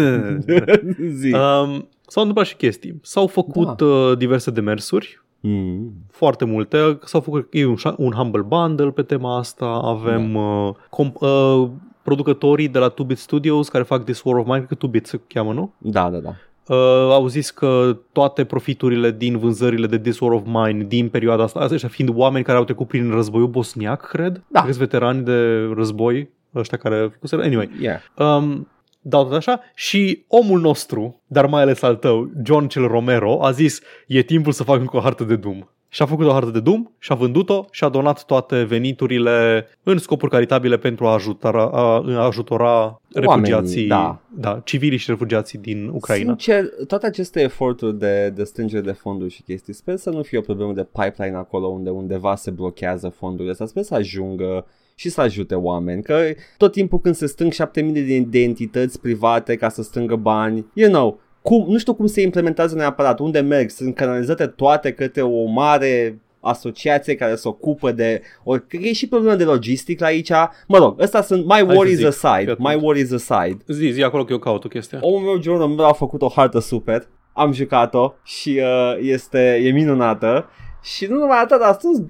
[1.20, 1.32] Zi.
[1.32, 2.98] Um, s-au întâmplat și chestii.
[3.02, 3.84] S-au făcut Da.
[3.84, 5.92] uh, diverse demersuri, Mm.
[6.10, 6.98] foarte multe.
[7.04, 9.66] S-au făcut e un, șa- un Humble Bundle pe tema asta.
[9.84, 10.38] Avem Da.
[10.38, 11.68] uh, comp- uh,
[12.02, 15.20] producătorii de la 2-Bit Studios care fac This War of Mine, cred că 2-Bit se
[15.26, 15.72] cheamă, nu?
[15.78, 16.34] Da, da, da.
[16.68, 16.76] Uh,
[17.12, 21.68] au zis că toate profiturile din vânzările de This War of Mine din perioada asta,
[21.70, 24.60] ăștia fiind oameni care au trecut prin războiul bosniac, cred, Da.
[24.60, 27.18] Cred că sunt veterani de război, ăștia care...
[27.32, 27.98] Anyway, Yeah.
[28.18, 28.68] um,
[29.08, 33.50] dau tot așa și omul nostru, dar mai ales al tău, John cel Romero, a
[33.50, 35.60] zis e timpul să fac încă o hartă de Doom.
[35.88, 39.66] Și a făcut o hartă de Doom și a vândut-o și a donat toate veniturile
[39.82, 44.20] în scopuri caritabile pentru a ajuta, a, a ajutora refugiații, da.
[44.34, 46.36] da, civilii și refugiații din Ucraina.
[46.38, 50.38] Sincer, toate aceste eforturi de, de strângere de fonduri și chestii, sper să nu fie
[50.38, 54.66] o problemă de pipeline acolo unde undeva se blochează fondurile astea, sper să ajungă
[54.98, 56.20] și să ajute oameni, că
[56.56, 60.90] tot timpul când se strâng 7000 de, de entități private ca să strângă bani, you
[60.90, 65.44] know, cum, nu știu cum se implementează neapărat, unde merg, sunt canalizate toate către o
[65.44, 68.22] mare asociație care se ocupă de...
[68.44, 70.30] O, cred că e și problemă de logistică aici.
[70.68, 72.52] Mă rog, ăsta sunt my să worries zic, aside.
[72.52, 72.82] fii My atent.
[72.82, 73.56] worries aside.
[73.66, 74.98] Zi, zi acolo că eu caut o chestie.
[75.00, 77.08] Omul meu, John Romero, a făcut o hartă super.
[77.32, 80.48] Am jucat-o și uh, este, e minunată.
[80.94, 82.04] Și nu numai atât, a strâns 25.000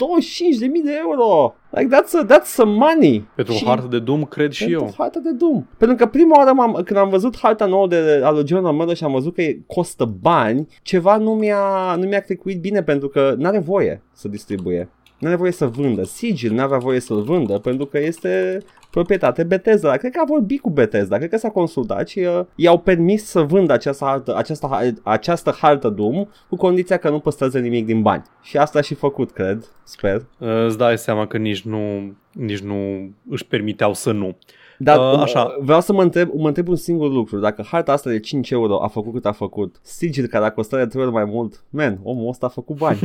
[0.84, 1.54] de euro.
[1.70, 3.28] Like, that's, a, that's some money.
[3.34, 4.94] Pentru și o hartă de Doom, cred și pentru eu.
[4.98, 5.64] harta de Doom.
[5.78, 8.94] Pentru că prima oară m-am, când am văzut harta nouă de, a lui John Romero
[8.94, 13.08] și am văzut că e- costă bani, ceva nu mi-a, nu mi-a clicuit bine pentru
[13.08, 14.88] că n-are voie să distribuie.
[15.18, 16.04] Nu are voie să vândă.
[16.04, 18.62] Sigil nu avea voie să-l vândă pentru că este
[18.96, 19.88] proprietate Bethesda.
[19.88, 23.24] Dar Cred că a vorbit cu Bethesda, cred că s-a consultat și uh, i-au permis
[23.24, 27.86] să vândă această hartă, această, ha- această hartă Doom cu condiția că nu păstrează nimic
[27.86, 28.22] din bani.
[28.42, 30.26] Și asta a și făcut, cred, sper.
[30.38, 34.36] Uh, Îți dai seama că nici nu, nici nu își permiteau să nu.
[34.78, 35.56] Dar Uh, uh, așa.
[35.60, 37.38] vreau să mă întreb, mă întreb un singur lucru.
[37.38, 40.80] Dacă harta asta de 5 euro a făcut cât a făcut, sigil care a costat
[40.80, 42.98] de 3 ori mai mult, man, omul ăsta a făcut bani.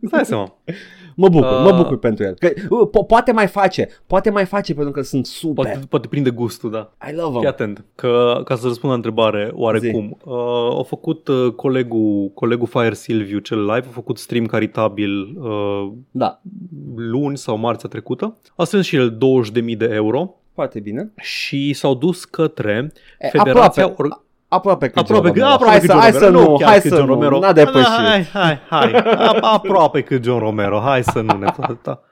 [0.00, 0.54] Îți dai seama.
[1.14, 1.62] mă bucur, Uh.
[1.70, 2.34] mă bucur pentru el.
[2.34, 5.64] Că, uh, po- poate mai face, poate mai face pentru că sunt super.
[5.64, 6.92] Poate, poate prinde gustul, da.
[7.10, 7.48] I love Fii him.
[7.48, 12.94] atent, că ca să răspund la întrebare, oarecum, uh, a făcut uh, colegul, colegul Fire
[12.94, 16.40] Silviu cel live, a făcut stream caritabil uh, Da,
[16.96, 19.99] luni sau marțea trecută, a strâns și el 20.000 de euro
[20.54, 21.10] foarte bine.
[21.16, 23.84] și s-au dus către E, Federația...
[23.84, 25.54] aproape, Or- Aproape cât Aproape, John că, Romero.
[25.54, 27.14] aproape hai că să, John hai Romero, să nu, chiar hai cât să John nu,
[27.14, 27.38] Romero.
[27.38, 27.86] n-a depășit.
[27.88, 32.02] Hai, hai, hai, A- aproape cât John Romero, hai să nu ne atâta.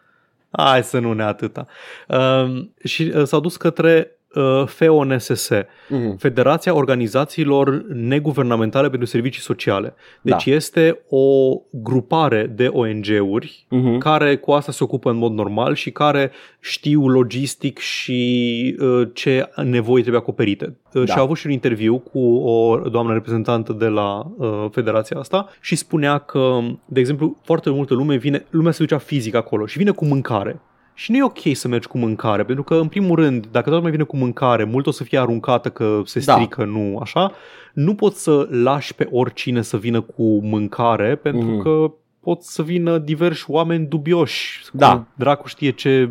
[0.50, 1.66] Hai să nu ne atâta.
[2.08, 4.17] Um, și uh, s-au dus către uh,
[4.66, 5.50] FONSS,
[5.88, 6.16] Mhm.
[6.16, 9.94] Federația Organizațiilor Neguvernamentale pentru Servicii Sociale.
[10.22, 10.52] Deci Da.
[10.52, 13.98] este o grupare de ONG-uri Mhm.
[13.98, 19.50] care cu asta se ocupă în mod normal și care știu logistic și uh, ce
[19.64, 20.76] nevoi trebuie acoperite.
[20.94, 21.12] Uh, Da.
[21.12, 25.48] Și a avut și un interviu cu o doamnă reprezentantă de la uh, federația asta
[25.60, 29.78] și spunea că, de exemplu, foarte multă lume vine, lumea se ducea fizic acolo și
[29.78, 30.60] vine cu mâncare.
[30.98, 33.74] Și nu e ok să mergi cu mâncare, pentru că, în primul rând, dacă toată
[33.76, 36.32] lumea vine cu mâncare, mult o să fie aruncată că se Da.
[36.32, 37.32] strică, nu așa,
[37.72, 41.62] nu poți să lași pe oricine să vină cu mâncare, pentru Mhm.
[41.62, 44.62] că pot să vină diversi oameni dubioși.
[44.72, 44.96] Da.
[44.96, 46.08] Cu Dracu știe ce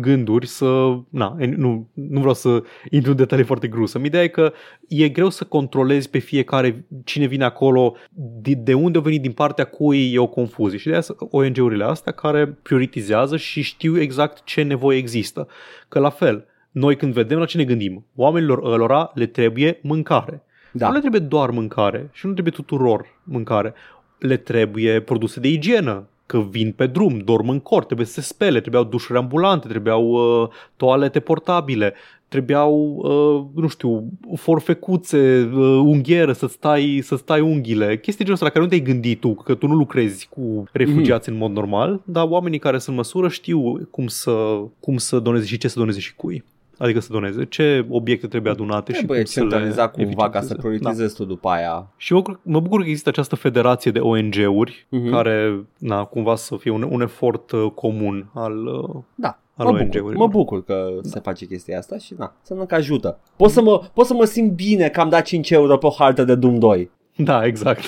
[0.00, 0.98] gânduri să...
[1.08, 4.00] Na, nu, nu vreau să intru în detalii foarte grusă.
[4.04, 4.52] Ideea e că
[4.88, 7.94] e greu să controlezi pe fiecare cine vine acolo,
[8.42, 10.78] de, de unde a venit, din partea cui e o confuzie.
[10.78, 15.48] Și de aia sunt ONG-urile astea care prioritizează și știu exact ce nevoie există.
[15.88, 20.42] Că la fel, noi când vedem la ce ne gândim, oamenilor ălora le trebuie mâncare.
[20.72, 20.86] Da.
[20.86, 23.74] Nu le trebuie doar mâncare și nu trebuie tuturor mâncare.
[24.18, 28.20] Le trebuie produse de igienă, că vin pe drum, dorm în cort, trebuie să se
[28.20, 31.94] spele, trebuiau dușuri ambulante, trebuiau uh, toalete portabile,
[32.28, 34.04] trebuiau, uh, nu știu,
[34.34, 38.92] forfecuțe, uh, unghiere, să stai, să stai unghiile, chestii genul ăsta la care nu te-ai
[38.92, 41.32] gândit tu, că tu nu lucrezi cu refugiați mm-hmm.
[41.32, 45.46] în mod normal, dar oamenii care sunt în măsură știu cum să, cum să doneze
[45.46, 46.44] și ce să doneze și cui.
[46.78, 47.44] Adică să doneze.
[47.44, 50.60] Ce obiecte trebuie adunate Trebuie și cum să le centralizat cumva ca să eficientizeze.
[50.78, 51.86] prioritizezi tu după aia.
[51.96, 55.10] Și mă, bucur- mă bucur că există această federație de ONG-uri Mhm.
[55.10, 58.66] care, na, cumva să fie un, un efort uh, comun al...
[58.66, 59.38] Uh, Da.
[59.56, 60.14] Al Mă bucur, ONG-urilor.
[60.14, 63.18] mă bucur că se face chestia asta și na, să că ajută.
[63.36, 65.90] Pot să, mă, pot să mă simt bine că am dat 5 euro pe o
[65.98, 66.90] hartă de Doom 2.
[67.16, 67.80] da, exact.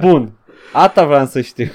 [0.00, 0.32] Bun.
[0.72, 1.66] Asta vreau să știu.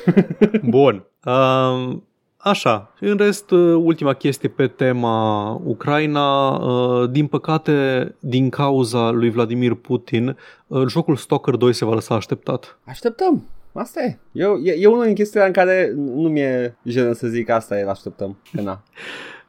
[0.64, 1.04] Bun.
[1.26, 1.98] Uh,
[2.44, 2.94] așa.
[3.00, 6.50] În rest, uh, ultima chestie pe tema Ucraina.
[6.50, 10.38] Uh, din păcate, din cauza lui Vladimir Putin,
[10.68, 12.80] uh, jocul Stalker 2 se va lăsa așteptat.
[12.84, 13.44] Așteptăm.
[13.74, 14.18] Asta e.
[14.32, 17.90] Eu, e, e unul din chestiile în care nu mi-e jenă să zic asta e,
[17.90, 18.38] așteptăm.
[18.56, 18.84] Că na.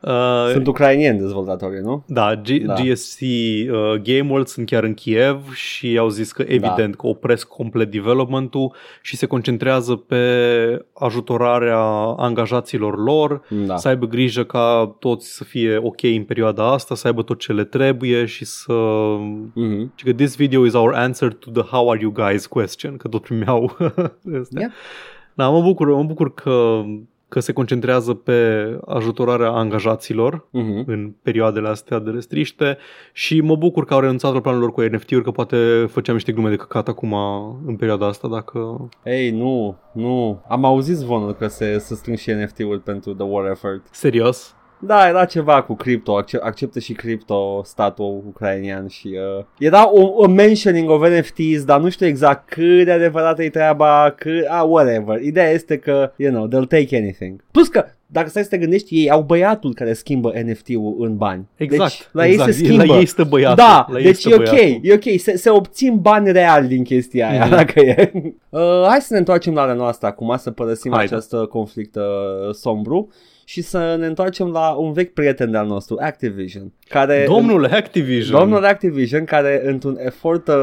[0.06, 2.04] Uh, Sunt ucrainieni dezvoltatorii, nu?
[2.06, 2.74] Da, G- Da.
[2.74, 3.68] GSC uh,
[4.02, 6.96] Game World sunt chiar în Kiev și au zis că evident Da.
[6.96, 10.16] că opresc complet development-ul și se concentrează pe
[10.94, 11.80] ajutorarea
[12.16, 13.76] angajaților lor, Da.
[13.76, 17.52] să aibă grijă ca toți să fie ok în perioada asta, să aibă tot ce
[17.52, 18.72] le trebuie și să...
[19.54, 19.92] Mhm.
[19.94, 23.08] Și că this video is our answer to the how are you guys question, că
[23.08, 23.76] tot primeau
[24.40, 24.60] astea.
[24.60, 24.70] Yeah.
[25.34, 26.82] Da, mă bucur, mă bucur că,
[27.32, 30.82] că se concentrează pe ajutorarea angajaților Mhm.
[30.86, 32.78] în perioadele astea de restriște
[33.12, 36.32] și mă bucur că au renunțat la planul lor cu NFT-uri, că poate făceam niște
[36.32, 37.14] glume de căcat acum
[37.66, 38.88] în perioada asta dacă...
[39.04, 40.42] Ei, nu, nu.
[40.48, 43.82] Am auzit zvonul că se, se strâng și NFT-uri pentru The War Effort.
[43.90, 44.54] Serios?
[44.86, 49.08] Da, era ceva cu cripto, acce- acceptă și cripto statul ucrainian și
[49.38, 53.50] uh, era o, o mentioning of NFTs, dar nu știu exact cât de adevărată e
[53.50, 55.20] treaba, cât, ah, whatever.
[55.22, 57.44] Ideea este că, you know, they'll take anything.
[57.50, 61.48] Plus că, dacă stai să te gândești, ei au băiatul care schimbă NFT-ul în bani.
[61.56, 61.90] Exact.
[61.90, 62.48] Deci, la exact.
[62.48, 62.84] ei se schimbă.
[62.84, 63.56] La ei stă băiatul.
[63.56, 64.80] Da, la ei deci stă e ok, băiatul.
[64.82, 67.50] e ok, se, se obțin bani reali din chestia aia, Mhm.
[67.54, 68.12] dacă e.
[68.48, 71.14] Uh, hai să ne întoarcem la noastră acum, să părăsim Haide.
[71.14, 72.02] acest uh, conflict uh,
[72.54, 73.08] sombru
[73.44, 77.24] și să ne întoarcem la un vechi prieten de-al nostru, Activision, care...
[77.28, 78.38] Domnul Activision.
[78.38, 80.54] Domnul Activision, care într-un efort uh,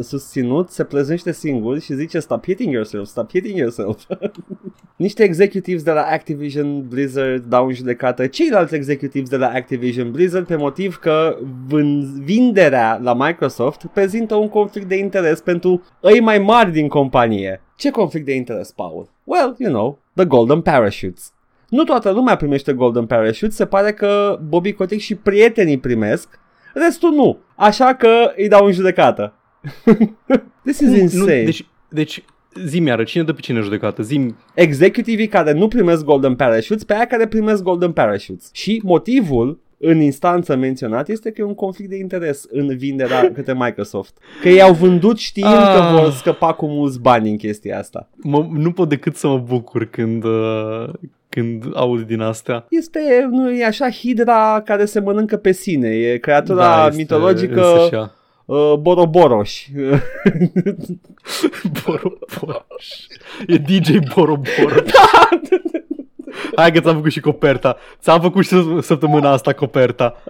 [0.00, 4.02] susținut se pleznește singur și zice stop hitting yourself, stop hitting yourself.
[4.96, 10.46] Niște executives de la Activision Blizzard dau în judecată ceilalți executives de la Activision Blizzard
[10.46, 16.38] pe motiv că vân- vinderea la Microsoft prezintă un conflict de interes pentru ei mai
[16.38, 17.62] mari din companie.
[17.76, 19.10] Ce conflict de interes, Paul?
[19.24, 21.32] Well, you know, the golden parachutes.
[21.68, 26.28] Nu toată lumea primește golden parachutes, se pare că Bobby Kotick și prietenii primesc,
[26.74, 27.38] restul nu.
[27.54, 29.32] Așa că îi dau în judecată.
[30.64, 31.42] This is Nu, insane.
[31.44, 32.24] deci, deci
[32.66, 34.02] zi iară, cine dă pe cine în judecată?
[34.02, 38.50] Zi executivii care nu primesc golden parachutes pe aia care primesc golden parachutes.
[38.52, 43.54] Și motivul în instanță menționat este că e un conflict de interes în vinderea către
[43.54, 44.18] Microsoft.
[44.42, 45.74] Că ei au vândut știind Ah.
[45.74, 48.08] că vor scăpa cu mulți bani în chestia asta.
[48.16, 50.88] mă, nu pot decât să mă bucur când, uh,
[51.38, 52.66] când aud din astea.
[52.68, 55.88] Este, nu e așa, Hydra care se mănâncă pe sine.
[55.88, 57.94] E creatura Da, este mitologică însăși
[58.44, 59.66] uh, Boroboroș.
[61.84, 62.86] Boroboroș.
[63.46, 64.90] E DJ Boroboroș.
[66.56, 67.76] Hai că ți-am făcut și coperta.
[68.00, 70.22] Ți-am făcut și săptămâna asta coperta.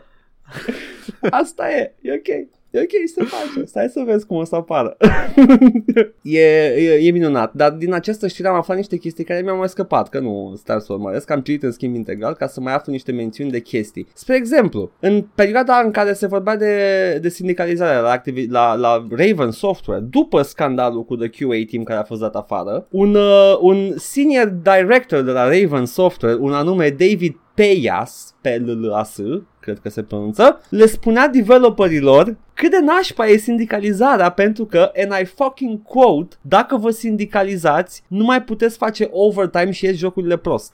[1.31, 2.58] Asta e, e ok.
[2.71, 3.67] E ok, se face.
[3.67, 4.97] Stai să vezi cum o să apară.
[6.23, 7.53] e, e, e, minunat.
[7.55, 10.81] Dar din această știre am aflat niște chestii care mi-au mai scăpat, că nu stai
[10.81, 11.31] să urmăresc.
[11.31, 14.07] Am citit în schimb integral ca să mai aflu niște mențiuni de chestii.
[14.15, 19.07] Spre exemplu, în perioada în care se vorbea de, de sindicalizare la, activi- la, la
[19.11, 23.59] Raven Software, după scandalul cu The QA Team care a fost dat afară, un, uh,
[23.61, 29.21] un senior director de la Raven Software, un anume David Peyas, pe l a s
[29.69, 35.13] cred că se pronunță, le spunea developerilor cât de nașpa e sindicalizarea pentru că, and
[35.21, 40.73] I fucking quote, dacă vă sindicalizați, nu mai puteți face overtime și ieși jocurile prost.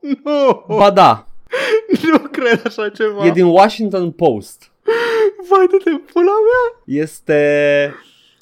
[0.00, 1.24] nu, Ba da,
[2.02, 3.26] nu cred așa ceva.
[3.26, 4.70] e din Washington Post.
[5.48, 6.82] Vai de te pula mea.
[7.02, 7.94] Este...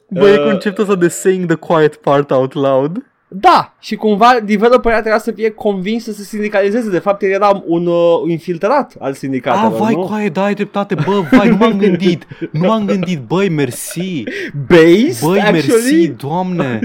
[0.09, 3.07] Băi, e Uh, conceptul ăsta de saying the quiet part out loud.
[3.40, 6.90] Da, și cumva developerii trebuia să fie convins să se sindicalizeze.
[6.90, 7.94] De fapt, el era un uh,
[8.27, 10.01] infiltrat al A, sindicatelor, Ah, vai, nu?
[10.01, 14.23] coaie, da, ai dreptate, bă, vai, nu m-am gândit, nu m-am gândit, băi, mersi,
[14.69, 15.52] Based, băi, actually?
[15.52, 16.81] mersi, doamne,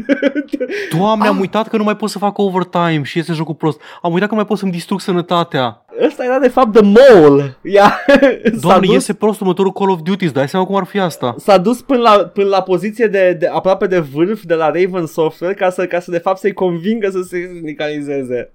[0.97, 4.13] doamne, am uitat că nu mai pot să fac overtime și este jocul prost, am
[4.13, 7.57] uitat că nu mai pot să-mi distrug sănătatea, Ăsta era de fapt The Mole.
[7.61, 7.99] Ia,
[8.43, 10.99] s-a, doamne, dus, iese prost următorul Call of Duty, îți dai seama cum ar fi
[10.99, 11.35] asta?
[11.37, 15.05] s-a dus până la, până la poziție de, de, aproape de vârf de la Raven
[15.05, 18.51] Software ca să, ca să de fapt să-i convingă să se sindicalizeze.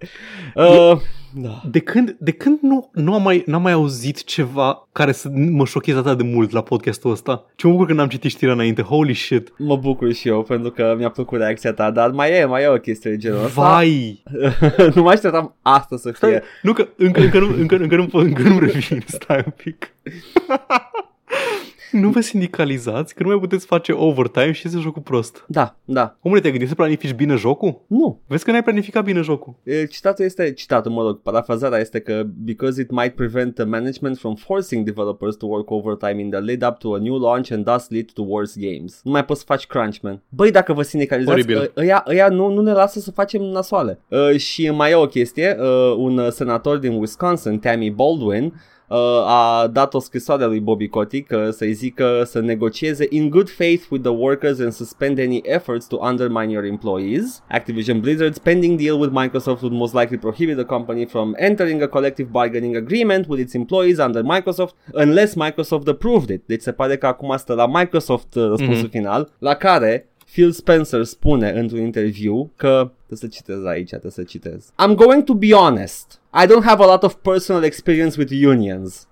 [0.55, 1.01] Uh,
[1.37, 1.61] da.
[1.71, 5.65] De când, de când nu, nu am mai, n-am mai auzit ceva care să mă
[5.65, 7.45] șocheze atât de mult la podcastul ăsta?
[7.57, 9.53] Ce mă bucur că n-am citit știrea înainte, holy shit.
[9.59, 12.67] Mă bucur și eu pentru că mi-a plăcut reacția ta, dar mai e, mai e
[12.67, 13.61] o chestie de genul ăsta.
[13.61, 14.23] Vai!
[14.95, 16.15] nu mai așteptam asta să fie.
[16.15, 19.95] Stai, nu că încă, încă, nu, încă, încă, nu, încă nu revin, stai un pic.
[21.97, 25.45] nu vă sindicalizați, că nu mai puteți face overtime și este jocul prost.
[25.49, 26.17] Da, da.
[26.23, 27.81] Omule, te-ai gândit să planifici bine jocul?
[27.87, 28.21] Nu.
[28.27, 29.55] Vezi că n-ai planificat bine jocul.
[29.63, 34.19] E, Citatul este, citatul, mă rog, parafrazarea este că because it might prevent the management
[34.19, 37.65] from forcing developers to work overtime in the lead up to a new launch and
[37.65, 39.01] thus lead to worse games.
[39.03, 40.23] Nu mai poți să faci crunch, man.
[40.29, 41.59] Băi, dacă vă sindicalizați, Oribil.
[41.59, 43.99] ă- ăia, ăia nu, nu ne lasă să facem nasoale.
[44.09, 48.53] Uh, și mai e o chestie, uh, un uh, senator din Wisconsin, Tammy Baldwin, uh,
[49.27, 53.83] a dat o scrisoare lui Bobby Kotick uh, să-i zică să negocieze in good faith
[53.91, 57.43] with the workers and suspend any efforts to undermine your employees.
[57.51, 61.87] Activision Blizzard's pending deal with Microsoft would most likely prohibit the company from entering a
[61.87, 66.43] collective bargaining agreement with its employees under Microsoft unless Microsoft approved it.
[66.47, 68.91] Deci se pare că acum stă la Microsoft uh, răspunsul mm-hmm.
[68.91, 74.23] final, la care Phil Spencer spune într-un interviu că trebuie să citez aici, trebuie să
[74.23, 74.73] citez.
[74.87, 76.21] I'm going to be honest.
[76.43, 79.09] I don't have a lot of personal experience with unions.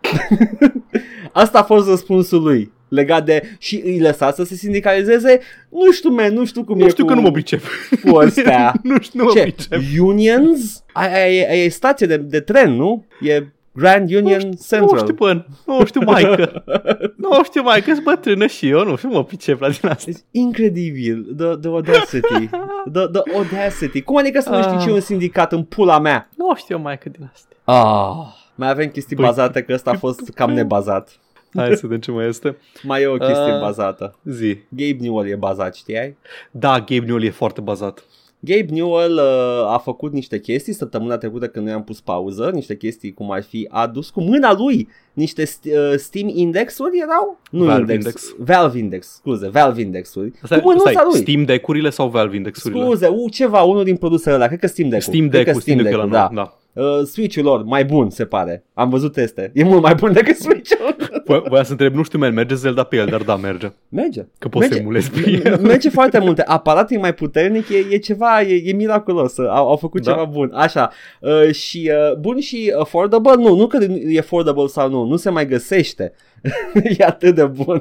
[1.32, 5.40] Asta a fost răspunsul lui legat de și îi lăsa să se sindicalizeze.
[5.70, 7.62] Nu știu, man, nu știu cum Nu e știu cu, că nu mă pricep.
[8.04, 8.72] cu astea.
[8.82, 9.42] nu știu, nu mă Ce?
[9.42, 9.80] pricep.
[10.00, 10.84] Unions?
[10.92, 13.06] Aia e, e stație de, de tren, nu?
[13.20, 13.42] E
[13.78, 14.98] Grand Union Nu Central.
[14.98, 16.64] știu, bă, nu știu, maică.
[17.16, 20.10] nu știu, maică, sunt bătrână și eu, nu știu, mă pricep la din asta.
[20.10, 22.48] It's incredibil, the, the audacity,
[22.94, 24.02] the, the audacity.
[24.02, 24.82] Cum adică să nu știi Ah.
[24.82, 26.28] ce e un sindicat în pula mea?
[26.36, 27.46] Nu știu, maică, din asta.
[27.64, 31.10] Ah, mai avem chestii Păi- bazate, că ăsta a fost cam nebazat.
[31.54, 32.56] Hai să vedem ce mai este.
[32.82, 33.60] Mai e o chestie Ah.
[33.60, 34.18] bazată.
[34.24, 34.58] Zi.
[34.68, 36.16] Gabe Newell e bazat, știai?
[36.50, 38.04] Da, Gabe Newell e foarte bazat.
[38.40, 42.76] Gabe Newell uh, a făcut niște chestii săptămâna trecută când noi am pus pauză, niște
[42.76, 47.40] chestii cum ar fi adus cu mâna lui niște st- uh, Steam Index-uri erau?
[47.50, 48.34] Nu Valve Index, Index.
[48.38, 50.32] Valve Index, scuze, Valve Index-uri.
[50.42, 51.20] Stai, cu mânuța stai, lui.
[51.20, 52.84] Steam Deck-urile sau Valve Index-urile?
[52.84, 55.12] Scuze, u, ceva, unul din produsele ăla, cred că Steam Deck-ul.
[55.12, 56.28] Steam Cred că Deck-ul, Steam Deck-ul ăla, da.
[56.30, 56.58] nu, da.
[56.78, 58.64] Uh, Switch-ul lor, mai bun, se pare.
[58.74, 59.50] Am văzut teste.
[59.54, 60.96] E mult mai bun decât Switch-ul.
[61.28, 63.72] Vo- Voia să întreb, nu știu, man, merge Zelda pe el, dar da, merge.
[63.88, 64.26] Merge.
[64.38, 64.84] Că poți să Merge.
[64.84, 65.58] emulezi pe el.
[65.70, 66.42] Merge foarte multe.
[66.42, 69.38] Aparatul e mai puternic, e, e ceva, e, e miraculos.
[69.38, 70.10] Au, au făcut Da.
[70.12, 70.50] ceva bun.
[70.54, 70.90] Așa.
[71.20, 73.34] Uh, și uh, bun și affordable?
[73.34, 75.04] Nu, nu că e affordable sau nu.
[75.04, 76.12] Nu se mai găsește.
[76.98, 77.80] e atât de bun.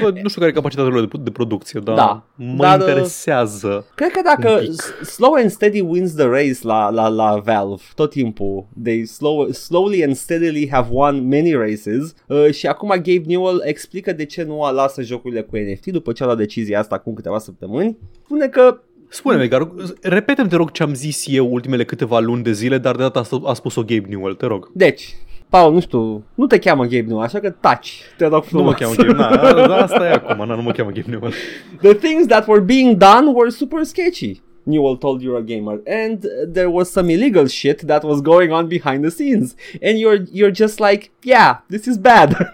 [0.00, 2.24] Să- Nu știu care e capacitatea lor de, de producție, dar Da.
[2.34, 3.86] mă Dar, interesează.
[3.94, 4.72] Cred că dacă Un pic.
[4.72, 9.50] s- slow and steady wins the race la, la, la Valve tot timpul, they slow,
[9.50, 14.42] slowly and steadily have won many races uh, și acum Gabe Newell explică de ce
[14.42, 17.96] nu a lasă jocurile cu NFT după ce a luat decizia asta acum câteva săptămâni.
[18.24, 18.80] Spune că
[19.10, 19.68] Spune-mi, Edgar,
[20.02, 23.18] repete-mi, te rog, ce am zis eu ultimele câteva luni de zile, dar de data
[23.20, 24.70] asta a spus-o Gabe Newell, te rog.
[24.74, 25.16] Deci,
[25.48, 28.66] Paul, nu știu, nu te cheamă Gabe Newell, așa că taci, te rog Nu frumos.
[28.66, 31.32] mă cheamă Gabe, na, da, asta e acum, na, nu mă cheamă Gabe Newell.
[31.82, 34.40] The things that were being done were super sketchy.
[34.68, 39.10] Newell told Eurogamer, and there was some illegal shit that was going on behind the
[39.10, 42.36] scenes, and you're you're just like, yeah, this is bad.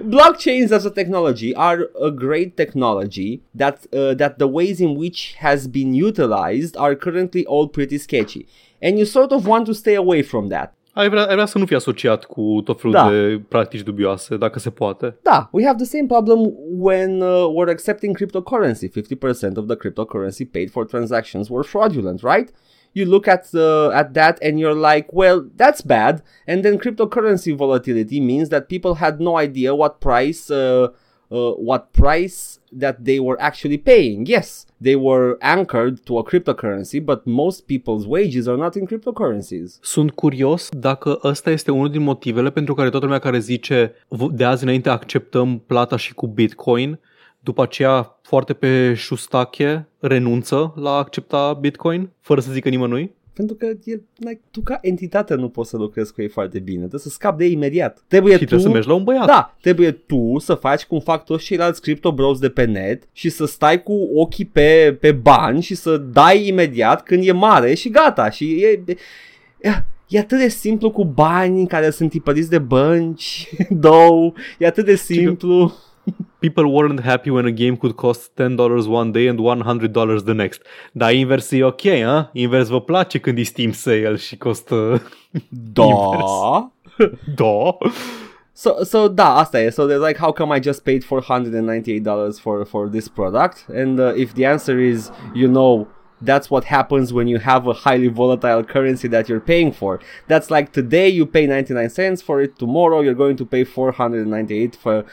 [0.00, 5.34] Blockchains as a technology are a great technology that uh, that the ways in which
[5.34, 8.48] has been utilized are currently all pretty sketchy.
[8.82, 10.74] And you sort of want to stay away from that.
[10.92, 13.10] Ai vrea, ai vrea să nu fii asociat cu tot felul Da.
[13.10, 15.16] de practici dubioase, dacă se poate.
[15.22, 18.88] Da, we have the same problem when uh, we're accepting cryptocurrency.
[18.88, 22.50] 50% of the cryptocurrency paid for transactions were fraudulent, right?
[22.92, 26.22] You look at uh, at that and you're like, well, that's bad.
[26.46, 30.88] And then cryptocurrency volatility means that people had no idea what price uh,
[31.30, 34.26] uh, what price that they were actually paying.
[34.28, 39.78] Yes, they were anchored to a cryptocurrency, but most people's wages are not in cryptocurrencies.
[39.82, 44.30] Sunt curios dacă ăsta este unul din motivele pentru care toată lumea care zice "V-
[44.32, 47.00] de azi înainte acceptăm plata și cu Bitcoin,
[47.42, 53.14] după aceea foarte pe șustache renunță la a accepta Bitcoin, fără să zică nimănui.
[53.46, 56.78] Pentru că e, like, tu ca entitate nu poți să lucrezi cu ei foarte bine.
[56.78, 58.04] Trebuie să scapi de ei imediat.
[58.08, 59.26] Trebuie Și tu, trebuie să mergi la un băiat.
[59.26, 63.28] Da, trebuie tu să faci cum fac toți ceilalți crypto bros de pe net și
[63.28, 67.90] să stai cu ochii pe, pe bani și să dai imediat când e mare și
[67.90, 68.30] gata.
[68.30, 68.82] Și e,
[69.60, 69.70] e,
[70.08, 74.94] e atât de simplu cu bani care sunt tipăriți de bănci, două, e atât de
[74.94, 75.72] simplu.
[76.38, 80.62] People weren't happy when a game could cost $10 one day and $100 the next.
[80.92, 82.30] Dar invers e ok, ha?
[82.32, 85.02] Invers vă place când e Steam sale și costă...
[85.74, 86.72] Da.
[87.36, 87.76] da.
[88.52, 89.70] So, so da, asta e.
[89.70, 93.66] So they're like, how come I just paid $498 for, for this product?
[93.74, 95.88] And uh, if the answer is, you know,
[96.24, 100.00] that's what happens when you have a highly volatile currency that you're paying for.
[100.26, 104.74] That's like today you pay 99 cents for it, tomorrow you're going to pay 498
[104.76, 105.04] for,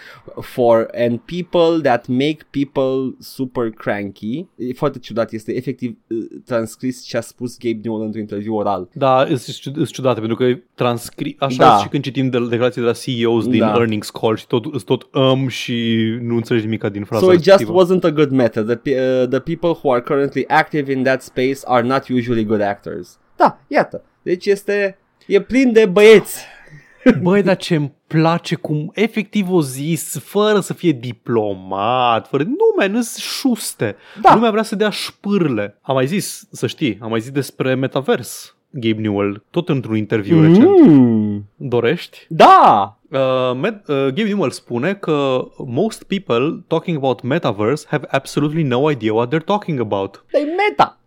[0.42, 4.48] for and people that make people super cranky.
[4.56, 8.90] E foarte ciudat, este efectiv uh, transcris ce a spus Gabe Newell într-un interviu oral.
[8.94, 11.36] Da, sunt ciudate, pentru că transcri...
[11.40, 11.78] Așa Da.
[11.78, 13.68] și când citim de declarații de la CEOs din Da.
[13.78, 17.44] earnings call și tot, îs tot um și nu înțelegi nimic din fraza So it
[17.44, 17.84] just respectivă.
[17.86, 18.66] wasn't a good method.
[18.66, 22.46] The, pe- uh, the people who are currently active in that space are not usually
[22.46, 23.20] good actors.
[23.36, 24.04] Da, iată.
[24.22, 24.98] Deci este...
[25.28, 26.46] E plin de băieți.
[27.22, 32.44] Băi, dar ce îmi place cum efectiv o zis, fără să fie diplomat, fără...
[32.44, 33.96] Nu, man, nu șuste.
[34.22, 34.34] Da.
[34.34, 35.78] Lumea vrea să dea șpârle.
[35.82, 38.57] Am mai zis, să știi, am mai zis despre metavers.
[38.80, 40.80] Gabe Newell, tot într-un interviu recent.
[40.80, 41.50] Mm.
[41.56, 42.26] Dorești?
[42.30, 42.92] Da!
[43.12, 48.92] Uh, Met, uh, Gabe Newell spune că most people talking about metaverse have absolutely no
[48.92, 50.26] idea what they're talking about.
[50.32, 51.00] E meta.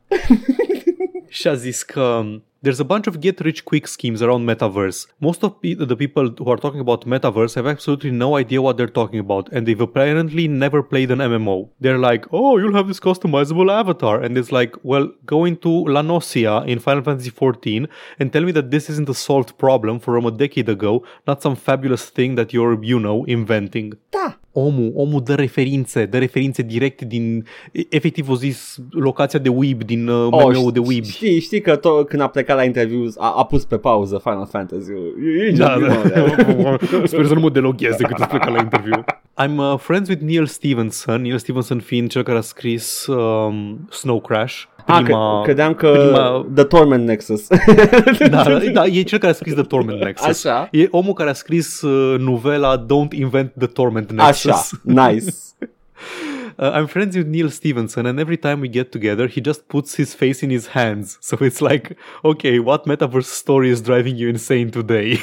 [1.29, 5.07] Și a zis că um, there's a bunch of get rich quick schemes around metaverse.
[5.19, 8.87] Most of the people who are talking about metaverse have absolutely no idea what they're
[9.01, 11.71] talking about and they've apparently never played an MMO.
[11.81, 16.03] They're like, "Oh, you'll have this customizable avatar." And it's like, "Well, go into La
[16.03, 17.89] Nocia in Final Fantasy XIV
[18.19, 21.57] and tell me that this isn't a solved problem from a decade ago, not some
[21.57, 24.39] fabulous thing that you're, you know, inventing." Da.
[24.53, 27.47] Omul, omul dă referințe, dă referințe direct din,
[27.89, 31.05] efectiv o zis, locația de Weeb, din uh, Oh, de Weeb.
[31.05, 34.47] Știi, știi că tot când a plecat la interviu a, a pus pe pauză Final
[34.51, 34.91] Fantasy.
[34.91, 36.77] E, e Da, joc, da.
[37.07, 39.05] Sper să nu mă deloghez decât îți pleca la interviu.
[39.45, 44.21] I'm uh, friends with Neil Stevenson, Neil Stevenson fiind cel care a scris um, Snow
[44.21, 44.63] Crash.
[44.87, 47.47] Ah, Prima, că, credeam că prima- The Torment Nexus.
[48.31, 50.45] da, da, e cel care a scris The Torment Nexus.
[50.45, 50.69] Așa.
[50.73, 54.51] E omul care a scris uh, novela Don't Invent the Torment Nexus.
[54.51, 55.25] Așa, nice.
[56.61, 59.95] Uh, I'm friends with Neil Stevenson, and every time we get together, he just puts
[59.95, 61.17] his face in his hands.
[61.23, 65.19] So it's like, okay, what metaverse story is driving you insane today?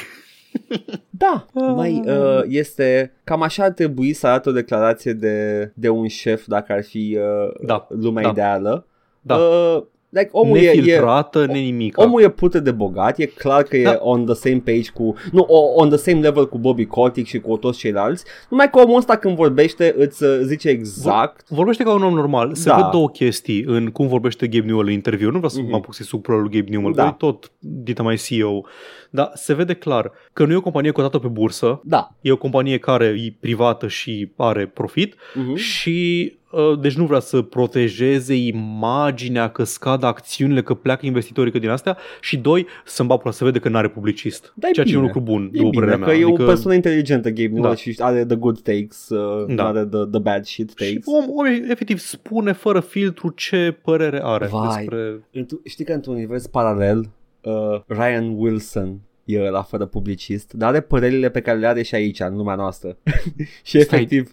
[1.10, 6.08] Da, mai uh, este cam așa ar trebui să arate o declarație de, de un
[6.08, 8.28] șef dacă ar fi uh, Da, lumea da.
[8.28, 8.86] ideală.
[9.20, 9.36] Da.
[9.36, 12.02] Uh, like, omul e, e, Nefiltrată, nenimica.
[12.04, 13.98] omul e pute de bogat, e clar că e Da.
[14.00, 17.40] on the same page cu, nu, o- on the same level cu Bobby Kotick și
[17.40, 21.48] cu toți ceilalți, numai că omul ăsta când vorbește îți uh, zice exact.
[21.48, 22.54] Vorbește ca un om normal.
[22.54, 22.76] Se Da.
[22.76, 25.26] văd două chestii în cum vorbește Gabe Newell în interviu.
[25.26, 25.70] Nu vreau să Mhm.
[25.70, 27.02] mă apuc să-i suc părul lui Gabe Newell, Da.
[27.02, 27.12] da.
[27.12, 28.64] tot dita mai CEO.
[29.10, 32.08] Dar se vede clar că nu e o companie cotată pe bursă, Da.
[32.20, 35.54] e o companie care e privată și are profit Mhm.
[35.54, 36.37] și uh,
[36.80, 41.96] deci nu vrea să protejeze imaginea, că scad acțiunile, că pleacă investitorii, că din astea
[42.20, 44.52] și doi, să-mi bapura, să vede că n-are publicist.
[44.56, 45.12] Da, e ceea ce e un bine.
[45.14, 46.20] lucru bun, E după bine, părerea că mea.
[46.20, 47.74] e o Adică- persoană inteligentă, Gabe Newell, Da.
[47.74, 49.62] și are the good takes, uh, Da.
[49.62, 51.06] nu are the, the bad shit Și takes.
[51.06, 54.76] om, om efectiv spune fără filtru ce părere are Vai.
[54.76, 55.28] despre...
[55.42, 57.10] Într- Știi că într-un univers paralel,
[57.42, 61.94] uh, Ryan Wilson e ăla fără publicist, dar are părerile pe care le are și
[61.94, 62.96] aici, în lumea noastră.
[63.68, 63.80] și Stai.
[63.80, 64.32] efectiv,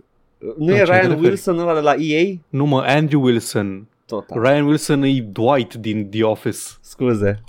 [0.57, 1.27] nu La e ce te Ryan referi?
[1.27, 2.23] Wilson ăla de la EA?
[2.49, 4.41] Nu mă, Andrew Wilson Total.
[4.43, 7.41] Ryan Wilson e Dwight din The Office Scuze.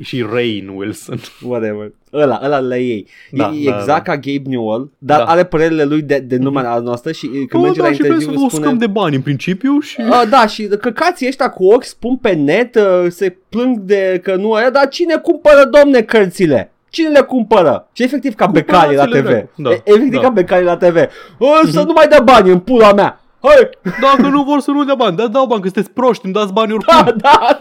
[0.00, 1.18] și Rain Wilson.
[1.42, 1.92] Whatever.
[2.12, 3.06] Ăla, ăla la ei.
[3.30, 4.12] Da, e da, exact da.
[4.12, 5.24] ca Gabe Newell, dar Da.
[5.24, 8.00] are părerile lui de, de numele al noastră și când Oh, merge da, la și
[8.00, 8.64] vrem să interviu vă spune...
[8.64, 10.00] scăm de bani în principiu și...
[10.10, 14.34] A, da, și căcații ăștia cu ochi spun pe net, uh, se plâng de că
[14.36, 16.72] nu aia, dar cine cumpără, domne, cărțile?
[16.94, 17.88] Cine le cumpără?
[17.92, 19.12] Și efectiv ca becarii la TV.
[19.12, 19.70] Cumpărați-le, da.
[19.70, 20.20] E- efectiv Da.
[20.20, 20.96] ca becarii la TV.
[21.38, 23.20] O, să nu mai dea bani în pula mea.
[23.42, 23.68] Hai!
[24.00, 26.52] Dacă nu vor să nu dea bani, da, dau bani, că sunteți proști, îmi dați
[26.52, 26.94] bani oricum.
[27.04, 27.60] Da, da,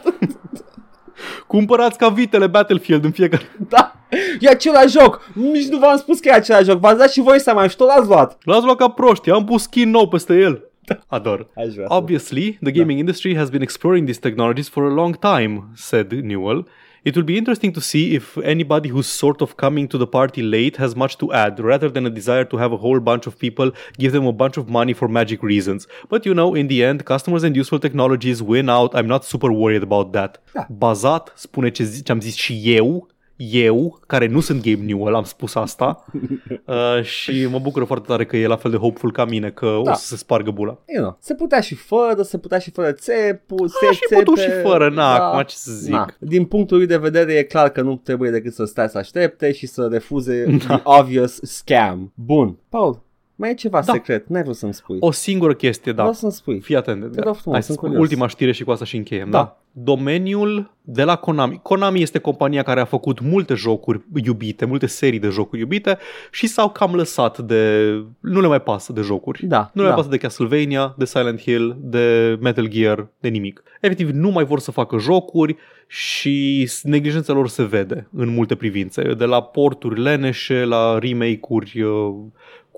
[1.47, 3.43] Cumpărați ca vitele Battlefield în fiecare...
[3.69, 3.95] da.
[4.39, 5.29] E același joc.
[5.33, 6.79] Nici nu v-am spus că e același joc.
[6.79, 8.37] V-ați dat și voi seama și tot l-ați luat.
[8.43, 10.63] L-ați luat ca proști, am pus skin nou peste el.
[11.07, 11.47] Ador.
[11.55, 15.17] Aș vrea să- Obviously, the gaming industry has been exploring these technologies for a long
[15.19, 16.67] time, said Newell.
[17.03, 20.41] It will be interesting to see if anybody who's sort of coming to the party
[20.41, 23.37] late has much to add, rather than a desire to have a whole bunch of
[23.37, 25.85] people give them a bunch of money for magic reasons.
[26.09, 28.95] But you know, in the end, customers and useful technologies win out.
[28.95, 30.37] I'm not super worried about that.
[30.53, 30.65] Da.
[30.69, 35.15] Bazat, spune ce, zi- ce am zis și eu, eu, care nu sunt Gabe Newell,
[35.15, 36.05] am spus asta
[36.65, 39.65] uh, și mă bucur foarte tare că e la fel de hopeful ca mine că
[39.83, 39.91] Da.
[39.91, 40.77] o să se spargă bula.
[40.95, 44.49] You know, se putea și fără, se putea și fără țepu, se și putut și
[44.63, 46.15] fără, na, acum ce să zic.
[46.19, 49.51] Din punctul lui de vedere e clar că nu trebuie decât să stai să aștepte
[49.51, 50.77] și să refuze Da.
[50.77, 52.11] the obvious scam.
[52.15, 52.57] Bun.
[52.69, 53.01] Paul,
[53.35, 53.91] mai e ceva Da.
[53.93, 54.97] secret, n-ai vrut să-mi spui.
[54.99, 56.01] O singură chestie, da.
[56.01, 56.59] Vreau să-mi spui.
[56.59, 57.11] Fii atent.
[57.11, 58.01] Te rog frumos, Hai să sunt spun curios.
[58.09, 59.37] ultima știre și cu asta și încheiem, Da.
[59.37, 59.57] da?
[59.75, 61.59] Domeniul de la Konami.
[61.63, 65.97] Konami este compania care a făcut multe jocuri iubite, multe serii de jocuri iubite
[66.31, 67.93] și s-au cam lăsat de...
[68.19, 69.45] Nu le mai pasă de jocuri.
[69.45, 69.93] Da, Nu le da.
[69.93, 73.63] mai pasă de Castlevania, de Silent Hill, de Metal Gear, de nimic.
[73.81, 75.55] Efectiv, nu mai vor să facă jocuri
[75.87, 79.13] și neglijența lor se vede în multe privințe.
[79.13, 82.15] De la porturi leneșe, la remake-uri uh,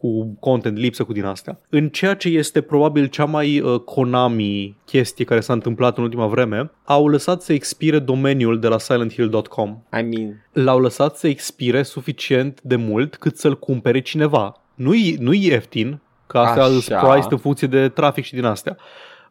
[0.06, 1.60] cu content lipsă, cu din astea.
[1.70, 6.28] În ceea ce este probabil cea mai uh, Konami chestie care s-a întâmplat în ultima
[6.28, 9.70] vreme, au lăsat să expire domeniul de la silenthill.com.
[9.70, 14.62] I mean, L-au lăsat să expire suficient de mult cât să-l cumpere cineva.
[14.76, 16.72] Nu-i, nu-i ieftin, că astea Așa.
[16.72, 18.78] sunt priced în funcție de trafic și din astea.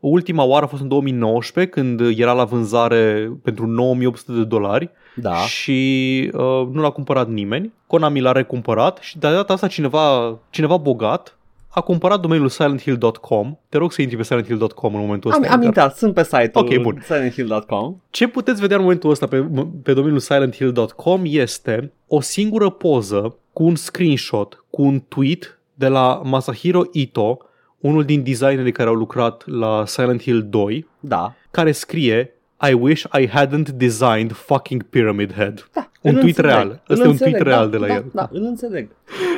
[0.01, 5.35] Ultima oară a fost în 2019 când era la vânzare pentru 9800 de dolari da.
[5.35, 6.41] și uh,
[6.73, 7.73] nu l-a cumpărat nimeni.
[7.86, 11.39] Konami l-a recumpărat și de data asta cineva, cineva bogat
[11.69, 13.57] a cumpărat domeniul silenthill.com.
[13.69, 15.43] Te rog să intri pe silenthill.com în momentul ăsta.
[15.47, 15.66] Am, am Edgar.
[15.66, 17.03] intrat, sunt pe site-ul Ok, bun.
[17.05, 17.97] silenthill.com.
[18.11, 19.47] Ce puteți vedea în momentul ăsta pe,
[19.82, 26.20] pe domeniul silenthill.com este o singură poză cu un screenshot, cu un tweet de la
[26.24, 27.39] Masahiro Ito,
[27.78, 31.35] unul din designerii care au lucrat la Silent Hill 2, Da.
[31.51, 32.35] care scrie
[32.70, 35.69] I wish I hadn't designed fucking Pyramid Head.
[35.73, 35.91] da.
[36.01, 36.69] Un îl tweet înțeleg, real.
[36.86, 38.05] îl Ăsta e un înțeleg, tweet real da, de la da, el.
[38.12, 38.89] Da, îl înțeleg.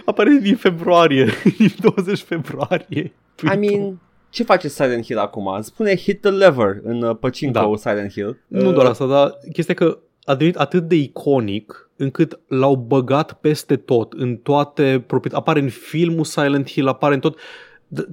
[0.04, 1.24] Apare din februarie,
[1.58, 3.02] din 20 februarie.
[3.02, 3.64] I tweet-ul.
[3.76, 4.00] mean,
[4.30, 5.58] ce face Silent Hill acum?
[5.60, 7.90] Spune hit the lever în uh, Pachinko Da.
[7.90, 8.38] Silent Hill.
[8.46, 13.32] Nu Uh, doar asta, dar chestia că a devenit atât de iconic încât l-au băgat
[13.32, 15.40] peste tot, în toate proprietăți.
[15.42, 17.38] Apare în filmul Silent Hill, apare în tot.
[17.38, 17.40] D-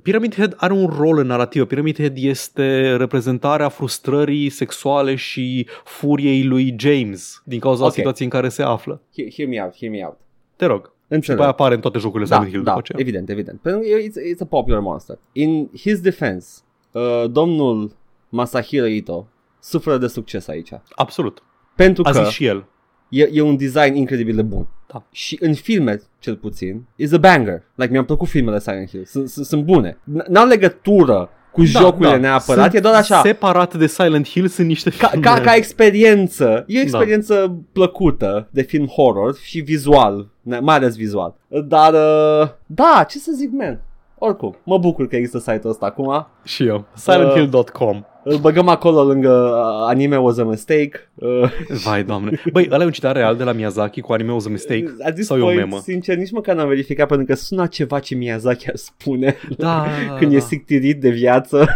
[0.04, 1.66] Pyramid Head are un rol în narrativă.
[1.66, 7.92] Pyramid Head este reprezentarea frustrării sexuale și furiei lui James din cauza Ok.
[7.94, 9.02] situației în care se află.
[9.16, 10.18] Hear, hear me out, hear me out.
[10.56, 10.86] Te rog.
[10.86, 11.26] Și Înțeleg.
[11.30, 13.00] după aia apare în toate jocurile da, Silent Hill da, după aceea.
[13.02, 13.60] evident, evident.
[13.62, 15.20] Pentru că it's, it's a popular monster.
[15.32, 17.96] In his defense, uh, domnul
[18.30, 19.28] Masahiro Ito
[19.60, 20.70] suferă de succes aici.
[20.96, 21.44] Absolut.
[21.76, 22.66] Pentru A că zis și el.
[23.10, 24.68] e, e un design incredibil de bun.
[24.88, 25.04] Da.
[25.12, 27.62] Și în filme, cel puțin, is a banger.
[27.76, 29.06] Like, mi-au plăcut filmele Silent Hill.
[29.06, 29.92] Sunt, sunt, sunt bune.
[29.92, 32.56] N- N-au legătură cu jocurile neapărat.
[32.58, 33.22] Da, Sunt E doar așa.
[33.22, 35.26] Separat de Silent Hill sunt niște Ca, filme.
[35.26, 36.46] ca, ca experiență.
[36.46, 36.64] Da.
[36.68, 41.36] E o experiență plăcută de film horror și vizual, ne- mai ales vizual.
[41.68, 43.82] Dar, uh, da, ce să zic, man.
[44.18, 46.28] Oricum, mă bucur că există site-ul ăsta acum.
[46.44, 46.86] Și eu.
[46.96, 48.04] SilentHill.com.
[48.24, 50.92] Îl băgăm acolo lângă uh, Anime was a mistake.
[51.16, 51.52] Uh,
[51.84, 52.42] Vai, doamne.
[52.52, 54.96] Băi, ăla e un citat real de la Miyazaki cu anime was a mistake.
[55.04, 55.80] at this Sau e o point, memă?
[55.80, 59.86] sincer, nici măcar n-am verificat pentru că sună ceva ce Miyazaki ar spune Da,
[60.18, 60.38] când da.
[60.38, 61.66] e sictirit de viață.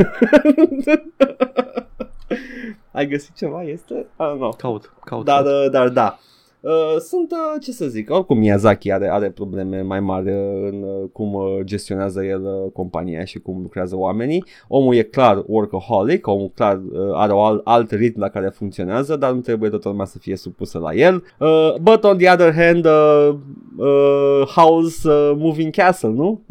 [2.92, 3.62] Ai găsit ceva?
[3.64, 3.94] Este?
[3.94, 4.54] I don't know.
[4.58, 5.26] Caut, caut.
[5.26, 5.66] Dar, caut.
[5.66, 6.20] uh, dar da.
[6.60, 10.84] Uh, sunt, uh, ce să zic, oricum Miyazaki are, are probleme mai mari uh, în
[10.84, 14.46] uh, cum uh, gestionează el uh, compania și cum lucrează oamenii.
[14.68, 19.16] Omul e clar workaholic, omul clar uh, are un alt, alt ritm la care funcționează,
[19.16, 21.24] dar nu trebuie toată lumea să fie supusă la el.
[21.40, 23.36] Uh, but on the other hand, uh,
[23.78, 26.42] uh, house uh, moving castle, nu?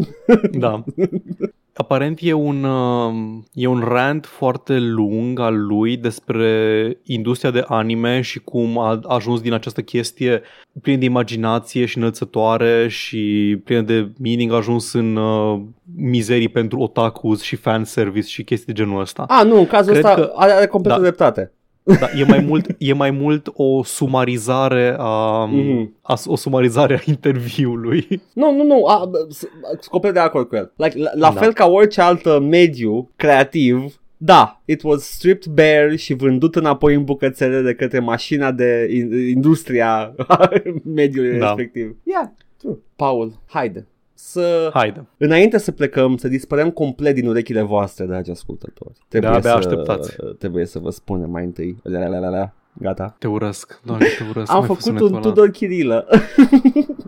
[0.59, 0.85] Da.
[1.79, 3.15] Aparent e un, uh,
[3.53, 9.41] e un rant foarte lung al lui despre industria de anime și cum a ajuns
[9.41, 10.43] din această chestie
[10.83, 15.61] plină de imaginație și înălțătoare și plină de meaning a ajuns în uh,
[15.97, 19.25] mizerii pentru otakus și fanservice și chestii de genul ăsta.
[19.29, 21.03] A, nu, în cazul Cred ăsta că- are, are completă Da.
[21.03, 21.53] dreptate.
[22.01, 25.97] Da, e mai mult, e mai mult o sumarizare a, Mhm.
[26.03, 28.23] a o sumarizare a interviului.
[28.33, 29.37] Nu, nu, nu, a, bă, s-
[29.69, 30.73] sunt complet de acord cu el.
[30.77, 31.41] Like, la, la Da.
[31.41, 37.05] fel ca orice altă mediu creativ, da, it was stripped bare și vândut înapoi în
[37.05, 40.15] bucățele de către mașina de in, industria
[40.95, 41.47] mediului Da.
[41.47, 41.97] respectiv.
[42.03, 42.77] Yeah, true.
[42.97, 43.87] Paul, haide.
[44.19, 45.07] Să, Haide.
[45.17, 48.99] înainte să plecăm, să dispărăm complet din urechile voastre, dragi ascultători.
[49.09, 50.17] Trebuie De-abia să, așteptați.
[50.39, 51.77] Trebuie să vă spunem mai întâi.
[51.83, 52.53] La, la, la, la, la.
[52.73, 53.17] Gata.
[53.19, 54.51] Te urăsc, doamne, te urăsc.
[54.51, 55.23] Am Mai fă făcut sunetul un ăla.
[55.23, 56.09] Tudor Chirilă.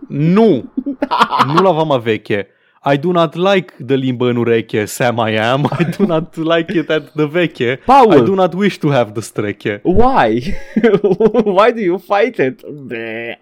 [0.07, 0.73] Nu!
[1.53, 2.47] nu la vama veche.
[2.85, 5.69] I do not like the limbă în ureche, Sam I am.
[5.79, 7.79] I do not like it at the veche.
[7.85, 8.13] Paul!
[8.13, 9.81] I do not wish to have the streche.
[9.83, 10.53] Why?
[11.57, 12.65] Why do you fight it?
[12.67, 13.37] Bleh.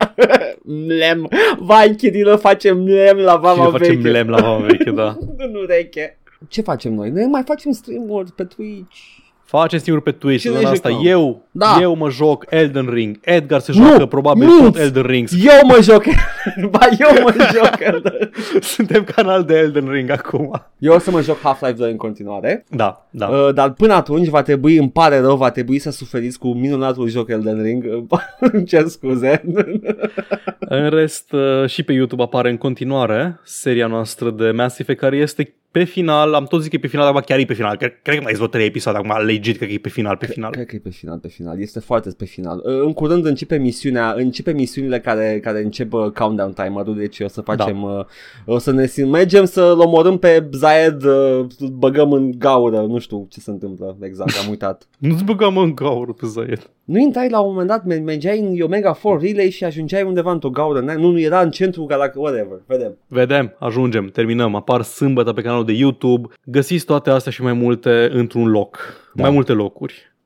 [0.63, 1.29] mlem.
[1.59, 4.09] Vai, Chirilă, face mlem la Și vama le facem veche.
[4.09, 5.17] lemn la vama veche, da.
[5.47, 6.17] În ureche.
[6.47, 7.09] Ce facem noi?
[7.09, 8.97] Noi mai facem stream-uri pe Twitch.
[9.47, 11.05] Facem singur pe Twitch, Și în ne asta jucăm.
[11.07, 11.77] eu, Da.
[11.81, 14.63] eu mă joc Elden Ring, Edgar se Nu, joacă probabil minți.
[14.63, 15.31] tot Elden Rings.
[15.31, 16.03] Eu mă joc.
[16.71, 18.03] ba, eu mă joc.
[18.63, 20.51] Suntem canal de Elden Ring acum.
[20.77, 22.65] eu o să mă joc Half-Life 2 în continuare.
[22.69, 23.27] Da, da.
[23.27, 27.07] Uh, dar până atunci va trebui, îmi pare rău, va trebui să suferiți cu minunatul
[27.07, 27.85] joc Elden Ring.
[28.53, 29.41] Îmi cer scuze.
[30.59, 35.17] În rest, uh, și pe YouTube apare în continuare seria noastră de Mass Effect, care
[35.17, 37.77] este pe final, am tot zis că e pe final, dar chiar e pe final.
[37.77, 40.15] Cred, cred că mai sunt vreo trei episoade acum, legit, cred că e pe final,
[40.15, 40.51] pe final.
[40.51, 41.61] Cred că e pe final, pe final.
[41.61, 42.61] Este foarte pe final.
[42.65, 47.27] Uh, În curând începe misiunea, începe misiunile care, care încep uh, countdown timer-ul, deci o
[47.27, 48.05] să facem, da.
[48.53, 52.99] o să ne sim- mergem să-l omorâm pe Zayed, uh, îl băgăm în gaură, nu
[52.99, 54.87] știu ce se întâmplă exact, am uitat.
[54.97, 56.69] Nu-ți băgăm în gaură pe Zayed.
[56.87, 60.31] Nu intrai la un moment dat, mer- mergeai în Omega 4 Relay și ajungeai undeva
[60.31, 62.97] într-o gaură, n- nu, nu era în centru galaxiei, whatever, vedem.
[63.07, 66.27] Vedem, ajungem, terminăm, apar sâmbătă pe canalul de YouTube.
[66.45, 68.77] Găsiți toate astea și mai multe într-un loc,
[69.13, 69.23] Da.
[69.23, 70.06] mai multe locuri.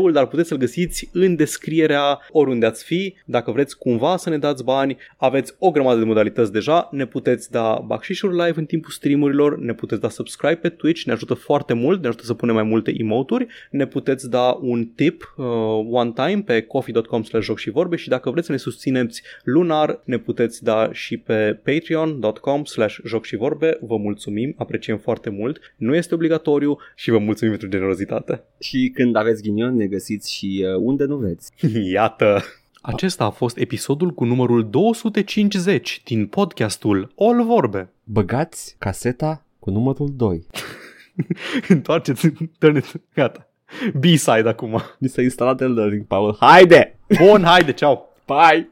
[0.00, 3.14] URL-ul, dar puteți să-l găsiți în descrierea oriunde ați fi.
[3.24, 6.88] Dacă vreți cumva să ne dați bani, aveți o grămadă de modalități deja.
[6.92, 11.12] Ne puteți da bacșișuri live în timpul streamurilor, ne puteți da subscribe pe Twitch, ne
[11.12, 15.34] ajută foarte mult, ne ajută să punem mai multe emoturi, ne puteți da un tip
[15.36, 15.44] uh,
[15.90, 20.00] one time pe coffee.com slash joc și vorbe și dacă vreți să ne susțineți lunar,
[20.04, 23.78] ne puteți da și pe patreon.com slash joc și vorbe.
[23.80, 28.42] Vă mulțumim, apreciem foarte mult, nu este obligatoriu și vă mulțumim pentru generozitate.
[28.58, 31.52] Și când aveți ghinion, ne găsiți și uh, unde nu vreți.
[31.92, 32.42] Iată!
[32.82, 37.88] Acesta a fost episodul cu numărul 250 din podcastul All Vorbe.
[38.04, 40.46] Băgați caseta cu numărul 2.
[41.68, 43.48] Întoarceți, turn-it, gata.
[43.94, 44.82] B-side acum.
[44.98, 46.36] Ni s-a instalat Elden Ring, Paul.
[46.40, 46.98] Haide!
[47.18, 48.16] Bun, haide, ceau!
[48.26, 48.68] Bye!